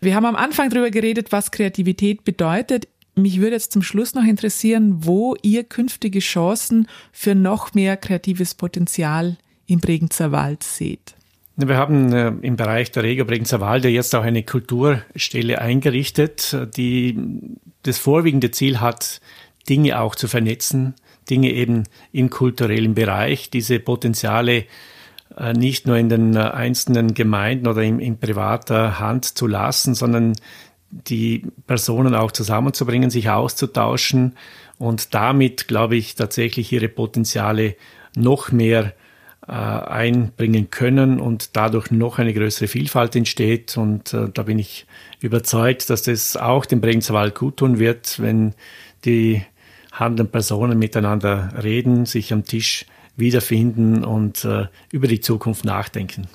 Wir 0.00 0.14
haben 0.14 0.26
am 0.26 0.36
Anfang 0.36 0.68
darüber 0.68 0.90
geredet, 0.90 1.32
was 1.32 1.50
Kreativität 1.50 2.24
bedeutet. 2.24 2.88
Mich 3.14 3.40
würde 3.40 3.56
jetzt 3.56 3.72
zum 3.72 3.82
Schluss 3.82 4.14
noch 4.14 4.24
interessieren, 4.24 5.06
wo 5.06 5.34
ihr 5.40 5.64
künftige 5.64 6.18
Chancen 6.18 6.88
für 7.12 7.34
noch 7.34 7.72
mehr 7.72 7.96
kreatives 7.96 8.54
Potenzial 8.54 9.38
im 9.66 9.80
Bregenzer 9.80 10.30
Wald 10.30 10.62
seht. 10.62 11.14
Wir 11.56 11.76
haben 11.76 12.12
äh, 12.12 12.28
im 12.42 12.56
Bereich 12.56 12.90
der 12.90 13.04
Regio 13.04 13.24
Bregenzer 13.24 13.60
Walde 13.60 13.88
jetzt 13.88 14.14
auch 14.14 14.22
eine 14.22 14.42
Kulturstelle 14.42 15.60
eingerichtet, 15.60 16.56
die 16.76 17.16
das 17.82 17.98
vorwiegende 17.98 18.50
Ziel 18.50 18.80
hat, 18.80 19.20
Dinge 19.68 20.00
auch 20.00 20.16
zu 20.16 20.26
vernetzen, 20.26 20.94
Dinge 21.30 21.50
eben 21.52 21.84
im 22.12 22.28
kulturellen 22.28 22.94
Bereich, 22.94 23.50
diese 23.50 23.78
Potenziale 23.78 24.64
äh, 25.36 25.52
nicht 25.52 25.86
nur 25.86 25.96
in 25.96 26.08
den 26.08 26.36
einzelnen 26.36 27.14
Gemeinden 27.14 27.68
oder 27.68 27.82
in, 27.82 28.00
in 28.00 28.18
privater 28.18 28.98
Hand 28.98 29.24
zu 29.24 29.46
lassen, 29.46 29.94
sondern 29.94 30.34
die 30.90 31.46
Personen 31.66 32.14
auch 32.14 32.32
zusammenzubringen, 32.32 33.10
sich 33.10 33.30
auszutauschen 33.30 34.36
und 34.78 35.14
damit, 35.14 35.68
glaube 35.68 35.96
ich, 35.96 36.14
tatsächlich 36.14 36.72
ihre 36.72 36.88
Potenziale 36.88 37.76
noch 38.16 38.52
mehr 38.52 38.92
einbringen 39.52 40.70
können 40.70 41.20
und 41.20 41.56
dadurch 41.56 41.90
noch 41.90 42.18
eine 42.18 42.32
größere 42.32 42.68
Vielfalt 42.68 43.14
entsteht. 43.14 43.76
Und 43.76 44.14
äh, 44.14 44.28
da 44.32 44.42
bin 44.42 44.58
ich 44.58 44.86
überzeugt, 45.20 45.90
dass 45.90 46.02
das 46.02 46.36
auch 46.36 46.64
dem 46.66 46.80
Bregenzerwald 46.80 47.34
gut 47.34 47.58
tun 47.58 47.78
wird, 47.78 48.20
wenn 48.20 48.54
die 49.04 49.42
handelnden 49.92 50.32
Personen 50.32 50.78
miteinander 50.78 51.52
reden, 51.62 52.06
sich 52.06 52.32
am 52.32 52.44
Tisch 52.44 52.86
wiederfinden 53.16 54.04
und 54.04 54.44
äh, 54.44 54.66
über 54.90 55.06
die 55.06 55.20
Zukunft 55.20 55.64
nachdenken. 55.64 56.26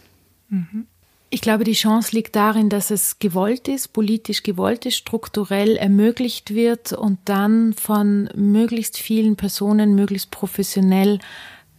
Mhm. 0.49 0.85
Ich 1.31 1.41
glaube, 1.41 1.63
die 1.63 1.73
Chance 1.73 2.15
liegt 2.15 2.35
darin, 2.35 2.69
dass 2.69 2.89
es 2.89 3.19
gewollt 3.19 3.67
ist, 3.67 3.89
politisch 3.89 4.41
gewollt 4.41 4.87
ist, 4.87 4.97
strukturell 4.97 5.77
ermöglicht 5.77 6.55
wird 6.55 6.91
und 6.91 7.19
dann 7.25 7.73
von 7.73 8.29
möglichst 8.35 8.97
vielen 8.97 9.35
Personen 9.35 9.93
möglichst 9.93 10.31
professionell 10.31 11.19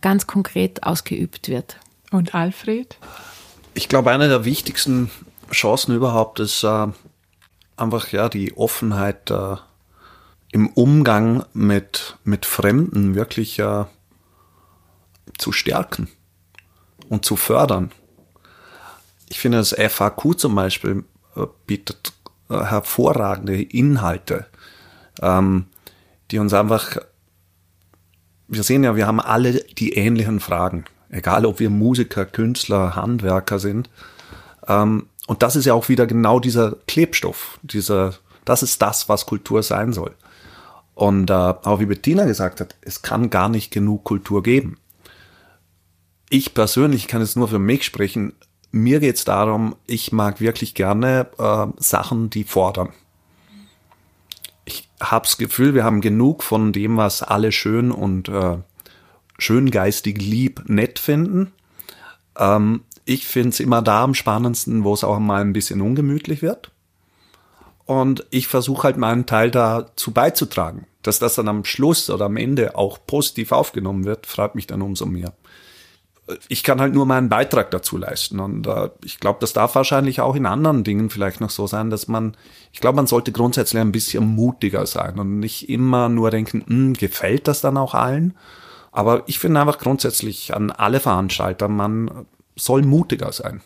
ganz 0.01 0.26
konkret 0.26 0.82
ausgeübt 0.82 1.48
wird. 1.48 1.78
Und 2.11 2.34
Alfred? 2.34 2.96
Ich 3.74 3.88
glaube, 3.88 4.11
eine 4.11 4.28
der 4.28 4.44
wichtigsten 4.44 5.11
Chancen 5.53 5.94
überhaupt 5.94 6.40
ist 6.40 6.64
äh, 6.64 6.88
einfach 7.76 8.12
ja 8.12 8.28
die 8.28 8.57
Offenheit 8.57 9.30
äh, 9.30 9.57
im 10.53 10.68
Umgang 10.68 11.44
mit, 11.53 12.16
mit 12.24 12.46
Fremden 12.46 13.14
wirklich 13.14 13.59
äh, 13.59 13.84
zu 15.38 15.53
stärken 15.53 16.09
und 17.09 17.24
zu 17.24 17.36
fördern. 17.36 17.92
Ich 19.28 19.38
finde, 19.38 19.59
das 19.59 19.74
FAQ 19.74 20.38
zum 20.38 20.55
Beispiel 20.55 21.05
äh, 21.36 21.46
bietet 21.66 22.12
äh, 22.48 22.64
hervorragende 22.64 23.62
Inhalte, 23.62 24.46
ähm, 25.22 25.66
die 26.30 26.38
uns 26.38 26.53
einfach, 26.53 26.96
wir 28.51 28.62
sehen 28.62 28.84
ja, 28.84 28.96
wir 28.96 29.07
haben 29.07 29.20
alle 29.20 29.64
die 29.78 29.94
ähnlichen 29.94 30.40
Fragen, 30.40 30.84
egal 31.09 31.46
ob 31.46 31.61
wir 31.61 31.70
Musiker, 31.70 32.26
Künstler, 32.26 32.96
Handwerker 32.96 33.59
sind. 33.59 33.88
Ähm, 34.68 35.07
und 35.26 35.42
das 35.42 35.57
ist 35.57 35.64
ja 35.64 35.74
auch 35.74 35.88
wieder 35.88 36.07
genau 36.07 36.40
dieser 36.40 36.76
Klebstoff, 36.86 37.59
dieser, 37.62 38.14
das 38.44 38.62
ist 38.62 38.82
das, 38.82 39.09
was 39.09 39.26
Kultur 39.26 39.62
sein 39.62 39.92
soll. 39.92 40.14
Und 40.94 41.30
äh, 41.30 41.32
auch 41.32 41.80
wie 41.80 41.86
Bettina 41.86 42.24
gesagt 42.26 42.61
hat, 42.61 42.76
es 42.82 43.01
kann 43.01 43.30
gar 43.30 43.48
nicht 43.48 43.70
genug 43.70 44.05
Kultur 44.05 44.42
geben 44.42 44.76
ich 46.30 46.55
persönlich 46.55 47.09
kann 47.09 47.20
es 47.20 47.36
nur 47.36 47.48
für 47.48 47.59
mich 47.59 47.84
sprechen. 47.84 48.32
Mir 48.70 49.01
geht 49.01 49.16
es 49.16 49.24
darum, 49.24 49.74
ich 49.86 50.12
mag 50.12 50.40
wirklich 50.40 50.74
gerne 50.74 51.26
äh, 51.38 51.66
Sachen, 51.76 52.30
die 52.30 52.44
fordern. 52.44 52.90
Ich 54.70 54.88
habe 55.00 55.24
das 55.24 55.36
Gefühl, 55.36 55.74
wir 55.74 55.82
haben 55.82 56.00
genug 56.00 56.44
von 56.44 56.72
dem, 56.72 56.96
was 56.96 57.24
alle 57.24 57.50
schön 57.50 57.90
und 57.90 58.28
äh, 58.28 58.58
schöngeistig 59.36 60.18
lieb 60.18 60.62
nett 60.68 61.00
finden. 61.00 61.52
Ähm, 62.38 62.82
ich 63.04 63.26
finde 63.26 63.48
es 63.48 63.58
immer 63.58 63.82
da 63.82 64.04
am 64.04 64.14
spannendsten, 64.14 64.84
wo 64.84 64.94
es 64.94 65.02
auch 65.02 65.18
mal 65.18 65.40
ein 65.40 65.52
bisschen 65.52 65.80
ungemütlich 65.80 66.40
wird. 66.40 66.70
Und 67.84 68.24
ich 68.30 68.46
versuche 68.46 68.84
halt 68.84 68.96
meinen 68.96 69.26
Teil 69.26 69.50
dazu 69.50 70.12
beizutragen. 70.12 70.86
Dass 71.02 71.18
das 71.18 71.34
dann 71.34 71.48
am 71.48 71.64
Schluss 71.64 72.08
oder 72.08 72.26
am 72.26 72.36
Ende 72.36 72.76
auch 72.76 73.00
positiv 73.04 73.50
aufgenommen 73.50 74.04
wird, 74.04 74.26
freut 74.26 74.54
mich 74.54 74.68
dann 74.68 74.82
umso 74.82 75.04
mehr 75.04 75.32
ich 76.48 76.62
kann 76.62 76.80
halt 76.80 76.94
nur 76.94 77.06
meinen 77.06 77.28
Beitrag 77.28 77.70
dazu 77.70 77.96
leisten. 77.96 78.40
Und 78.40 78.66
äh, 78.66 78.90
ich 79.04 79.20
glaube, 79.20 79.38
das 79.40 79.52
darf 79.52 79.74
wahrscheinlich 79.74 80.20
auch 80.20 80.34
in 80.34 80.46
anderen 80.46 80.84
Dingen 80.84 81.10
vielleicht 81.10 81.40
noch 81.40 81.50
so 81.50 81.66
sein, 81.66 81.90
dass 81.90 82.08
man, 82.08 82.36
ich 82.72 82.80
glaube, 82.80 82.96
man 82.96 83.06
sollte 83.06 83.32
grundsätzlich 83.32 83.80
ein 83.80 83.92
bisschen 83.92 84.24
mutiger 84.26 84.86
sein 84.86 85.18
und 85.18 85.38
nicht 85.38 85.68
immer 85.68 86.08
nur 86.08 86.30
denken, 86.30 86.64
hm, 86.66 86.94
gefällt 86.94 87.48
das 87.48 87.60
dann 87.60 87.76
auch 87.76 87.94
allen? 87.94 88.34
Aber 88.92 89.22
ich 89.26 89.38
finde 89.38 89.60
einfach 89.60 89.78
grundsätzlich 89.78 90.54
an 90.54 90.70
alle 90.70 91.00
Veranstalter, 91.00 91.68
man 91.68 92.26
soll 92.56 92.82
mutiger 92.82 93.32
sein. 93.32 93.60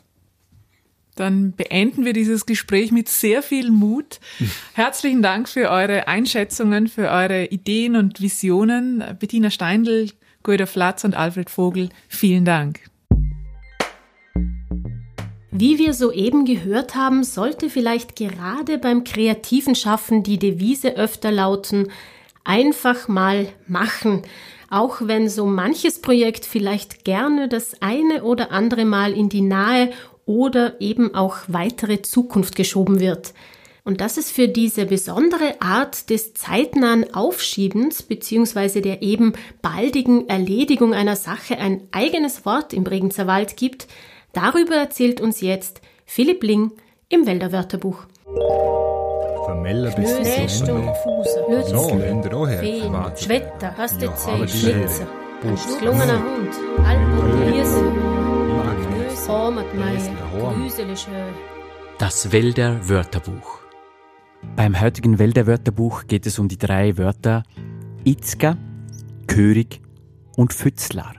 Dann 1.17 1.53
beenden 1.53 2.05
wir 2.05 2.13
dieses 2.13 2.45
Gespräch 2.45 2.91
mit 2.91 3.09
sehr 3.09 3.43
viel 3.43 3.71
Mut. 3.71 4.19
Herzlichen 4.75 5.23
Dank 5.23 5.49
für 5.49 5.71
eure 5.71 6.09
Einschätzungen, 6.09 6.89
für 6.89 7.09
eure 7.09 7.47
Ideen 7.47 7.97
und 7.97 8.21
Visionen. 8.21 9.03
Bettina 9.21 9.51
Steindl, 9.51 10.11
Guido 10.45 10.67
Flatz 10.67 11.05
und 11.05 11.17
Alfred 11.17 11.49
Vogel, 11.49 11.89
vielen 12.07 12.45
Dank. 12.45 12.81
Wie 15.51 15.79
wir 15.79 15.95
soeben 15.95 16.45
gehört 16.45 16.95
haben, 16.95 17.25
sollte 17.25 17.71
vielleicht 17.71 18.15
gerade 18.15 18.77
beim 18.77 19.05
kreativen 19.05 19.75
Schaffen 19.75 20.23
die 20.23 20.39
Devise 20.39 20.97
öfter 20.97 21.33
lauten, 21.33 21.91
einfach 22.45 23.09
mal 23.09 23.49
machen, 23.67 24.21
auch 24.69 24.99
wenn 25.01 25.31
so 25.31 25.47
manches 25.47 26.03
Projekt 26.03 26.45
vielleicht 26.45 27.07
gerne 27.07 27.49
das 27.49 27.81
eine 27.81 28.23
oder 28.23 28.53
andere 28.53 28.85
Mal 28.85 29.15
in 29.15 29.31
die 29.31 29.41
nahe 29.41 29.93
oder 30.27 30.79
eben 30.79 31.15
auch 31.15 31.39
weitere 31.49 32.03
Zukunft 32.03 32.55
geschoben 32.55 33.01
wird. 33.01 33.33
Und 33.87 34.01
dass 34.01 34.17
es 34.17 34.31
für 34.31 34.49
diese 34.49 34.87
besondere 34.87 35.61
Art 35.61 36.09
des 36.09 36.33
zeitnahen 36.33 37.13
Aufschiebens 37.13 38.03
bzw. 38.03 38.81
der 38.81 39.03
eben 39.03 39.35
baldigen 39.61 40.27
Erledigung 40.27 40.95
einer 40.95 41.17
Sache 41.17 41.59
ein 41.59 41.83
eigenes 41.93 42.47
Wort 42.47 42.73
im 42.73 42.83
Bregenzer 42.83 43.27
Wald 43.27 43.59
gibt, 43.59 43.87
darüber 44.33 44.75
erzählt 44.75 45.21
uns 45.21 45.43
jetzt 45.43 45.83
Philipp 46.07 46.43
Ling 46.43 46.73
im 47.11 47.27
Wälderwörterbuch. 47.27 48.07
Vermeller 49.45 49.91
bis 49.91 50.17
Lützen, 50.19 50.67
Schwetter, 53.19 53.77
Hastezei, 53.77 54.47
Schlitzer, 54.47 55.07
ein 55.43 55.59
gelungener 55.79 56.25
Hund, 56.25 56.55
Alpen, 56.87 57.35
Hormatmeier. 59.29 60.01
Das 61.99 62.33
Wälder 62.33 62.89
Wörterbuch 62.89 63.64
beim 64.57 64.81
heutigen 64.81 65.19
Wälderwörterbuch 65.19 66.07
geht 66.07 66.27
es 66.27 66.39
um 66.39 66.49
die 66.49 66.59
drei 66.59 66.97
Wörter 66.97 67.43
Itzka, 68.05 68.57
Körig 69.27 69.81
und 70.37 70.53
Fützlar. 70.53 71.15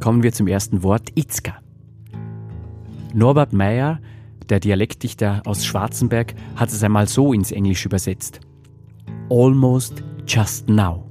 Kommen 0.00 0.22
wir 0.22 0.32
zum 0.32 0.48
ersten 0.48 0.82
Wort 0.82 1.10
Itzka. 1.14 1.58
Norbert 3.14 3.52
Meyer, 3.52 4.00
der 4.48 4.60
Dialektdichter 4.60 5.42
aus 5.44 5.64
Schwarzenberg, 5.64 6.34
hat 6.56 6.70
es 6.70 6.82
einmal 6.82 7.06
so 7.06 7.32
ins 7.32 7.52
Englische 7.52 7.88
übersetzt. 7.88 8.40
Almost 9.30 10.02
just 10.26 10.68
now. 10.68 11.08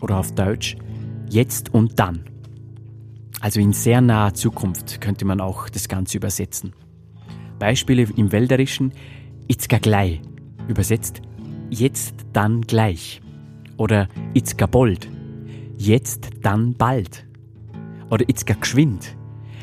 Oder 0.00 0.18
auf 0.18 0.34
Deutsch, 0.34 0.76
jetzt 1.30 1.72
und 1.72 1.98
dann. 1.98 2.24
Also 3.40 3.60
in 3.60 3.72
sehr 3.72 4.00
naher 4.00 4.34
Zukunft 4.34 5.00
könnte 5.00 5.24
man 5.24 5.40
auch 5.40 5.68
das 5.68 5.88
Ganze 5.88 6.16
übersetzen. 6.16 6.72
Beispiele 7.58 8.06
im 8.16 8.32
Wälderischen 8.32 8.92
Itzka 9.48 9.78
gleich. 9.78 10.20
Übersetzt 10.68 11.22
jetzt 11.70 12.14
dann 12.32 12.62
gleich. 12.62 13.20
Oder 13.76 14.08
Itzka 14.34 14.66
bold. 14.66 15.08
Jetzt 15.78 16.30
dann 16.42 16.74
bald. 16.74 17.26
Oder 18.10 18.28
Itzka 18.28 18.54
geschwind. 18.54 19.16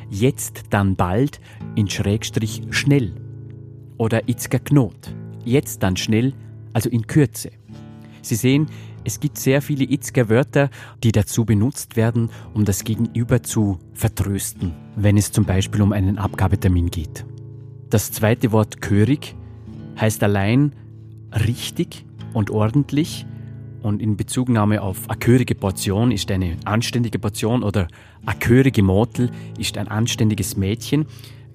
Jetzt 0.09 0.63
dann 0.71 0.95
bald 0.95 1.39
in 1.75 1.89
Schrägstrich 1.89 2.63
schnell. 2.71 3.13
Oder 3.97 4.27
Itzka 4.27 4.59
knot. 4.59 5.13
Jetzt 5.45 5.83
dann 5.83 5.95
schnell, 5.95 6.33
also 6.73 6.89
in 6.89 7.07
Kürze. 7.07 7.51
Sie 8.21 8.35
sehen, 8.35 8.67
Es 9.03 9.19
gibt 9.19 9.37
sehr 9.37 9.61
viele 9.61 9.85
Itzger 9.85 10.29
Wörter, 10.29 10.69
die 11.03 11.11
dazu 11.11 11.45
benutzt 11.45 11.95
werden, 11.95 12.29
um 12.53 12.65
das 12.65 12.83
Gegenüber 12.83 13.41
zu 13.41 13.79
vertrösten, 13.93 14.73
wenn 14.95 15.17
es 15.17 15.31
zum 15.31 15.45
Beispiel 15.45 15.81
um 15.81 15.93
einen 15.93 16.17
Abgabetermin 16.17 16.91
geht. 16.91 17.25
Das 17.89 18.11
zweite 18.11 18.51
Wort 18.51 18.81
körig 18.81 19.35
heißt 19.99 20.23
allein 20.23 20.73
richtig 21.45 22.05
und 22.33 22.49
ordentlich 22.49 23.25
und 23.81 24.01
in 24.01 24.17
Bezugnahme 24.17 24.81
auf 24.81 25.09
eine 25.09 25.19
körige 25.19 25.55
Portion 25.55 26.11
ist 26.11 26.29
eine 26.31 26.57
anständige 26.65 27.19
Portion 27.19 27.63
oder 27.63 27.87
eine 28.25 28.39
körige 28.39 28.83
Motel 28.83 29.31
ist 29.57 29.77
ein 29.77 29.87
anständiges 29.87 30.57
Mädchen, 30.57 31.05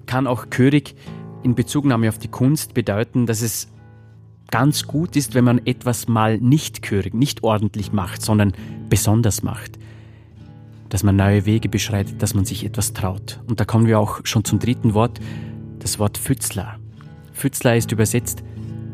kann 0.05 0.27
auch 0.27 0.49
körig 0.49 0.95
in 1.43 1.55
Bezugnahme 1.55 2.09
auf 2.09 2.17
die 2.17 2.27
Kunst 2.27 2.73
bedeuten, 2.73 3.27
dass 3.27 3.41
es 3.41 3.69
ganz 4.49 4.87
gut 4.87 5.15
ist, 5.15 5.35
wenn 5.35 5.43
man 5.43 5.65
etwas 5.65 6.07
mal 6.07 6.37
nicht 6.39 6.81
körig, 6.81 7.13
nicht 7.13 7.43
ordentlich 7.43 7.91
macht, 7.91 8.21
sondern 8.21 8.53
besonders 8.89 9.43
macht. 9.43 9.77
Dass 10.89 11.03
man 11.03 11.15
neue 11.15 11.45
Wege 11.45 11.69
beschreitet, 11.69 12.21
dass 12.21 12.33
man 12.33 12.45
sich 12.45 12.63
etwas 12.63 12.93
traut. 12.93 13.41
Und 13.47 13.59
da 13.59 13.65
kommen 13.65 13.87
wir 13.87 13.99
auch 13.99 14.21
schon 14.23 14.43
zum 14.43 14.59
dritten 14.59 14.93
Wort, 14.93 15.19
das 15.79 15.99
Wort 15.99 16.17
Pfützler. 16.17 16.79
Pfützler 17.35 17.75
ist 17.75 17.91
übersetzt 17.91 18.43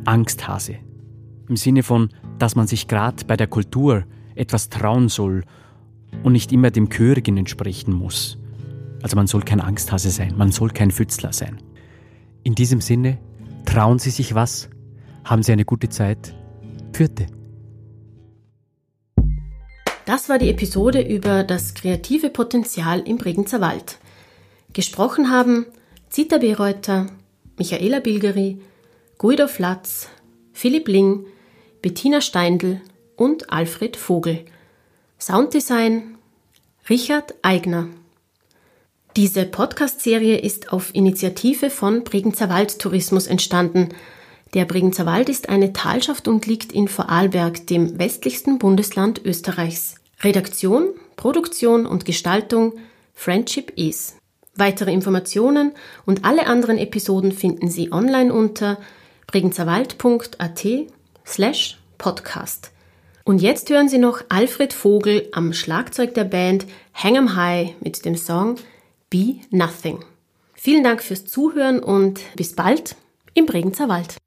Angsthase. 0.06 0.76
Im 1.48 1.56
Sinne 1.56 1.84
von, 1.84 2.10
dass 2.40 2.56
man 2.56 2.68
sich 2.68 2.88
gerade 2.88 3.24
bei 3.26 3.38
der 3.38 3.48
Kultur 3.48 4.04
etwas 4.36 4.70
trauen 4.70 5.10
soll 5.10 5.44
und 6.24 6.34
nicht 6.34 6.52
immer 6.52 6.72
dem 6.72 6.90
Chörigen 6.90 7.38
entsprechen 7.38 7.94
muss. 7.94 8.38
Also 9.02 9.16
man 9.16 9.28
soll 9.28 9.42
kein 9.42 9.62
Angsthase 9.62 10.10
sein, 10.10 10.36
man 10.38 10.52
soll 10.52 10.72
kein 10.72 10.92
Pfützler 10.92 11.34
sein. 11.34 11.62
In 12.44 12.56
diesem 12.56 12.82
Sinne, 12.82 13.20
trauen 13.66 14.00
Sie 14.00 14.10
sich 14.10 14.34
was, 14.36 14.70
haben 15.24 15.44
Sie 15.44 15.52
eine 15.52 15.66
gute 15.66 15.90
Zeit. 15.90 16.36
Pürte. 16.92 17.28
Das 20.06 20.30
war 20.30 20.40
die 20.40 20.50
Episode 20.50 21.02
über 21.02 21.44
das 21.44 21.74
kreative 21.74 22.30
Potenzial 22.30 23.00
im 23.02 23.18
Bregenzer 23.18 23.62
Wald. 23.62 23.98
Gesprochen 24.74 25.30
haben 25.30 25.66
Zita 26.10 26.38
Bereuter, 26.38 27.08
Michaela 27.62 28.00
Bilgeri, 28.00 28.60
Guido 29.20 29.48
Flatz, 29.48 30.08
Philipp 30.52 30.88
Ling, 30.88 31.28
Bettina 31.84 32.20
Steindl 32.20 32.82
und 33.16 33.52
Alfred 33.52 33.96
Vogel. 33.96 34.46
Sounddesign 35.20 36.18
Richard 36.90 37.36
Eigner. 37.44 37.90
Diese 39.16 39.46
Podcast-Serie 39.46 40.40
ist 40.40 40.74
auf 40.74 40.96
Initiative 40.96 41.70
von 41.70 42.04
Bregenzer 42.04 42.50
Waldtourismus 42.50 43.28
entstanden– 43.28 43.90
der 44.54 44.66
Bregenzer 44.66 45.06
Wald 45.06 45.30
ist 45.30 45.48
eine 45.48 45.72
Talschaft 45.72 46.28
und 46.28 46.46
liegt 46.46 46.74
in 46.74 46.90
Vorarlberg, 46.90 47.68
dem 47.68 47.98
westlichsten 47.98 48.60
Bundesland 48.60 49.24
Österreichs. 49.24 49.96
Redaktion, 50.20 50.90
Produktion 51.16 51.86
und 51.86 52.04
Gestaltung 52.04 52.74
Friendship 53.14 53.72
is. 53.78 54.18
Weitere 54.56 54.92
Informationen 54.92 55.72
und 56.06 56.26
alle 56.26 56.48
anderen 56.48 56.78
Episoden 56.78 57.32
finden 57.32 57.70
Sie 57.70 57.92
online 57.92 58.34
unter 58.34 58.78
bregenzerwald.at 59.28 60.68
slash 61.26 61.80
podcast. 61.98 62.72
Und 63.24 63.42
jetzt 63.42 63.70
hören 63.70 63.88
Sie 63.88 63.98
noch 63.98 64.24
Alfred 64.30 64.74
Vogel 64.74 65.30
am 65.32 65.54
Schlagzeug 65.54 66.14
der 66.16 66.26
Band 66.26 66.66
Hang 66.94 67.16
'em 67.16 67.36
High 67.36 67.76
mit 67.80 68.04
dem 68.04 68.16
Song 68.18 68.56
Be 69.10 69.36
Nothing. 69.52 70.00
Vielen 70.54 70.84
Dank 70.84 71.02
fürs 71.02 71.26
Zuhören 71.26 71.80
und 71.80 72.20
bis 72.36 72.54
bald 72.54 72.96
im 73.34 73.46
Bregenzer 73.46 73.88
Wald. 73.88 74.18